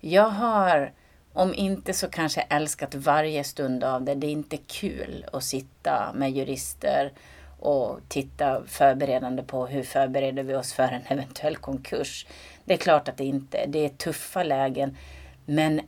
Jag 0.00 0.28
har, 0.28 0.92
om 1.32 1.54
inte 1.54 1.92
så 1.92 2.08
kanske 2.08 2.40
älskat 2.40 2.94
varje 2.94 3.44
stund 3.44 3.84
av 3.84 4.02
det. 4.02 4.14
Det 4.14 4.26
är 4.26 4.30
inte 4.30 4.56
kul 4.56 5.26
att 5.32 5.44
sitta 5.44 6.12
med 6.14 6.32
jurister 6.32 7.12
och 7.58 8.00
titta 8.08 8.62
förberedande 8.66 9.42
på 9.42 9.66
hur 9.66 9.82
förbereder 9.82 10.42
vi 10.42 10.54
oss 10.54 10.72
för 10.72 10.82
en 10.82 11.02
eventuell 11.08 11.56
konkurs. 11.56 12.26
Det 12.64 12.74
är 12.74 12.78
klart 12.78 13.08
att 13.08 13.16
det 13.16 13.24
inte 13.24 13.58
är. 13.58 13.66
Det 13.66 13.84
är 13.84 13.88
tuffa 13.88 14.42
lägen. 14.42 14.96
Men 15.44 15.80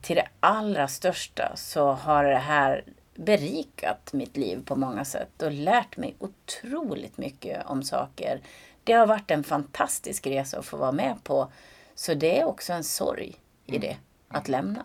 till 0.00 0.16
det 0.16 0.28
allra 0.40 0.88
största 0.88 1.52
så 1.56 1.92
har 1.92 2.24
det 2.24 2.36
här 2.36 2.84
berikat 3.14 4.12
mitt 4.12 4.36
liv 4.36 4.62
på 4.64 4.76
många 4.76 5.04
sätt 5.04 5.42
och 5.42 5.52
lärt 5.52 5.96
mig 5.96 6.14
otroligt 6.18 7.18
mycket 7.18 7.66
om 7.66 7.82
saker. 7.82 8.40
Det 8.84 8.92
har 8.92 9.06
varit 9.06 9.30
en 9.30 9.44
fantastisk 9.44 10.26
resa 10.26 10.58
att 10.58 10.66
få 10.66 10.76
vara 10.76 10.92
med 10.92 11.24
på. 11.24 11.52
Så 11.94 12.14
det 12.14 12.40
är 12.40 12.44
också 12.44 12.72
en 12.72 12.84
sorg 12.84 13.34
i 13.66 13.78
det, 13.78 13.96
att 14.34 14.48
lämna. 14.48 14.84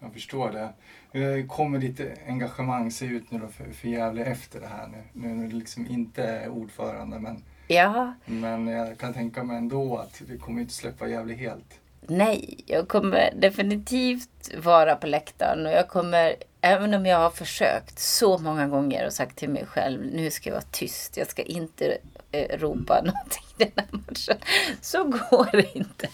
Jag 0.00 0.12
förstår 0.12 0.50
det. 0.50 0.68
Hur 1.12 1.46
kommer 1.46 1.78
ditt 1.78 2.00
engagemang 2.26 2.90
se 2.90 3.06
ut 3.06 3.30
nu 3.30 3.38
då 3.38 3.48
för, 3.48 3.64
för 3.72 3.88
Gävle 3.88 4.24
efter 4.24 4.60
det 4.60 4.66
här 4.66 4.86
nu? 4.86 5.02
Nu 5.12 5.28
när 5.34 5.48
du 5.48 5.56
liksom 5.58 5.86
inte 5.86 6.22
är 6.24 6.48
ordförande 6.48 7.18
men, 7.18 7.42
Ja, 7.68 8.14
men 8.24 8.66
jag 8.66 8.98
kan 8.98 9.14
tänka 9.14 9.44
mig 9.44 9.56
ändå 9.56 9.96
att 9.98 10.20
vi 10.20 10.38
kommer 10.38 10.60
inte 10.60 10.74
släppa 10.74 11.08
Gävle 11.08 11.34
helt. 11.34 11.80
nej, 12.06 12.60
jag 12.66 12.88
kommer 12.88 13.32
definitivt 13.36 14.54
vara 14.58 14.96
på 14.96 15.06
läktaren 15.06 15.66
och 15.66 15.72
jag 15.72 15.88
kommer, 15.88 16.34
även 16.60 16.94
om 16.94 17.06
jag 17.06 17.18
har 17.18 17.30
försökt 17.30 17.98
så 17.98 18.38
många 18.38 18.66
gånger 18.68 19.06
och 19.06 19.12
sagt 19.12 19.36
till 19.38 19.48
mig 19.50 19.66
själv, 19.66 20.06
nu 20.12 20.30
ska 20.30 20.50
jag 20.50 20.54
vara 20.54 20.64
tyst, 20.70 21.16
jag 21.16 21.26
ska 21.26 21.42
inte 21.42 21.86
eh, 21.86 21.96
Eh, 22.34 22.58
ropa 22.58 22.94
någonting 23.04 23.44
den 23.56 23.70
här 23.76 23.86
matchen. 23.90 24.36
Så 24.80 25.04
går 25.04 25.48
det 25.52 25.76
inte. 25.78 26.08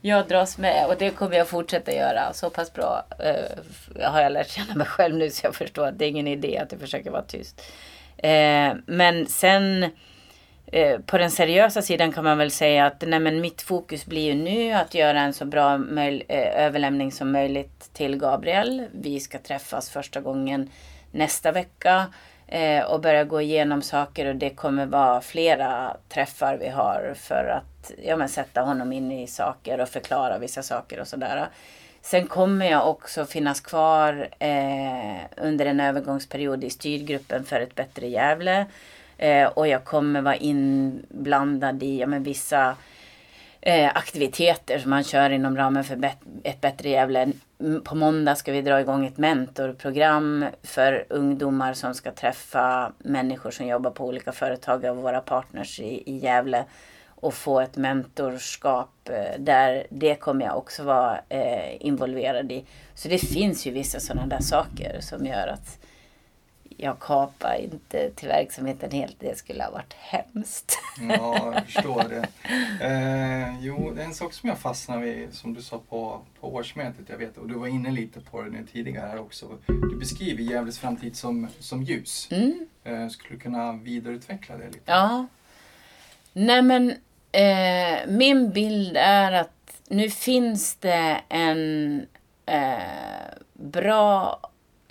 Jag 0.00 0.28
dras 0.28 0.58
med 0.58 0.86
och 0.86 0.96
det 0.98 1.10
kommer 1.10 1.36
jag 1.36 1.48
fortsätta 1.48 1.92
göra. 1.94 2.32
Så 2.32 2.50
pass 2.50 2.72
bra 2.72 3.04
eh, 3.18 4.04
har 4.10 4.20
jag 4.20 4.32
lärt 4.32 4.50
känna 4.50 4.74
mig 4.74 4.86
själv 4.86 5.16
nu 5.16 5.30
så 5.30 5.46
jag 5.46 5.54
förstår 5.54 5.86
att 5.86 5.98
det 5.98 6.04
är 6.04 6.08
ingen 6.08 6.28
idé 6.28 6.58
att 6.58 6.72
jag 6.72 6.80
försöker 6.80 7.10
vara 7.10 7.22
tyst. 7.22 7.62
Eh, 8.16 8.72
men 8.86 9.26
sen 9.26 9.86
eh, 10.66 10.98
på 11.00 11.18
den 11.18 11.30
seriösa 11.30 11.82
sidan 11.82 12.12
kan 12.12 12.24
man 12.24 12.38
väl 12.38 12.50
säga 12.50 12.86
att 12.86 13.02
nej, 13.06 13.20
men 13.20 13.40
mitt 13.40 13.62
fokus 13.62 14.06
blir 14.06 14.22
ju 14.22 14.34
nu 14.34 14.72
att 14.72 14.94
göra 14.94 15.20
en 15.20 15.32
så 15.32 15.44
bra 15.44 15.76
möj- 15.76 16.24
eh, 16.28 16.64
överlämning 16.66 17.12
som 17.12 17.32
möjligt 17.32 17.90
till 17.92 18.16
Gabriel. 18.16 18.86
Vi 18.92 19.20
ska 19.20 19.38
träffas 19.38 19.90
första 19.90 20.20
gången 20.20 20.70
nästa 21.12 21.52
vecka 21.52 22.06
eh, 22.50 22.84
och 22.84 23.00
börja 23.00 23.24
gå 23.24 23.40
igenom 23.40 23.82
saker 23.82 24.26
och 24.26 24.36
det 24.36 24.50
kommer 24.50 24.86
vara 24.86 25.20
flera 25.20 25.96
träffar 26.08 26.56
vi 26.56 26.68
har 26.68 27.14
för 27.16 27.44
att 27.44 27.92
ja, 28.02 28.16
men 28.16 28.28
sätta 28.28 28.60
honom 28.60 28.92
in 28.92 29.12
i 29.12 29.26
saker 29.26 29.80
och 29.80 29.88
förklara 29.88 30.38
vissa 30.38 30.62
saker 30.62 31.00
och 31.00 31.08
sådär. 31.08 31.48
Sen 32.02 32.26
kommer 32.26 32.70
jag 32.70 32.88
också 32.88 33.24
finnas 33.24 33.60
kvar 33.60 34.28
eh, 34.38 35.16
under 35.36 35.66
en 35.66 35.80
övergångsperiod 35.80 36.64
i 36.64 36.70
styrgruppen 36.70 37.44
för 37.44 37.60
ett 37.60 37.74
bättre 37.74 38.06
Gävle. 38.06 38.66
Eh, 39.18 39.46
och 39.46 39.68
jag 39.68 39.84
kommer 39.84 40.20
vara 40.20 40.36
inblandad 40.36 41.82
i 41.82 42.00
ja, 42.00 42.06
men 42.06 42.22
vissa 42.22 42.76
eh, 43.60 43.90
aktiviteter 43.94 44.78
som 44.78 44.90
man 44.90 45.04
kör 45.04 45.30
inom 45.30 45.56
ramen 45.56 45.84
för 45.84 45.96
bet- 45.96 46.18
ett 46.44 46.60
bättre 46.60 46.88
Gävle. 46.88 47.32
På 47.84 47.94
måndag 47.94 48.34
ska 48.34 48.52
vi 48.52 48.62
dra 48.62 48.80
igång 48.80 49.06
ett 49.06 49.18
mentorprogram 49.18 50.46
för 50.62 51.04
ungdomar 51.08 51.74
som 51.74 51.94
ska 51.94 52.12
träffa 52.12 52.92
människor 52.98 53.50
som 53.50 53.66
jobbar 53.66 53.90
på 53.90 54.06
olika 54.06 54.32
företag 54.32 54.86
av 54.86 54.96
våra 54.96 55.20
partners 55.20 55.80
i, 55.80 56.02
i 56.06 56.18
Gävle 56.18 56.64
och 57.06 57.34
få 57.34 57.60
ett 57.60 57.76
mentorskap 57.76 59.08
eh, 59.10 59.40
där 59.40 59.86
det 59.90 60.14
kommer 60.14 60.44
jag 60.46 60.56
också 60.58 60.82
vara 60.82 61.20
eh, 61.28 61.86
involverad 61.86 62.52
i. 62.52 62.64
Så 62.94 63.08
det 63.08 63.18
finns 63.18 63.66
ju 63.66 63.70
vissa 63.70 64.00
sådana 64.00 64.26
där 64.26 64.40
saker 64.40 65.00
som 65.00 65.26
gör 65.26 65.46
att 65.46 65.78
jag 66.82 66.98
kapar 67.00 67.54
inte 67.54 68.10
till 68.10 68.28
verksamheten 68.28 68.90
helt. 68.90 69.16
Det 69.18 69.38
skulle 69.38 69.64
ha 69.64 69.70
varit 69.70 69.94
hemskt. 69.94 70.78
Ja, 71.08 71.52
jag 71.54 71.64
förstår 71.72 72.04
det. 72.08 72.28
Eh, 72.86 73.64
jo, 73.64 73.92
det 73.94 74.02
är 74.02 74.06
en 74.06 74.14
sak 74.14 74.32
som 74.32 74.48
jag 74.48 74.58
fastnar 74.58 74.98
vid, 74.98 75.34
som 75.34 75.54
du 75.54 75.62
sa 75.62 75.80
på, 75.88 76.20
på 76.40 76.54
årsmötet, 76.54 77.08
jag 77.08 77.18
vet, 77.18 77.36
och 77.36 77.48
du 77.48 77.54
var 77.54 77.66
inne 77.66 77.90
lite 77.90 78.20
på 78.20 78.42
det 78.42 78.50
nu 78.50 78.66
tidigare 78.72 79.08
här 79.08 79.20
också. 79.20 79.46
Du 79.66 79.96
beskriver 79.98 80.42
Gävles 80.42 80.78
framtid 80.78 81.16
som, 81.16 81.48
som 81.58 81.82
ljus. 81.82 82.28
Mm. 82.30 82.66
Eh, 82.84 83.08
skulle 83.08 83.34
du 83.34 83.40
kunna 83.40 83.72
vidareutveckla 83.72 84.56
det 84.56 84.66
lite? 84.66 84.80
Ja. 84.84 85.26
Nej 86.32 86.62
men 86.62 86.90
eh, 87.32 88.08
min 88.08 88.50
bild 88.50 88.96
är 88.96 89.32
att 89.32 89.82
nu 89.88 90.10
finns 90.10 90.74
det 90.74 91.20
en 91.28 92.06
eh, 92.46 92.78
bra 93.52 94.40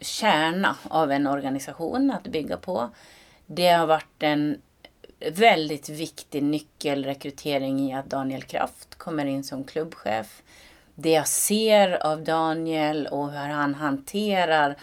kärna 0.02 0.76
av 0.90 1.12
en 1.12 1.28
organisation 1.28 2.12
att 2.12 2.24
bygga 2.24 2.58
på. 2.58 2.90
Det 3.46 3.70
har 3.70 3.88
varit 3.88 4.24
en 4.24 4.62
väldigt 5.32 5.90
viktig 5.90 6.44
nyckelrekrytering 6.44 7.80
i 7.80 7.94
att 7.94 8.10
Daniel 8.10 8.44
Kraft 8.44 8.96
kommer 8.96 9.26
in 9.26 9.44
som 9.44 9.64
klubbchef. 9.64 10.42
Det 10.96 11.12
jag 11.12 11.28
ser 11.28 12.06
av 12.06 12.24
Daniel 12.24 13.08
och 13.08 13.32
hur 13.32 13.50
han 13.50 13.76
hanterar 13.76 14.76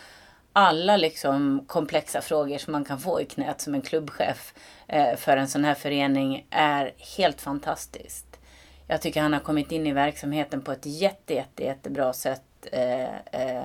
alla 0.52 0.96
liksom 0.96 1.64
komplexa 1.66 2.20
frågor 2.20 2.58
som 2.58 2.72
man 2.72 2.84
kan 2.84 2.98
få 2.98 3.20
i 3.20 3.24
knät 3.24 3.60
som 3.60 3.74
en 3.74 3.82
klubbchef 3.82 4.54
eh, 4.86 5.16
för 5.16 5.36
en 5.36 5.48
sån 5.48 5.64
här 5.64 5.74
förening 5.74 6.46
är 6.50 6.92
helt 7.16 7.40
fantastiskt. 7.40 8.40
Jag 8.86 9.02
tycker 9.02 9.22
han 9.22 9.32
har 9.32 9.40
kommit 9.40 9.72
in 9.72 9.86
i 9.86 9.92
verksamheten 9.92 10.62
på 10.62 10.72
ett 10.72 10.86
jätte, 10.86 11.34
jätte, 11.34 11.64
jättebra 11.64 12.12
sätt 12.12 12.42
eh, 12.72 13.16
eh, 13.32 13.64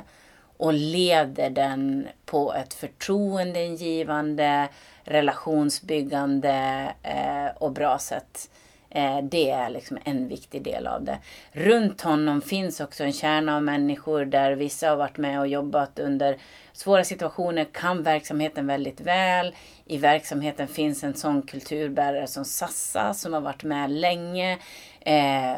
och 0.61 0.73
leder 0.73 1.49
den 1.49 2.07
på 2.25 2.53
ett 2.53 2.73
förtroendeingivande, 2.73 4.69
relationsbyggande 5.03 6.85
eh, 7.03 7.57
och 7.57 7.71
bra 7.71 7.99
sätt. 7.99 8.49
Eh, 8.89 9.21
det 9.23 9.49
är 9.49 9.69
liksom 9.69 9.97
en 10.03 10.27
viktig 10.27 10.63
del 10.63 10.87
av 10.87 11.03
det. 11.03 11.17
Runt 11.51 12.01
honom 12.01 12.41
finns 12.41 12.79
också 12.79 13.03
en 13.03 13.13
kärna 13.13 13.55
av 13.55 13.63
människor 13.63 14.25
där 14.25 14.51
vissa 14.51 14.89
har 14.89 14.95
varit 14.95 15.17
med 15.17 15.39
och 15.39 15.47
jobbat 15.47 15.99
under 15.99 16.37
svåra 16.73 17.03
situationer, 17.03 17.67
kan 17.71 18.03
verksamheten 18.03 18.67
väldigt 18.67 19.01
väl. 19.01 19.55
I 19.85 19.97
verksamheten 19.97 20.67
finns 20.67 21.03
en 21.03 21.13
sån 21.13 21.41
kulturbärare 21.41 22.27
som 22.27 22.45
Sassa 22.45 23.13
som 23.13 23.33
har 23.33 23.41
varit 23.41 23.63
med 23.63 23.91
länge. 23.91 24.57
Eh, 24.99 25.51
eh 25.51 25.57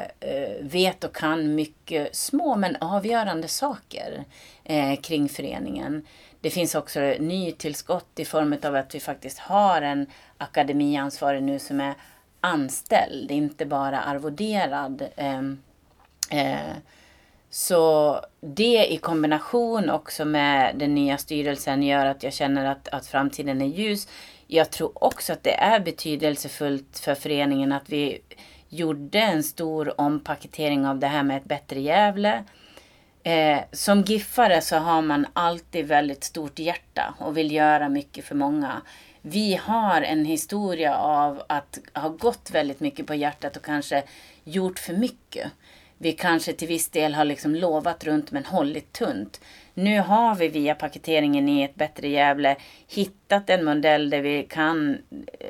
vet 0.62 1.04
och 1.04 1.16
kan 1.16 1.56
mycket 1.56 2.16
små 2.16 2.56
men 2.56 2.76
avgörande 2.76 3.48
saker 3.48 4.24
eh, 4.64 5.00
kring 5.02 5.30
föreningen. 5.30 6.06
Det 6.42 6.50
finns 6.50 6.76
också 6.76 7.00
nytillskott 7.20 8.20
i 8.20 8.26
form 8.26 8.56
av 8.64 8.76
att 8.76 8.96
vi 8.96 9.00
faktiskt 9.00 9.40
har 9.40 9.82
en 9.82 10.08
akademiansvarig 10.38 11.44
nu 11.44 11.60
som 11.60 11.82
är 11.82 11.94
anställd, 12.42 13.32
inte 13.32 13.66
bara 13.66 14.00
arvoderad. 14.00 15.04
Eh, 15.16 15.42
eh, 16.30 16.76
så 17.50 18.20
det 18.42 18.94
i 18.94 18.98
kombination 18.98 19.90
också 19.90 20.26
med 20.26 20.76
den 20.76 20.96
nya 20.96 21.18
styrelsen 21.18 21.84
gör 21.84 22.06
att 22.06 22.24
jag 22.24 22.34
känner 22.34 22.66
att, 22.66 22.88
att 22.88 23.08
framtiden 23.08 23.62
är 23.62 23.66
ljus. 23.66 24.08
Jag 24.48 24.72
tror 24.72 25.04
också 25.04 25.34
att 25.34 25.44
det 25.44 25.54
är 25.54 25.80
betydelsefullt 25.80 27.00
för 27.00 27.16
föreningen 27.16 27.72
att 27.72 27.90
vi 27.90 28.22
gjorde 28.70 29.20
en 29.20 29.44
stor 29.44 30.02
ompaketering 30.02 30.88
av 30.88 31.00
det 31.00 31.08
här 31.08 31.24
med 31.24 31.38
ett 31.38 31.44
bättre 31.44 31.80
Gävle. 31.80 32.44
Eh, 33.24 33.60
som 33.72 34.02
giffare 34.02 34.62
så 34.62 34.76
har 34.76 35.02
man 35.02 35.26
alltid 35.34 35.88
väldigt 35.88 36.24
stort 36.24 36.60
hjärta 36.60 37.14
och 37.20 37.38
vill 37.38 37.52
göra 37.52 37.90
mycket 37.90 38.26
för 38.26 38.36
många. 38.36 38.82
Vi 39.22 39.60
har 39.64 40.02
en 40.02 40.26
historia 40.26 40.96
av 40.98 41.44
att 41.48 41.80
ha 41.94 42.10
gått 42.10 42.52
väldigt 42.52 42.80
mycket 42.80 43.08
på 43.08 43.16
hjärtat 43.16 43.58
och 43.58 43.66
kanske 43.66 44.04
gjort 44.44 44.80
för 44.80 44.94
mycket. 44.94 45.52
Vi 45.98 46.12
kanske 46.12 46.54
till 46.54 46.68
viss 46.68 46.90
del 46.90 47.14
har 47.14 47.26
liksom 47.26 47.56
lovat 47.56 48.04
runt 48.04 48.32
men 48.32 48.46
hållit 48.46 48.94
tunt. 48.94 49.42
Nu 49.74 50.00
har 50.00 50.36
vi 50.36 50.48
via 50.48 50.76
paketeringen 50.76 51.50
i 51.50 51.64
ett 51.64 51.76
bättre 51.76 52.08
Gävle 52.08 52.56
hittat 52.88 53.50
en 53.50 53.66
modell 53.66 54.10
där 54.10 54.22
vi 54.22 54.44
kan 54.44 54.92
eh, 54.94 54.98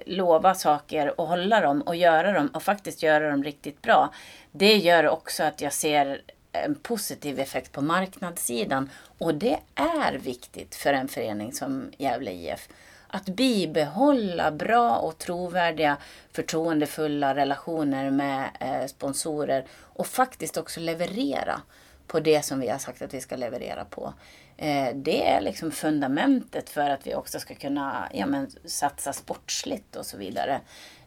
lova 0.06 0.56
saker 0.56 1.20
och 1.20 1.28
hålla 1.28 1.62
dem 1.62 1.82
och 1.82 1.96
göra 1.96 2.32
dem 2.32 2.48
och 2.48 2.64
faktiskt 2.64 3.04
göra 3.04 3.30
dem 3.30 3.44
riktigt 3.44 3.82
bra. 3.82 4.14
Det 4.52 4.78
gör 4.78 5.08
också 5.08 5.44
att 5.44 5.62
jag 5.62 5.74
ser 5.74 6.22
en 6.54 6.76
positiv 6.76 7.40
effekt 7.40 7.72
på 7.72 7.82
marknadssidan. 7.82 8.90
Och 9.18 9.36
det 9.36 9.60
är 9.76 10.14
viktigt 10.14 10.76
för 10.76 10.94
en 10.94 11.08
förening 11.08 11.54
som 11.54 11.92
Gävle 11.98 12.32
IF. 12.32 12.70
Att 13.08 13.26
bibehålla 13.26 14.52
bra 14.52 14.96
och 14.96 15.18
trovärdiga 15.18 15.98
förtroendefulla 16.32 17.36
relationer 17.36 18.12
med 18.12 18.50
eh, 18.60 18.88
sponsorer 18.88 19.66
och 19.74 20.08
faktiskt 20.08 20.58
också 20.58 20.80
leverera 20.80 21.62
på 22.08 22.20
det 22.20 22.46
som 22.46 22.60
vi 22.60 22.70
har 22.70 22.78
sagt 22.78 23.02
att 23.02 23.14
vi 23.14 23.22
ska 23.22 23.36
leverera 23.36 23.86
på. 23.86 24.14
Eh, 24.58 24.96
det 24.96 25.30
är 25.30 25.42
liksom 25.42 25.72
fundamentet 25.72 26.70
för 26.70 26.90
att 26.90 27.08
vi 27.08 27.16
också 27.16 27.40
ska 27.40 27.56
kunna 27.56 28.10
ja, 28.14 28.26
men, 28.26 28.50
satsa 28.66 29.14
sportsligt 29.14 29.96
och 29.96 30.06
så 30.06 30.18
vidare. 30.18 30.62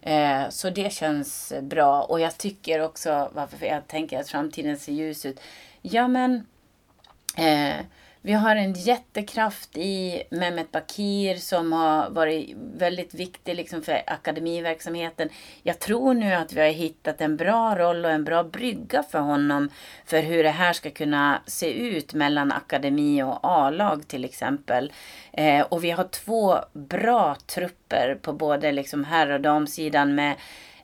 Eh, 0.06 0.48
så 0.48 0.70
det 0.70 0.92
känns 0.92 1.52
bra. 1.62 2.02
Och 2.02 2.20
jag 2.20 2.38
tycker 2.38 2.80
också, 2.80 3.30
varför 3.34 3.66
jag 3.66 3.86
tänker 3.88 4.20
att 4.20 4.28
framtiden 4.28 4.78
ser 4.78 4.92
ljus 4.92 5.26
ut. 5.26 5.40
Ja 5.82 6.08
men, 6.08 6.46
eh, 7.36 7.76
vi 8.26 8.32
har 8.32 8.56
en 8.56 8.72
jättekraft 8.72 9.76
i 9.76 10.22
Mehmet 10.30 10.72
Bakir 10.72 11.36
som 11.36 11.72
har 11.72 12.10
varit 12.10 12.56
väldigt 12.56 13.14
viktig 13.14 13.56
liksom 13.56 13.82
för 13.82 14.02
akademiverksamheten. 14.06 15.28
Jag 15.62 15.78
tror 15.78 16.14
nu 16.14 16.34
att 16.34 16.52
vi 16.52 16.60
har 16.60 16.68
hittat 16.68 17.20
en 17.20 17.36
bra 17.36 17.78
roll 17.78 18.04
och 18.04 18.10
en 18.10 18.24
bra 18.24 18.44
brygga 18.44 19.02
för 19.02 19.18
honom 19.18 19.70
för 20.04 20.22
hur 20.22 20.42
det 20.42 20.50
här 20.50 20.72
ska 20.72 20.90
kunna 20.90 21.42
se 21.46 21.72
ut 21.72 22.14
mellan 22.14 22.52
akademi 22.52 23.22
och 23.22 23.38
A-lag 23.42 24.08
till 24.08 24.24
exempel. 24.24 24.92
Eh, 25.32 25.60
och 25.60 25.84
vi 25.84 25.90
har 25.90 26.04
två 26.04 26.58
bra 26.72 27.36
trupper 27.46 28.18
på 28.22 28.32
både 28.32 28.72
liksom 28.72 29.04
herr 29.04 29.30
och 29.30 29.40
damsidan 29.40 30.14
med 30.14 30.34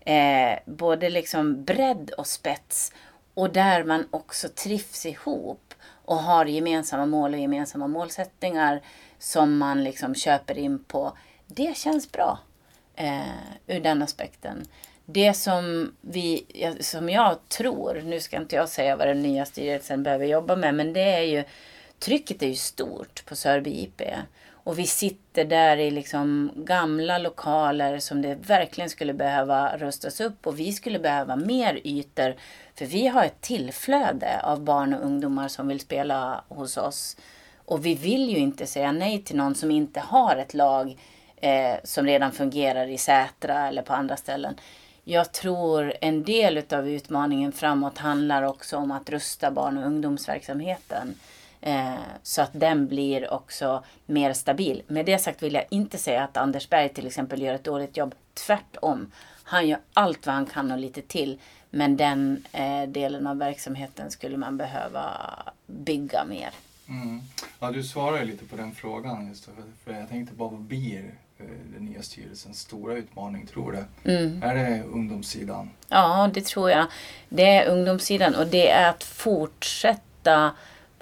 eh, 0.00 0.58
både 0.66 1.10
liksom 1.10 1.64
bredd 1.64 2.10
och 2.10 2.26
spets 2.26 2.92
och 3.34 3.52
där 3.52 3.84
man 3.84 4.06
också 4.10 4.48
trivs 4.48 5.06
ihop 5.06 5.71
och 6.04 6.16
har 6.16 6.44
gemensamma 6.46 7.06
mål 7.06 7.34
och 7.34 7.40
gemensamma 7.40 7.86
målsättningar 7.86 8.80
som 9.18 9.58
man 9.58 9.84
liksom 9.84 10.14
köper 10.14 10.58
in 10.58 10.84
på. 10.84 11.16
Det 11.46 11.76
känns 11.76 12.12
bra 12.12 12.38
eh, 12.94 13.20
ur 13.66 13.80
den 13.80 14.02
aspekten. 14.02 14.64
Det 15.04 15.34
som, 15.34 15.94
vi, 16.00 16.46
som 16.80 17.08
jag 17.08 17.48
tror, 17.48 18.02
nu 18.04 18.20
ska 18.20 18.36
inte 18.36 18.56
jag 18.56 18.68
säga 18.68 18.96
vad 18.96 19.08
den 19.08 19.22
nya 19.22 19.44
styrelsen 19.44 20.02
behöver 20.02 20.26
jobba 20.26 20.56
med, 20.56 20.74
men 20.74 20.92
det 20.92 21.12
är 21.12 21.22
ju, 21.22 21.44
trycket 21.98 22.42
är 22.42 22.46
ju 22.46 22.54
stort 22.54 23.24
på 23.26 23.36
Sörby 23.36 23.70
IP. 23.70 24.02
Och 24.64 24.78
vi 24.78 24.86
sitter 24.86 25.44
där 25.44 25.76
i 25.76 25.90
liksom 25.90 26.52
gamla 26.56 27.18
lokaler 27.18 27.98
som 27.98 28.22
det 28.22 28.34
verkligen 28.34 28.90
skulle 28.90 29.14
behöva 29.14 29.76
rustas 29.76 30.20
upp 30.20 30.46
och 30.46 30.60
vi 30.60 30.72
skulle 30.72 30.98
behöva 30.98 31.36
mer 31.36 31.80
ytor. 31.84 32.34
För 32.74 32.86
vi 32.86 33.06
har 33.06 33.24
ett 33.24 33.40
tillflöde 33.40 34.40
av 34.42 34.60
barn 34.64 34.94
och 34.94 35.04
ungdomar 35.04 35.48
som 35.48 35.68
vill 35.68 35.80
spela 35.80 36.44
hos 36.48 36.76
oss. 36.76 37.16
Och 37.64 37.86
vi 37.86 37.94
vill 37.94 38.30
ju 38.30 38.36
inte 38.36 38.66
säga 38.66 38.92
nej 38.92 39.22
till 39.22 39.36
någon 39.36 39.54
som 39.54 39.70
inte 39.70 40.00
har 40.00 40.36
ett 40.36 40.54
lag 40.54 40.98
eh, 41.36 41.74
som 41.84 42.06
redan 42.06 42.32
fungerar 42.32 42.86
i 42.86 42.98
Sätra 42.98 43.68
eller 43.68 43.82
på 43.82 43.92
andra 43.92 44.16
ställen. 44.16 44.54
Jag 45.04 45.32
tror 45.32 45.92
en 46.00 46.22
del 46.22 46.62
av 46.72 46.88
utmaningen 46.88 47.52
framåt 47.52 47.98
handlar 47.98 48.42
också 48.42 48.76
om 48.76 48.90
att 48.90 49.10
rusta 49.10 49.50
barn 49.50 49.78
och 49.78 49.86
ungdomsverksamheten. 49.86 51.14
Eh, 51.62 51.94
så 52.22 52.42
att 52.42 52.50
den 52.52 52.88
blir 52.88 53.32
också 53.32 53.84
mer 54.06 54.32
stabil. 54.32 54.82
Med 54.86 55.06
det 55.06 55.18
sagt 55.18 55.42
vill 55.42 55.54
jag 55.54 55.64
inte 55.70 55.98
säga 55.98 56.24
att 56.24 56.36
Anders 56.36 56.68
Berg 56.68 56.88
till 56.88 57.06
exempel 57.06 57.42
gör 57.42 57.54
ett 57.54 57.64
dåligt 57.64 57.96
jobb. 57.96 58.14
Tvärtom. 58.34 59.10
Han 59.44 59.68
gör 59.68 59.78
allt 59.92 60.26
vad 60.26 60.34
han 60.34 60.46
kan 60.46 60.72
och 60.72 60.78
lite 60.78 61.02
till. 61.02 61.38
Men 61.70 61.96
den 61.96 62.44
eh, 62.52 62.82
delen 62.82 63.26
av 63.26 63.38
verksamheten 63.38 64.10
skulle 64.10 64.36
man 64.36 64.56
behöva 64.56 65.10
bygga 65.66 66.24
mer. 66.24 66.50
Mm. 66.88 67.20
Ja, 67.60 67.70
du 67.70 67.82
svarar 67.82 68.18
ju 68.18 68.24
lite 68.24 68.44
på 68.44 68.56
den 68.56 68.74
frågan. 68.74 69.28
Just 69.28 69.48
för 69.84 69.92
jag 69.92 70.08
tänkte 70.08 70.34
bara, 70.34 70.48
vad 70.48 70.60
blir 70.60 71.14
eh, 71.38 71.46
den 71.74 71.84
nya 71.84 72.02
styrelsens 72.02 72.60
stora 72.60 72.94
utmaning, 72.94 73.46
tror 73.46 73.72
du? 73.72 74.10
Mm. 74.10 74.42
Är 74.42 74.54
det 74.54 74.82
ungdomssidan? 74.82 75.70
Ja, 75.88 76.30
det 76.34 76.44
tror 76.44 76.70
jag. 76.70 76.86
Det 77.28 77.46
är 77.46 77.68
ungdomssidan 77.68 78.34
och 78.34 78.46
det 78.46 78.70
är 78.70 78.90
att 78.90 79.04
fortsätta 79.04 80.52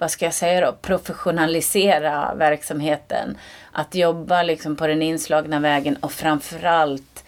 vad 0.01 0.11
ska 0.11 0.25
jag 0.25 0.33
säga 0.33 0.65
då, 0.65 0.77
professionalisera 0.81 2.33
verksamheten. 2.35 3.37
Att 3.71 3.95
jobba 3.95 4.43
liksom 4.43 4.75
på 4.75 4.87
den 4.87 5.01
inslagna 5.01 5.59
vägen 5.59 5.95
och 5.95 6.11
framförallt 6.11 7.23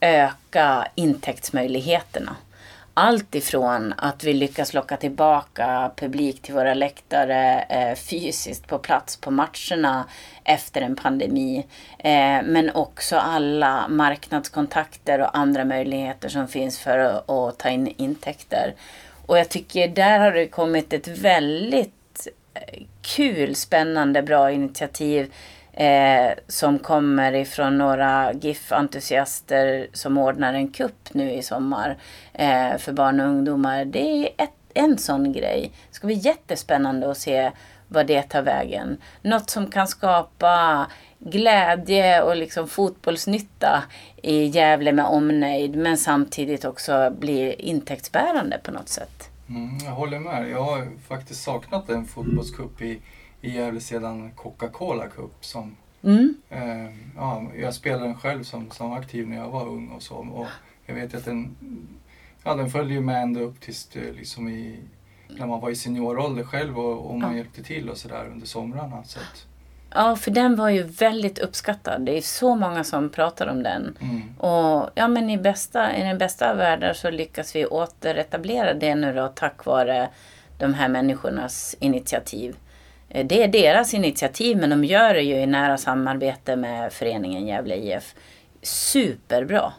öka 0.00 0.88
intäktsmöjligheterna. 0.94 2.36
Allt 2.94 3.34
ifrån 3.34 3.94
att 3.96 4.24
vi 4.24 4.32
lyckas 4.32 4.74
locka 4.74 4.96
tillbaka 4.96 5.90
publik 5.96 6.42
till 6.42 6.54
våra 6.54 6.74
läktare 6.74 7.60
eh, 7.62 7.94
fysiskt 7.94 8.66
på 8.66 8.78
plats 8.78 9.16
på 9.16 9.30
matcherna 9.30 10.04
efter 10.44 10.82
en 10.82 10.96
pandemi. 10.96 11.66
Eh, 11.98 12.42
men 12.44 12.70
också 12.74 13.16
alla 13.16 13.88
marknadskontakter 13.88 15.20
och 15.20 15.38
andra 15.38 15.64
möjligheter 15.64 16.28
som 16.28 16.48
finns 16.48 16.78
för 16.78 16.98
att, 16.98 17.30
att 17.30 17.58
ta 17.58 17.68
in 17.68 17.94
intäkter. 17.96 18.74
Och 19.26 19.38
jag 19.38 19.48
tycker 19.48 19.88
där 19.88 20.20
har 20.20 20.32
det 20.32 20.46
kommit 20.46 20.92
ett 20.92 21.08
väldigt 21.08 21.95
kul, 23.02 23.54
spännande, 23.54 24.22
bra 24.22 24.50
initiativ 24.50 25.32
eh, 25.72 26.30
som 26.48 26.78
kommer 26.78 27.32
ifrån 27.32 27.78
några 27.78 28.32
GIF-entusiaster 28.32 29.86
som 29.92 30.18
ordnar 30.18 30.54
en 30.54 30.68
kupp 30.68 31.14
nu 31.14 31.32
i 31.32 31.42
sommar 31.42 31.96
eh, 32.32 32.76
för 32.78 32.92
barn 32.92 33.20
och 33.20 33.26
ungdomar. 33.26 33.84
Det 33.84 34.26
är 34.26 34.44
ett, 34.44 34.50
en 34.74 34.98
sån 34.98 35.32
grej. 35.32 35.72
Det 35.88 35.94
ska 35.94 36.06
bli 36.06 36.16
jättespännande 36.16 37.10
att 37.10 37.18
se 37.18 37.50
vad 37.88 38.06
det 38.06 38.22
tar 38.22 38.42
vägen. 38.42 38.96
Något 39.22 39.50
som 39.50 39.70
kan 39.70 39.88
skapa 39.88 40.86
glädje 41.18 42.22
och 42.22 42.36
liksom 42.36 42.68
fotbollsnytta 42.68 43.82
i 44.22 44.44
Gävle 44.44 44.92
med 44.92 45.04
omnejd 45.04 45.76
men 45.76 45.96
samtidigt 45.96 46.64
också 46.64 47.10
bli 47.10 47.54
intäktsbärande 47.54 48.58
på 48.62 48.70
något 48.70 48.88
sätt. 48.88 49.30
Mm, 49.48 49.78
jag 49.84 49.92
håller 49.92 50.18
med. 50.18 50.50
Jag 50.50 50.62
har 50.62 50.88
faktiskt 51.08 51.42
saknat 51.42 51.88
en 51.88 52.04
fotbollscup 52.04 52.82
i, 52.82 53.00
i 53.40 53.50
Gävle 53.50 53.80
sedan 53.80 54.30
Coca-Cola 54.36 55.08
Cup. 55.08 55.44
Som, 55.44 55.76
mm. 56.02 56.34
eh, 56.50 56.94
ja, 57.16 57.46
jag 57.56 57.74
spelade 57.74 58.04
den 58.04 58.18
själv 58.18 58.42
som, 58.42 58.70
som 58.70 58.92
aktiv 58.92 59.28
när 59.28 59.36
jag 59.36 59.50
var 59.50 59.68
ung 59.68 59.88
och 59.88 60.02
så. 60.02 60.16
Och 60.16 60.46
jag 60.86 60.94
vet 60.94 61.14
att 61.14 61.24
den, 61.24 61.56
ja, 62.44 62.54
den 62.54 62.70
följde 62.70 62.94
ju 62.94 63.00
med 63.00 63.22
ända 63.22 63.40
upp 63.40 63.60
tills 63.60 63.88
liksom 63.94 64.48
i, 64.48 64.78
när 65.28 65.46
man 65.46 65.60
var 65.60 65.70
i 65.70 65.76
seniorålder 65.76 66.44
själv 66.44 66.78
och, 66.78 67.10
och 67.10 67.20
man 67.20 67.30
ja. 67.30 67.36
hjälpte 67.36 67.62
till 67.62 67.90
och 67.90 67.96
sådär 67.96 68.28
under 68.32 68.46
somrarna. 68.46 69.04
Så 69.04 69.18
att, 69.18 69.46
Ja, 69.96 70.16
för 70.16 70.30
den 70.30 70.56
var 70.56 70.68
ju 70.68 70.82
väldigt 70.82 71.38
uppskattad. 71.38 72.00
Det 72.00 72.18
är 72.18 72.22
så 72.22 72.54
många 72.54 72.84
som 72.84 73.10
pratar 73.10 73.46
om 73.46 73.62
den. 73.62 73.96
Mm. 74.00 74.38
Och 74.38 74.90
ja, 74.94 75.08
men 75.08 75.30
i, 75.30 75.38
bästa, 75.38 75.96
i 75.96 76.02
den 76.02 76.18
bästa 76.18 76.50
av 76.50 76.56
världar 76.56 76.92
så 76.92 77.10
lyckas 77.10 77.56
vi 77.56 77.66
återetablera 77.66 78.74
det 78.74 78.94
nu 78.94 79.12
då 79.12 79.28
tack 79.28 79.64
vare 79.64 80.08
de 80.58 80.74
här 80.74 80.88
människornas 80.88 81.76
initiativ. 81.80 82.56
Eh, 83.08 83.26
det 83.26 83.42
är 83.42 83.48
deras 83.48 83.94
initiativ 83.94 84.56
men 84.56 84.70
de 84.70 84.84
gör 84.84 85.14
det 85.14 85.22
ju 85.22 85.34
i 85.34 85.46
nära 85.46 85.76
samarbete 85.78 86.56
med 86.56 86.92
föreningen 86.92 87.46
Gävle 87.46 87.76
IF. 87.76 88.14
Superbra! 88.62 89.72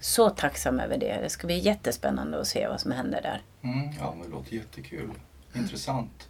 Så 0.00 0.30
tacksam 0.30 0.80
över 0.80 0.98
det. 0.98 1.18
Det 1.22 1.28
ska 1.28 1.46
bli 1.46 1.58
jättespännande 1.58 2.40
att 2.40 2.46
se 2.46 2.68
vad 2.68 2.80
som 2.80 2.92
händer 2.92 3.22
där. 3.22 3.42
Mm, 3.62 3.88
ja, 4.00 4.14
det 4.24 4.30
låter 4.30 4.54
jättekul. 4.54 5.10
Intressant. 5.54 6.28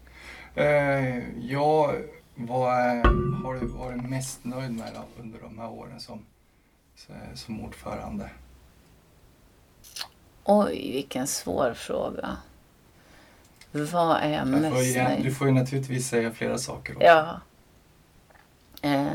Eh, 0.55 1.19
jag 1.41 1.95
vad 2.35 2.73
har 3.45 3.61
du 3.61 3.67
varit 3.67 4.09
mest 4.11 4.45
nöjd 4.45 4.73
med 4.73 4.93
under 5.21 5.39
de 5.41 5.59
här 5.59 5.71
åren 5.71 6.01
som, 6.01 6.27
som 7.35 7.61
ordförande? 7.65 8.31
Oj, 10.45 10.93
vilken 10.93 11.27
svår 11.27 11.75
fråga. 11.75 12.37
Vad 13.73 14.17
är 14.17 14.29
jag 14.29 14.47
mest 14.47 14.97
nöjd 14.97 15.25
Du 15.25 15.35
får 15.35 15.47
ju 15.47 15.53
naturligtvis 15.53 16.09
säga 16.09 16.31
flera 16.31 16.59
saker 16.59 16.97
också. 16.97 17.07
Ja. 17.07 17.41
Eh. 18.83 19.07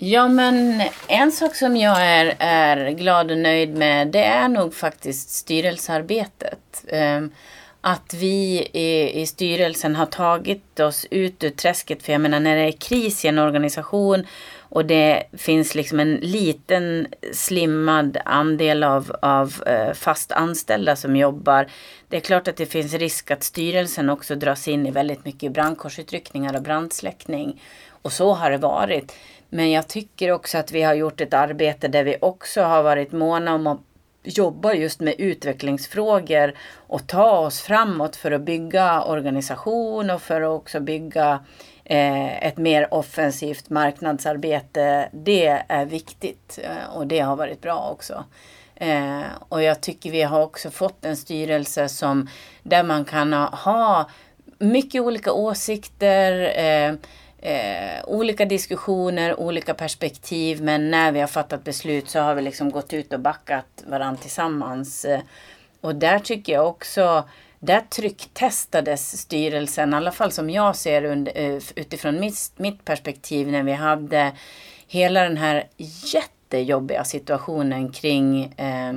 Ja, 0.00 0.28
men 0.28 0.82
en 1.08 1.32
sak 1.32 1.54
som 1.54 1.76
jag 1.76 2.06
är, 2.06 2.36
är 2.38 2.90
glad 2.90 3.30
och 3.30 3.38
nöjd 3.38 3.76
med, 3.76 4.08
det 4.08 4.24
är 4.24 4.48
nog 4.48 4.74
faktiskt 4.74 5.30
styrelsearbetet. 5.30 6.84
Eh, 6.86 7.20
att 7.88 8.14
vi 8.14 8.68
i, 8.72 9.20
i 9.20 9.26
styrelsen 9.26 9.96
har 9.96 10.06
tagit 10.06 10.80
oss 10.80 11.06
ut 11.10 11.44
ur 11.44 11.50
träsket. 11.50 12.02
För 12.02 12.12
jag 12.12 12.20
menar 12.20 12.40
när 12.40 12.56
det 12.56 12.62
är 12.62 12.72
kris 12.72 13.24
i 13.24 13.28
en 13.28 13.38
organisation 13.38 14.26
och 14.58 14.84
det 14.84 15.24
finns 15.32 15.74
liksom 15.74 16.00
en 16.00 16.14
liten 16.14 17.06
slimmad 17.32 18.18
andel 18.24 18.84
av, 18.84 19.12
av 19.22 19.62
eh, 19.66 19.92
fast 19.92 20.32
anställda 20.32 20.96
som 20.96 21.16
jobbar. 21.16 21.66
Det 22.08 22.16
är 22.16 22.20
klart 22.20 22.48
att 22.48 22.56
det 22.56 22.66
finns 22.66 22.94
risk 22.94 23.30
att 23.30 23.42
styrelsen 23.42 24.10
också 24.10 24.34
dras 24.34 24.68
in 24.68 24.86
i 24.86 24.90
väldigt 24.90 25.24
mycket 25.24 25.52
brandkårsutryckningar 25.52 26.56
och 26.56 26.62
brandsläckning. 26.62 27.62
Och 28.02 28.12
så 28.12 28.32
har 28.32 28.50
det 28.50 28.58
varit. 28.58 29.12
Men 29.48 29.70
jag 29.70 29.88
tycker 29.88 30.30
också 30.30 30.58
att 30.58 30.72
vi 30.72 30.82
har 30.82 30.94
gjort 30.94 31.20
ett 31.20 31.34
arbete 31.34 31.88
där 31.88 32.04
vi 32.04 32.16
också 32.20 32.62
har 32.62 32.82
varit 32.82 33.12
måna 33.12 33.54
om 33.54 33.66
jobbar 34.28 34.58
jobba 34.68 34.74
just 34.74 35.00
med 35.00 35.14
utvecklingsfrågor 35.18 36.54
och 36.76 37.06
ta 37.06 37.38
oss 37.38 37.60
framåt 37.60 38.16
för 38.16 38.30
att 38.30 38.40
bygga 38.40 39.02
organisation 39.02 40.10
och 40.10 40.22
för 40.22 40.40
att 40.40 40.60
också 40.60 40.80
bygga 40.80 41.40
eh, 41.84 42.46
ett 42.46 42.56
mer 42.56 42.94
offensivt 42.94 43.70
marknadsarbete. 43.70 45.08
Det 45.12 45.62
är 45.68 45.84
viktigt 45.84 46.58
eh, 46.62 46.96
och 46.96 47.06
det 47.06 47.20
har 47.20 47.36
varit 47.36 47.60
bra 47.60 47.90
också. 47.92 48.24
Eh, 48.74 49.22
och 49.48 49.62
jag 49.62 49.80
tycker 49.80 50.10
vi 50.10 50.22
har 50.22 50.42
också 50.42 50.70
fått 50.70 51.04
en 51.04 51.16
styrelse 51.16 51.88
som 51.88 52.28
där 52.62 52.82
man 52.82 53.04
kan 53.04 53.32
ha, 53.32 53.46
ha 53.46 54.10
mycket 54.58 55.02
olika 55.02 55.32
åsikter, 55.32 56.32
eh, 56.64 56.94
eh, 57.38 58.04
olika 58.04 58.44
diskussioner, 58.44 59.40
olika 59.40 59.74
perspektiv. 59.74 60.62
Men 60.62 60.90
när 60.90 61.12
vi 61.12 61.20
har 61.20 61.26
fattat 61.26 61.64
beslut 61.64 62.08
så 62.08 62.20
har 62.20 62.34
vi 62.34 62.42
liksom 62.42 62.70
gått 62.70 62.92
ut 62.92 63.12
och 63.12 63.20
backat 63.20 63.84
varandra 63.86 64.22
tillsammans. 64.22 65.04
Eh, 65.04 65.20
och 65.80 65.94
där 65.94 66.18
tycker 66.18 66.52
jag 66.52 66.68
också, 66.68 67.28
där 67.60 67.80
trycktestades 67.80 69.20
styrelsen, 69.20 69.92
i 69.92 69.96
alla 69.96 70.12
fall 70.12 70.32
som 70.32 70.50
jag 70.50 70.76
ser 70.76 71.04
under, 71.04 71.32
eh, 71.38 71.62
utifrån 71.74 72.20
mitt, 72.20 72.52
mitt 72.56 72.84
perspektiv 72.84 73.48
när 73.48 73.62
vi 73.62 73.72
hade 73.72 74.32
hela 74.86 75.22
den 75.22 75.36
här 75.36 75.66
jättejobbiga 75.78 77.04
situationen 77.04 77.92
kring 77.92 78.44
eh, 78.44 78.92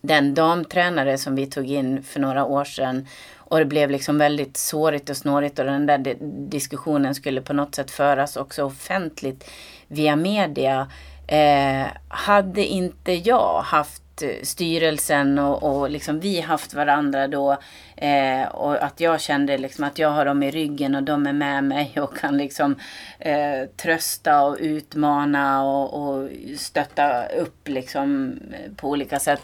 den 0.00 0.34
damtränare 0.34 1.18
som 1.18 1.34
vi 1.34 1.46
tog 1.46 1.70
in 1.70 2.02
för 2.02 2.20
några 2.20 2.44
år 2.44 2.64
sedan 2.64 3.06
och 3.48 3.58
det 3.58 3.64
blev 3.64 3.90
liksom 3.90 4.18
väldigt 4.18 4.56
sårigt 4.56 5.10
och 5.10 5.16
snårigt 5.16 5.58
och 5.58 5.64
den 5.64 5.86
där 5.86 6.16
diskussionen 6.48 7.14
skulle 7.14 7.40
på 7.40 7.52
något 7.52 7.74
sätt 7.74 7.90
föras 7.90 8.36
också 8.36 8.64
offentligt 8.64 9.50
via 9.86 10.16
media. 10.16 10.88
Eh, 11.26 11.86
hade 12.08 12.64
inte 12.64 13.12
jag 13.12 13.62
haft 13.62 14.22
eh, 14.22 14.42
styrelsen 14.42 15.38
och, 15.38 15.62
och 15.62 15.90
liksom 15.90 16.20
vi 16.20 16.40
haft 16.40 16.74
varandra 16.74 17.28
då 17.28 17.56
eh, 17.96 18.48
och 18.48 18.82
att 18.82 19.00
jag 19.00 19.20
kände 19.20 19.58
liksom 19.58 19.84
att 19.84 19.98
jag 19.98 20.10
har 20.10 20.24
dem 20.24 20.42
i 20.42 20.50
ryggen 20.50 20.94
och 20.94 21.02
de 21.02 21.26
är 21.26 21.32
med 21.32 21.64
mig 21.64 21.92
och 22.00 22.16
kan 22.16 22.38
liksom 22.38 22.76
eh, 23.18 23.68
trösta 23.76 24.42
och 24.42 24.56
utmana 24.60 25.64
och, 25.64 25.94
och 25.94 26.30
stötta 26.56 27.26
upp 27.26 27.68
liksom 27.68 28.38
eh, 28.52 28.72
på 28.76 28.88
olika 28.88 29.18
sätt 29.18 29.42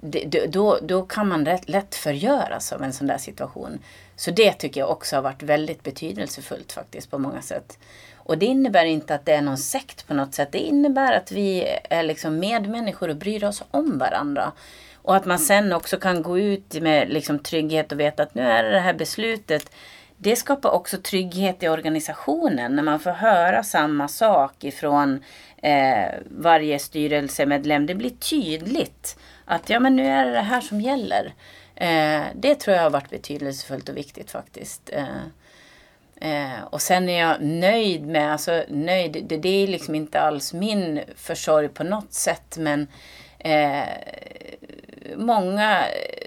det, 0.00 0.46
då, 0.46 0.78
då 0.82 1.02
kan 1.02 1.28
man 1.28 1.46
rätt, 1.46 1.68
lätt 1.68 1.94
förgöras 1.94 2.72
av 2.72 2.82
en 2.82 2.92
sån 2.92 3.06
där 3.06 3.18
situation. 3.18 3.78
Så 4.16 4.30
det 4.30 4.52
tycker 4.52 4.80
jag 4.80 4.90
också 4.90 5.16
har 5.16 5.22
varit 5.22 5.42
väldigt 5.42 5.82
betydelsefullt 5.82 6.72
faktiskt 6.72 7.10
på 7.10 7.18
många 7.18 7.42
sätt. 7.42 7.78
Och 8.16 8.38
det 8.38 8.46
innebär 8.46 8.84
inte 8.84 9.14
att 9.14 9.26
det 9.26 9.32
är 9.32 9.42
någon 9.42 9.58
sekt 9.58 10.06
på 10.06 10.14
något 10.14 10.34
sätt. 10.34 10.52
Det 10.52 10.58
innebär 10.58 11.12
att 11.12 11.32
vi 11.32 11.78
är 11.90 12.02
liksom 12.02 12.38
medmänniskor 12.38 13.08
och 13.08 13.16
bryr 13.16 13.44
oss 13.44 13.62
om 13.70 13.98
varandra. 13.98 14.52
Och 14.94 15.16
att 15.16 15.24
man 15.24 15.38
sen 15.38 15.72
också 15.72 15.96
kan 15.96 16.22
gå 16.22 16.38
ut 16.38 16.74
med 16.82 17.08
liksom 17.08 17.38
trygghet 17.38 17.92
och 17.92 18.00
veta 18.00 18.22
att 18.22 18.34
nu 18.34 18.42
är 18.42 18.62
det 18.62 18.70
det 18.70 18.80
här 18.80 18.94
beslutet. 18.94 19.70
Det 20.16 20.36
skapar 20.36 20.70
också 20.70 20.96
trygghet 20.96 21.62
i 21.62 21.68
organisationen 21.68 22.76
när 22.76 22.82
man 22.82 23.00
får 23.00 23.10
höra 23.10 23.62
samma 23.62 24.08
sak 24.08 24.64
ifrån 24.64 25.24
eh, 25.62 26.08
varje 26.30 26.78
styrelsemedlem. 26.78 27.86
Det 27.86 27.94
blir 27.94 28.10
tydligt 28.10 29.16
att 29.46 29.70
ja, 29.70 29.80
men 29.80 29.96
nu 29.96 30.06
är 30.06 30.26
det 30.26 30.32
det 30.32 30.40
här 30.40 30.60
som 30.60 30.80
gäller. 30.80 31.34
Eh, 31.74 32.22
det 32.34 32.54
tror 32.54 32.76
jag 32.76 32.82
har 32.82 32.90
varit 32.90 33.10
betydelsefullt 33.10 33.88
och 33.88 33.96
viktigt 33.96 34.30
faktiskt. 34.30 34.90
Eh, 34.92 35.22
eh, 36.30 36.64
och 36.70 36.82
sen 36.82 37.08
är 37.08 37.20
jag 37.20 37.36
nöjd 37.40 38.06
med, 38.06 38.32
alltså 38.32 38.62
nöjd, 38.68 39.24
det, 39.28 39.36
det, 39.36 39.48
är 39.48 39.66
liksom 39.66 39.94
inte 39.94 40.20
alls 40.20 40.52
min 40.52 41.00
försorg 41.16 41.68
på 41.68 41.84
något 41.84 42.12
sätt 42.12 42.56
men 42.58 42.86
eh, 43.38 43.88
många 45.16 45.84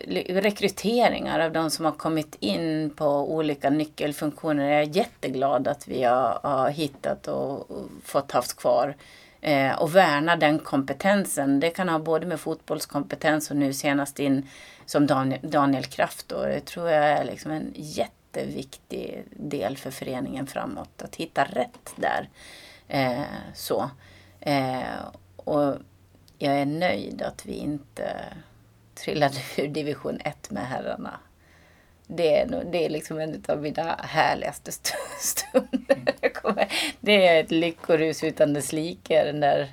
eh, 0.08 0.42
rekryteringar 0.42 1.40
av 1.40 1.52
de 1.52 1.70
som 1.70 1.86
har 1.86 1.92
kommit 1.92 2.36
in 2.40 2.90
på 2.96 3.34
olika 3.34 3.70
nyckelfunktioner. 3.70 4.70
Jag 4.70 4.82
är 4.82 4.96
jätteglad 4.98 5.68
att 5.68 5.88
vi 5.88 6.04
har, 6.04 6.40
har 6.44 6.70
hittat 6.70 7.28
och, 7.28 7.72
och 7.72 7.88
fått 8.04 8.32
haft 8.32 8.58
kvar 8.58 8.96
eh, 9.42 9.82
och 9.82 9.96
värna 9.96 10.36
den 10.36 10.60
kompetensen. 10.60 11.60
Det 11.60 11.70
kan 11.70 11.90
ha 11.90 12.00
både 12.00 12.26
med 12.28 12.40
fotbollskompetens 12.40 13.52
och 13.52 13.58
nu 13.58 13.74
senast 13.74 14.20
in 14.20 14.48
som 14.86 15.08
Daniel, 15.08 15.40
Daniel 15.44 15.86
Kraft. 15.86 16.28
Då. 16.28 16.44
Det 16.44 16.66
tror 16.66 16.90
jag 16.90 17.06
är 17.06 17.24
liksom 17.24 17.52
en 17.52 17.74
jätteviktig 17.76 19.24
del 19.30 19.78
för 19.78 19.92
föreningen 19.92 20.48
framåt. 20.48 21.02
Att 21.02 21.16
hitta 21.16 21.44
rätt 21.44 21.94
där. 21.96 22.30
Eh, 22.88 23.22
så. 23.54 23.90
Eh, 24.40 25.06
och 25.36 25.76
jag 26.38 26.56
är 26.56 26.66
nöjd 26.66 27.22
att 27.22 27.46
vi 27.46 27.54
inte 27.54 28.26
trillade 28.96 29.38
ur 29.58 29.68
division 29.68 30.20
1 30.24 30.52
med 30.52 30.68
herrarna 30.68 31.20
det 32.12 32.38
är, 32.38 32.64
det 32.72 32.86
är 32.86 32.90
liksom 32.90 33.20
en 33.20 33.44
av 33.48 33.62
mina 33.62 33.96
härligaste 34.04 34.72
stunder. 35.20 36.68
Det 37.00 37.28
är 37.28 37.44
ett 37.44 37.52
lyckorus 37.52 38.24
utan 38.24 38.54
dess 38.54 38.74
like. 38.74 39.24
Den 39.24 39.40
där 39.40 39.68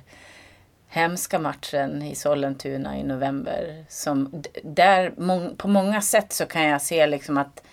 hemska 0.87 1.39
matchen 1.39 2.03
i 2.03 2.15
Sollentuna 2.15 2.97
i 2.97 3.03
november. 3.03 3.85
Som, 3.89 4.43
där, 4.63 5.11
på 5.55 5.67
många 5.67 6.01
sätt 6.01 6.33
så 6.33 6.45
kan 6.45 6.63
jag 6.63 6.81
se 6.81 7.07
liksom 7.07 7.37
att 7.37 7.63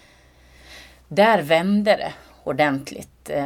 där 1.08 1.42
vände 1.42 1.96
det 1.96 2.12
ordentligt 2.44 3.30
eh, 3.30 3.44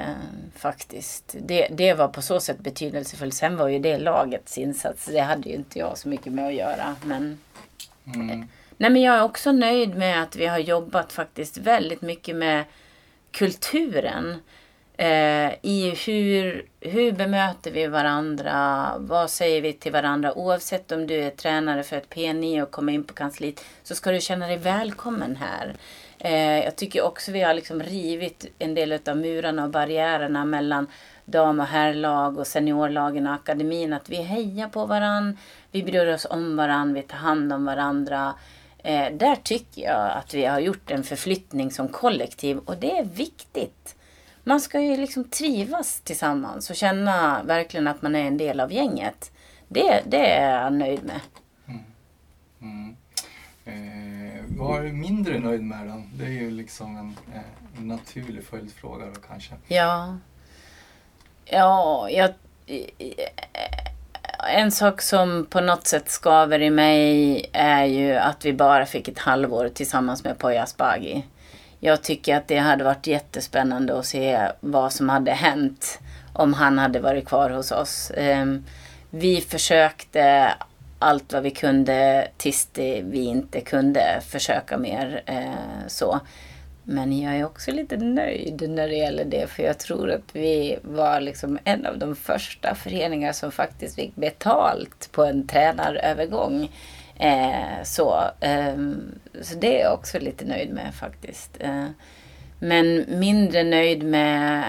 faktiskt. 0.55 1.37
Det, 1.41 1.69
det 1.71 1.95
var 1.95 2.09
på 2.09 2.23
så 2.23 2.41
sätt 2.41 2.59
betydelsefullt. 2.59 3.35
Sen 3.35 3.57
var 3.57 3.69
ju 3.69 3.79
det 3.79 3.99
lagets 3.99 4.59
insats. 4.59 5.07
Det 5.07 5.21
hade 5.21 5.49
ju 5.49 5.55
inte 5.55 5.79
jag 5.79 5.99
så 5.99 6.09
mycket 6.09 6.33
med 6.33 6.47
att 6.47 6.55
göra. 6.55 6.97
Men 7.05 7.39
mm. 8.15 8.49
Nej, 8.81 8.91
men 8.91 9.03
jag 9.03 9.17
är 9.17 9.23
också 9.23 9.53
nöjd 9.53 9.97
med 9.97 10.23
att 10.23 10.37
vi 10.37 10.47
har 10.47 10.59
jobbat 10.59 11.13
faktiskt 11.13 11.59
väldigt 11.59 12.03
mycket 12.03 12.37
med 12.37 12.65
kulturen. 13.31 14.37
Eh, 14.97 15.53
I 15.63 15.95
hur, 16.07 16.67
hur 16.81 17.13
bemöter 17.13 17.71
vi 17.71 17.87
varandra? 17.87 18.87
Vad 18.99 19.31
säger 19.31 19.63
vi 19.63 19.73
till 19.73 19.93
varandra? 19.93 20.35
Oavsett 20.35 20.93
om 20.93 21.07
du 21.07 21.15
är 21.15 21.31
tränare 21.31 21.83
för 21.83 21.97
ett 21.97 22.15
P9 22.15 22.63
och 22.63 22.71
kommer 22.71 22.93
in 22.93 23.05
på 23.05 23.15
kansliet 23.15 23.65
så 23.83 23.95
ska 23.95 24.11
du 24.11 24.21
känna 24.21 24.47
dig 24.47 24.57
välkommen 24.57 25.37
här. 25.37 25.75
Eh, 26.19 26.65
jag 26.65 26.77
tycker 26.77 27.03
också 27.03 27.33
vi 27.33 27.41
har 27.43 27.55
liksom 27.55 27.83
rivit 27.83 28.47
en 28.59 28.75
del 28.75 28.93
av 28.93 29.17
murarna 29.17 29.65
och 29.65 29.71
barriärerna 29.71 30.45
mellan 30.45 30.87
dam 31.25 31.61
och 31.61 31.67
herrlag 31.67 32.39
och 32.39 32.47
seniorlagen 32.47 33.27
och 33.27 33.35
akademin. 33.35 33.93
Att 33.93 34.09
vi 34.09 34.17
hejar 34.17 34.69
på 34.69 34.87
varandra, 34.87 35.39
vi 35.71 35.83
bryr 35.83 36.15
oss 36.15 36.27
om 36.31 36.57
varandra, 36.57 37.01
vi 37.01 37.03
tar 37.03 37.19
hand 37.19 37.53
om 37.53 37.65
varandra. 37.65 38.35
Eh, 38.79 39.13
där 39.13 39.37
tycker 39.37 39.83
jag 39.83 40.11
att 40.11 40.35
vi 40.35 40.45
har 40.45 40.61
gjort 40.61 40.91
en 40.91 41.05
förflyttning 41.05 41.71
som 41.71 41.89
kollektiv 41.89 42.59
och 42.59 42.77
det 42.77 42.99
är 42.99 43.05
viktigt. 43.05 43.97
Man 44.45 44.61
ska 44.61 44.81
ju 44.81 44.97
liksom 44.97 45.25
trivas 45.25 46.01
tillsammans 46.01 46.71
och 46.71 46.77
känna 46.77 47.43
verkligen 47.43 47.89
att 47.89 48.03
man 48.03 48.15
är 48.15 48.25
en 48.25 48.39
del 48.39 48.61
av 48.61 48.73
gänget. 48.73 49.33
Det, 49.69 50.03
det 50.07 50.27
är 50.27 50.63
jag 50.63 50.73
nöjd 50.73 51.05
med. 51.05 51.21
Mm. 51.67 51.85
Mm. 52.61 52.97
Eh, 53.65 54.45
vad 54.49 54.79
är 54.79 54.83
du 54.83 54.93
mindre 54.93 55.39
nöjd 55.39 55.63
med 55.63 55.87
då? 55.87 56.03
Det 56.15 56.25
är 56.25 56.31
ju 56.31 56.51
liksom 56.51 56.97
en, 56.97 57.17
eh, 57.35 57.41
en 57.79 57.89
naturlig 57.89 58.45
följdfråga 58.45 59.07
då 59.07 59.21
kanske. 59.29 59.55
Ja. 59.69 60.19
Ja, 61.45 62.09
jag 62.11 62.31
en 64.47 64.71
sak 64.71 65.03
som 65.03 65.47
på 65.51 65.61
något 65.61 65.87
sätt 65.87 66.11
skaver 66.11 66.63
i 66.63 66.71
mig 66.71 67.51
är 67.53 67.85
ju 67.85 68.15
att 68.15 68.45
vi 68.45 68.53
bara 68.53 68.87
fick 68.87 69.09
ett 69.09 69.19
halvår 69.19 69.69
tillsammans 69.69 70.25
med 70.25 70.39
Poya 70.39 70.63
Asbaghi. 70.63 71.25
Jag 71.81 72.03
tycker 72.03 72.37
att 72.37 72.49
det 72.49 72.59
hade 72.59 72.85
varit 72.85 73.07
jättespännande 73.07 73.99
att 73.99 74.07
se 74.07 74.49
vad 74.61 74.93
som 74.93 75.09
hade 75.09 75.33
hänt 75.33 76.01
om 76.33 76.55
han 76.55 76.79
hade 76.79 77.01
varit 77.01 77.27
kvar 77.27 77.51
hos 77.51 77.73
oss. 77.73 78.13
Ehm, 78.17 78.65
vi 79.11 79.41
försökte 79.41 80.55
allt 80.99 81.33
vad 81.33 81.43
vi 81.43 81.51
kunde 81.51 82.29
tills 82.37 82.69
vi 83.03 83.25
inte 83.25 83.61
kunde 83.61 84.21
försöka 84.29 84.79
mer. 84.79 85.23
Eh, 85.27 85.87
så. 85.87 86.21
Men 86.91 87.21
jag 87.21 87.37
är 87.37 87.45
också 87.45 87.71
lite 87.71 87.97
nöjd 87.97 88.71
när 88.71 88.89
det 88.89 88.95
gäller 88.95 89.25
det. 89.25 89.51
För 89.51 89.63
jag 89.63 89.79
tror 89.79 90.11
att 90.11 90.37
vi 90.37 90.79
var 90.83 91.21
liksom 91.21 91.59
en 91.65 91.87
av 91.87 91.99
de 91.99 92.17
första 92.17 92.75
föreningar 92.75 93.33
som 93.33 93.53
faktiskt 93.53 93.95
fick 93.95 94.15
betalt 94.17 95.13
på 95.13 95.25
en 95.25 95.47
tränarövergång. 95.47 96.71
Eh, 97.19 97.83
så, 97.85 98.25
eh, 98.41 98.77
så 99.43 99.55
det 99.59 99.81
är 99.81 99.85
jag 99.85 99.95
också 99.95 100.19
lite 100.19 100.45
nöjd 100.45 100.71
med 100.71 100.95
faktiskt. 100.95 101.57
Eh, 101.61 101.87
men 102.59 103.05
mindre 103.09 103.63
nöjd 103.65 104.03
med, 104.03 104.65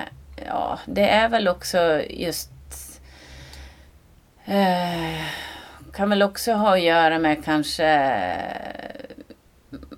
ja, 0.48 0.80
det 0.86 1.10
är 1.10 1.30
väl 1.30 1.48
också 1.48 2.02
just 2.10 2.52
eh, 4.46 5.24
kan 5.94 6.10
väl 6.10 6.24
också 6.24 6.54
ha 6.54 6.74
att 6.74 6.82
göra 6.82 7.20
med 7.20 7.46
kanske 7.46 8.12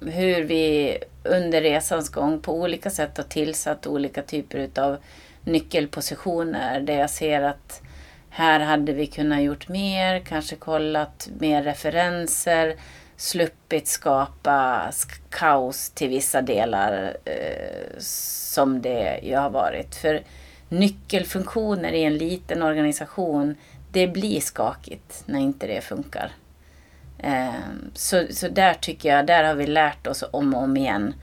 hur 0.02 0.44
vi 0.44 0.98
under 1.24 1.62
resans 1.62 2.10
gång 2.10 2.40
på 2.40 2.54
olika 2.54 2.90
sätt 2.90 3.18
har 3.18 3.24
tillsatt 3.24 3.88
olika 3.88 4.22
typer 4.22 4.70
av 4.80 4.98
nyckelpositioner 5.44 6.80
där 6.80 7.00
jag 7.00 7.10
ser 7.10 7.42
att 7.42 7.82
här 8.30 8.60
hade 8.60 8.94
vi 8.94 9.08
kunnat 9.08 9.42
gjort 9.42 9.68
mer, 9.68 10.20
kanske 10.20 10.56
kollat 10.56 11.30
mer 11.40 11.64
referenser, 11.64 12.76
sluppit 13.16 13.88
skapa 13.88 14.92
kaos 15.30 15.90
till 15.90 16.10
vissa 16.10 16.42
delar 16.42 17.18
eh, 17.26 18.00
som 18.00 18.82
det 18.82 19.20
ju 19.24 19.36
har 19.36 19.50
varit. 19.50 19.96
För 19.96 20.22
nyckelfunktioner 20.70 21.92
i 21.92 22.04
en 22.04 22.18
liten 22.18 22.62
organisation, 22.62 23.56
det 23.92 24.08
blir 24.08 24.42
skakigt 24.42 25.24
när 25.26 25.40
inte 25.40 25.68
det 25.68 25.82
funkar. 25.82 26.32
Ehm, 27.22 27.92
så, 27.94 28.28
så 28.30 28.48
där 28.48 28.74
tycker 28.74 29.10
jag, 29.10 29.28
där 29.28 29.44
har 29.44 29.56
vi 29.56 29.68
lärt 29.68 30.08
oss 30.08 30.24
om 30.32 30.54
och 30.54 30.64
om 30.64 30.78
igen. 30.78 31.14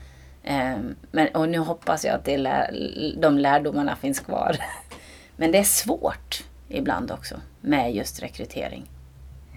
Ehm, 0.43 0.95
men, 1.11 1.27
och 1.27 1.49
nu 1.49 1.57
hoppas 1.57 2.05
jag 2.05 2.15
att 2.15 2.25
det 2.25 2.37
lär, 2.37 2.71
de 3.17 3.37
lärdomarna 3.37 3.95
finns 3.95 4.19
kvar. 4.19 4.55
Men 5.35 5.51
det 5.51 5.57
är 5.57 5.63
svårt 5.63 6.43
ibland 6.67 7.11
också 7.11 7.35
med 7.61 7.95
just 7.95 8.23
rekrytering. 8.23 8.85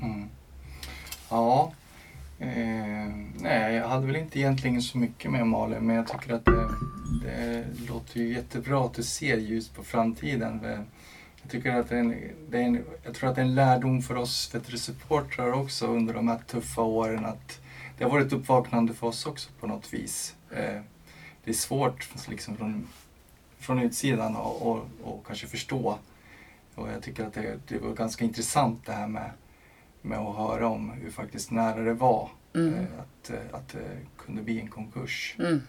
Mm. 0.02 0.28
Ja. 1.30 1.72
Eh, 2.38 3.14
nej, 3.40 3.74
jag 3.74 3.88
hade 3.88 4.06
väl 4.06 4.16
inte 4.16 4.38
egentligen 4.38 4.82
så 4.82 4.98
mycket 4.98 5.30
med 5.30 5.46
Malin, 5.46 5.86
men 5.86 5.96
jag 5.96 6.08
tycker 6.08 6.34
att 6.34 6.44
det, 6.44 6.68
det 7.24 7.64
låter 7.88 8.20
ju 8.20 8.34
jättebra 8.34 8.84
att 8.84 8.94
du 8.94 9.02
ser 9.02 9.36
ljus 9.36 9.68
på 9.68 9.82
framtiden. 9.82 10.60
Jag, 10.62 10.84
tycker 11.52 11.74
att 11.74 11.88
det 11.88 11.94
är 11.94 12.00
en, 12.00 12.14
det 12.50 12.58
är 12.58 12.62
en, 12.62 12.84
jag 13.04 13.14
tror 13.14 13.30
att 13.30 13.36
det 13.36 13.40
är 13.40 13.46
en 13.46 13.54
lärdom 13.54 14.02
för 14.02 14.14
oss 14.16 14.52
supportrar 14.76 15.52
också 15.52 15.86
under 15.86 16.14
de 16.14 16.28
här 16.28 16.38
tuffa 16.38 16.82
åren 16.82 17.24
att 17.24 17.60
det 17.98 18.04
har 18.04 18.10
varit 18.10 18.26
ett 18.26 18.32
uppvaknande 18.32 18.94
för 18.94 19.06
oss 19.06 19.26
också 19.26 19.50
på 19.60 19.66
något 19.66 19.94
vis. 19.94 20.36
Eh, 20.50 20.80
det 21.44 21.50
är 21.50 21.54
svårt 21.54 22.28
liksom 22.28 22.56
från, 22.56 22.88
från 23.58 23.78
utsidan 23.78 24.36
och, 24.36 24.70
och, 24.70 24.86
och 25.02 25.26
kanske 25.26 25.46
förstå. 25.46 25.98
Och 26.74 26.88
jag 26.88 27.02
tycker 27.02 27.26
att 27.26 27.34
det, 27.34 27.58
det 27.68 27.78
var 27.78 27.94
ganska 27.94 28.24
intressant 28.24 28.86
det 28.86 28.92
här 28.92 29.08
med 29.08 29.30
med 30.02 30.18
att 30.18 30.36
höra 30.36 30.68
om 30.68 30.90
hur 30.90 31.10
faktiskt 31.10 31.50
nära 31.50 31.80
det 31.80 31.94
var 31.94 32.30
Mm. 32.54 32.74
eh, 32.74 32.84
att, 32.98 33.30
att 33.52 33.68
det 33.68 33.98
kunde 34.16 34.42
bli 34.42 34.60
en 34.60 34.68
konkurs. 34.68 35.36
Mm. 35.38 35.62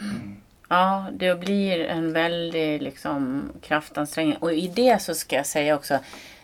Mm. 0.00 0.36
Ja, 0.68 1.06
det 1.12 1.40
blir 1.40 1.80
en 1.80 2.12
väldig 2.12 2.82
liksom, 2.82 3.50
kraftansträngning. 3.62 4.36
Och 4.36 4.52
i 4.52 4.68
det 4.68 5.02
så 5.02 5.14
ska 5.14 5.36
jag 5.36 5.46
säga 5.46 5.74
också, 5.74 5.98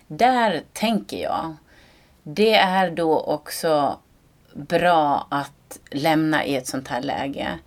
där 0.06 0.62
tänker 0.72 1.22
jag, 1.22 1.56
det 2.22 2.54
är 2.54 2.90
då 2.90 3.20
också 3.20 3.98
bra 4.52 5.26
att 5.30 5.78
lämna 5.90 6.44
i 6.44 6.56
ett 6.56 6.66
sånt 6.66 6.88
här 6.88 7.02
läge. 7.02 7.58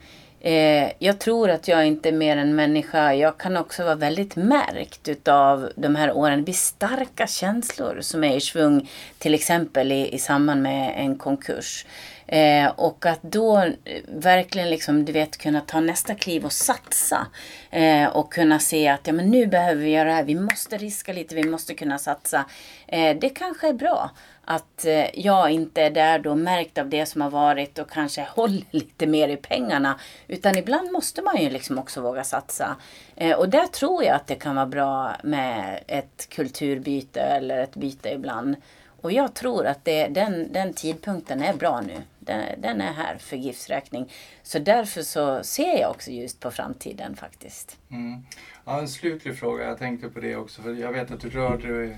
Eh, 0.46 0.92
jag 1.00 1.20
tror 1.20 1.50
att 1.50 1.68
jag 1.68 1.88
inte 1.88 2.10
är 2.10 2.14
mer 2.14 2.38
än 2.38 2.56
människa. 2.56 3.14
Jag 3.14 3.38
kan 3.38 3.58
också 3.58 3.84
vara 3.84 3.96
väldigt 3.96 4.36
märkt 4.36 5.08
utav 5.08 5.70
de 5.76 5.96
här 5.96 6.12
åren. 6.12 6.38
Det 6.38 6.44
blir 6.44 6.54
starka 6.54 7.28
känslor 7.28 7.98
som 8.02 8.24
är 8.24 8.36
i 8.36 8.42
svung. 8.42 8.90
Till 9.18 9.34
exempel 9.34 9.92
i, 9.92 10.14
i 10.14 10.20
samband 10.20 10.62
med 10.62 10.94
en 10.98 11.18
konkurs. 11.18 11.86
Eh, 12.28 12.68
och 12.68 13.06
att 13.06 13.22
då 13.22 13.58
eh, 13.58 13.74
verkligen 14.08 14.70
liksom, 14.70 15.06
du 15.06 15.12
vet, 15.12 15.38
kunna 15.38 15.62
ta 15.62 15.80
nästa 15.80 16.16
kliv 16.16 16.46
och 16.46 16.54
satsa. 16.54 17.28
Eh, 17.72 18.08
och 18.08 18.34
kunna 18.34 18.60
se 18.60 18.88
att 18.88 19.08
ja, 19.08 19.14
men 19.14 19.32
nu 19.32 19.48
behöver 19.48 19.82
vi 19.82 19.90
göra 19.90 20.10
det 20.10 20.16
här. 20.16 20.24
Vi 20.24 20.36
måste 20.36 20.78
riska 20.78 21.14
lite, 21.14 21.36
vi 21.36 21.44
måste 21.44 21.74
kunna 21.74 21.98
satsa. 21.98 22.46
Eh, 22.88 23.18
det 23.22 23.30
kanske 23.30 23.70
är 23.70 23.74
bra 23.74 24.12
att 24.46 24.86
eh, 24.86 25.20
jag 25.20 25.52
inte 25.52 25.82
är 25.82 25.90
där 25.90 26.20
då 26.20 26.36
märkt 26.36 26.78
av 26.78 26.90
det 26.90 27.06
som 27.06 27.22
har 27.22 27.30
varit 27.30 27.80
och 27.80 27.90
kanske 27.90 28.22
håller 28.36 28.64
lite 28.72 29.08
mer 29.08 29.28
i 29.30 29.38
pengarna. 29.38 30.00
Utan 30.28 30.58
ibland 30.58 30.92
måste 30.92 31.22
man 31.22 31.42
ju 31.42 31.50
liksom 31.50 31.80
också 31.80 32.02
våga 32.02 32.24
satsa. 32.24 32.76
Eh, 33.16 33.38
och 33.38 33.50
där 33.50 33.68
tror 33.68 34.04
jag 34.04 34.16
att 34.16 34.28
det 34.28 34.36
kan 34.36 34.56
vara 34.56 34.66
bra 34.66 35.16
med 35.24 35.84
ett 35.88 36.30
kulturbyte 36.30 37.20
eller 37.20 37.58
ett 37.58 37.76
byte 37.76 38.10
ibland. 38.10 38.56
Och 39.04 39.12
jag 39.12 39.34
tror 39.34 39.66
att 39.66 39.86
det, 39.86 40.08
den, 40.08 40.54
den 40.54 40.74
tidpunkten 40.74 41.42
är 41.42 41.54
bra 41.54 41.82
nu. 41.82 42.02
Den, 42.20 42.62
den 42.62 42.82
är 42.82 42.94
här 42.94 43.18
för 43.18 43.38
GIFs 43.38 43.70
räkning. 43.70 44.12
Så 44.44 44.60
därför 44.60 45.02
så 45.02 45.44
ser 45.44 45.80
jag 45.80 45.92
också 45.92 46.12
just 46.12 46.40
på 46.40 46.52
framtiden 46.52 47.16
faktiskt. 47.16 47.78
Mm. 47.92 48.26
Ja, 48.66 48.80
en 48.80 48.88
slutlig 48.88 49.40
fråga, 49.40 49.68
jag 49.68 49.78
tänkte 49.78 50.10
på 50.10 50.20
det 50.20 50.36
också, 50.36 50.62
för 50.62 50.74
jag 50.74 50.92
vet 50.92 51.12
att 51.12 51.20
du 51.20 51.30
rörde 51.30 51.98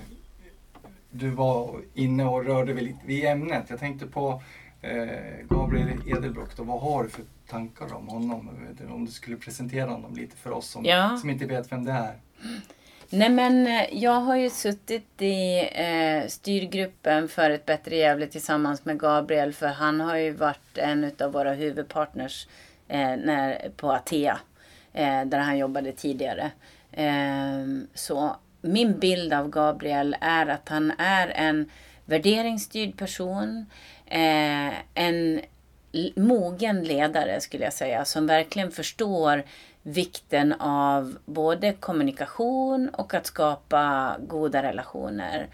du 1.18 1.30
var 1.30 1.80
inne 1.94 2.24
och 2.24 2.44
rörde 2.44 2.72
vid, 2.72 2.96
vid 3.04 3.24
ämnet. 3.24 3.64
Jag 3.68 3.78
tänkte 3.78 4.06
på 4.06 4.42
eh, 4.82 5.06
Gabriel 5.48 5.88
Edelbrock, 6.06 6.56
då, 6.56 6.62
vad 6.62 6.80
har 6.80 7.02
du 7.02 7.08
för 7.08 7.24
tankar 7.48 7.94
om 7.94 8.08
honom? 8.08 8.50
Om 8.90 9.04
du 9.04 9.12
skulle 9.12 9.36
presentera 9.36 9.90
honom 9.90 10.14
lite 10.16 10.36
för 10.36 10.50
oss 10.50 10.66
som, 10.70 10.84
Ja. 10.84 11.16
som 11.20 11.30
inte 11.30 11.46
vet 11.46 11.72
vem 11.72 11.84
det 11.84 11.92
är. 11.92 12.14
Nej 13.10 13.28
men 13.30 13.66
eh, 13.66 13.84
jag 13.92 14.20
har 14.20 14.36
ju 14.36 14.50
suttit 14.50 15.22
i 15.22 15.68
eh, 15.72 16.28
styrgruppen 16.28 17.28
för 17.28 17.50
ett 17.50 17.66
bättre 17.66 17.96
Gävle 17.96 18.26
tillsammans 18.26 18.84
med 18.84 19.00
Gabriel 19.00 19.52
för 19.52 19.66
han 19.68 20.00
har 20.00 20.16
ju 20.16 20.30
varit 20.30 20.78
en 20.78 21.10
av 21.20 21.32
våra 21.32 21.52
huvudpartners 21.52 22.48
eh, 22.88 22.98
när, 22.98 23.70
på 23.76 23.92
Atea 23.92 24.38
eh, 24.92 25.24
där 25.24 25.38
han 25.38 25.58
jobbade 25.58 25.92
tidigare. 25.92 26.50
Eh, 26.92 27.66
så 27.94 28.36
min 28.66 28.98
bild 28.98 29.32
av 29.32 29.50
Gabriel 29.50 30.16
är 30.20 30.46
att 30.46 30.68
han 30.68 30.92
är 30.98 31.28
en 31.28 31.70
värderingsstyrd 32.04 32.96
person, 32.98 33.66
eh, 34.06 34.72
en 34.94 35.40
mogen 36.16 36.84
ledare 36.84 37.40
skulle 37.40 37.64
jag 37.64 37.72
säga 37.72 38.04
som 38.04 38.26
verkligen 38.26 38.70
förstår 38.70 39.44
vikten 39.82 40.52
av 40.60 41.18
både 41.24 41.72
kommunikation 41.72 42.88
och 42.88 43.14
att 43.14 43.26
skapa 43.26 44.16
goda 44.20 44.62
relationer. 44.62 45.46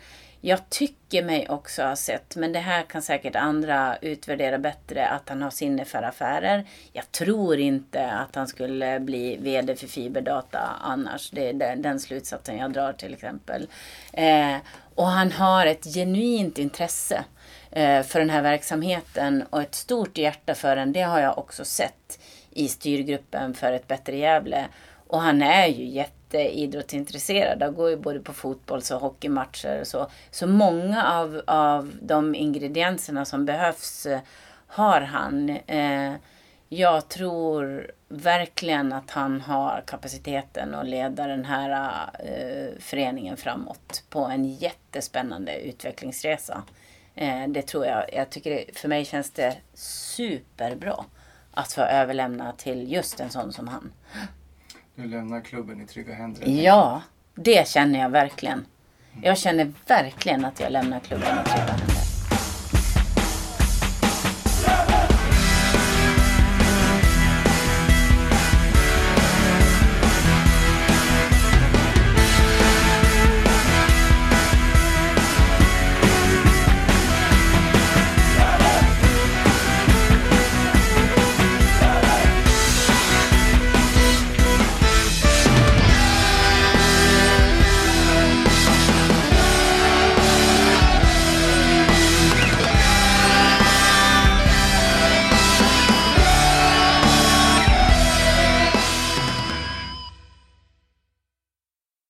Jag 0.44 0.70
tycker 0.70 1.22
mig 1.24 1.48
också 1.48 1.82
ha 1.82 1.96
sett, 1.96 2.36
men 2.36 2.52
det 2.52 2.58
här 2.58 2.82
kan 2.82 3.02
säkert 3.02 3.36
andra 3.36 3.96
utvärdera 3.96 4.58
bättre, 4.58 5.08
att 5.08 5.28
han 5.28 5.42
har 5.42 5.50
sinne 5.50 5.84
för 5.84 6.02
affärer. 6.02 6.64
Jag 6.92 7.12
tror 7.12 7.58
inte 7.58 8.10
att 8.10 8.34
han 8.34 8.48
skulle 8.48 9.00
bli 9.00 9.36
VD 9.36 9.76
för 9.76 9.86
Fiberdata 9.86 10.58
annars. 10.80 11.30
Det 11.30 11.48
är 11.48 11.76
den, 11.76 12.00
slutsatsen 12.00 12.58
jag 12.58 12.72
drar 12.72 12.92
till 12.92 13.14
exempel. 13.14 13.66
Eh, 14.12 14.56
och 14.94 15.06
han 15.06 15.32
har 15.32 15.66
ett 15.66 15.84
genuint 15.94 16.58
intresse 16.58 17.24
eh, 17.70 18.02
för 18.02 18.18
den 18.18 18.30
här 18.30 18.42
verksamheten 18.42 19.44
och 19.50 19.62
ett 19.62 19.74
stort 19.74 20.18
hjärta 20.18 20.54
för 20.54 20.76
den. 20.76 20.92
Det 20.92 21.02
har 21.02 21.20
jag 21.20 21.38
också 21.38 21.64
sett 21.64 22.18
i 22.50 22.68
styrgruppen 22.68 23.54
för 23.54 23.72
ett 23.72 23.88
bättre 23.88 24.16
Gävle. 24.16 24.66
Och 25.06 25.20
han 25.20 25.42
är 25.42 25.66
ju 25.66 25.84
jätteidrottsintresserad. 26.38 27.62
och 27.62 27.74
går 27.74 27.90
ju 27.90 27.96
både 27.96 28.20
på 28.20 28.32
fotbolls 28.32 28.90
och 28.90 29.00
hockeymatcher 29.00 29.80
och 29.80 29.86
så. 29.86 30.10
Så 30.30 30.46
många 30.46 31.06
av, 31.06 31.42
av 31.46 31.92
de 32.02 32.34
ingredienserna 32.34 33.24
som 33.24 33.44
behövs 33.44 34.06
eh, 34.06 34.20
har 34.66 35.00
han. 35.00 35.50
Eh, 35.66 36.14
jag 36.68 37.08
tror 37.08 37.90
verkligen 38.08 38.92
att 38.92 39.10
han 39.10 39.40
har 39.40 39.82
kapaciteten 39.86 40.74
att 40.74 40.88
leda 40.88 41.26
den 41.26 41.44
här 41.44 41.92
eh, 42.18 42.80
föreningen 42.80 43.36
framåt 43.36 44.04
på 44.10 44.24
en 44.24 44.44
jättespännande 44.44 45.60
utvecklingsresa. 45.60 46.62
Det 47.48 47.62
tror 47.62 47.86
jag. 47.86 48.04
Jag 48.12 48.30
tycker 48.30 48.50
det, 48.50 48.78
för 48.78 48.88
mig 48.88 49.04
känns 49.04 49.30
det 49.30 49.56
superbra 49.74 51.04
att 51.50 51.72
få 51.72 51.80
överlämna 51.80 52.52
till 52.52 52.92
just 52.92 53.20
en 53.20 53.30
sån 53.30 53.52
som 53.52 53.68
han. 53.68 53.92
Du 54.94 55.04
lämnar 55.04 55.40
klubben 55.40 55.80
i 55.80 55.86
trygga 55.86 56.14
händer. 56.14 56.46
Ja, 56.46 57.02
det 57.34 57.68
känner 57.68 58.00
jag 58.00 58.08
verkligen. 58.10 58.66
Jag 59.22 59.38
känner 59.38 59.72
verkligen 59.86 60.44
att 60.44 60.60
jag 60.60 60.72
lämnar 60.72 61.00
klubben 61.00 61.28
i 61.28 61.48
trygga 61.48 61.64
händer. 61.64 62.11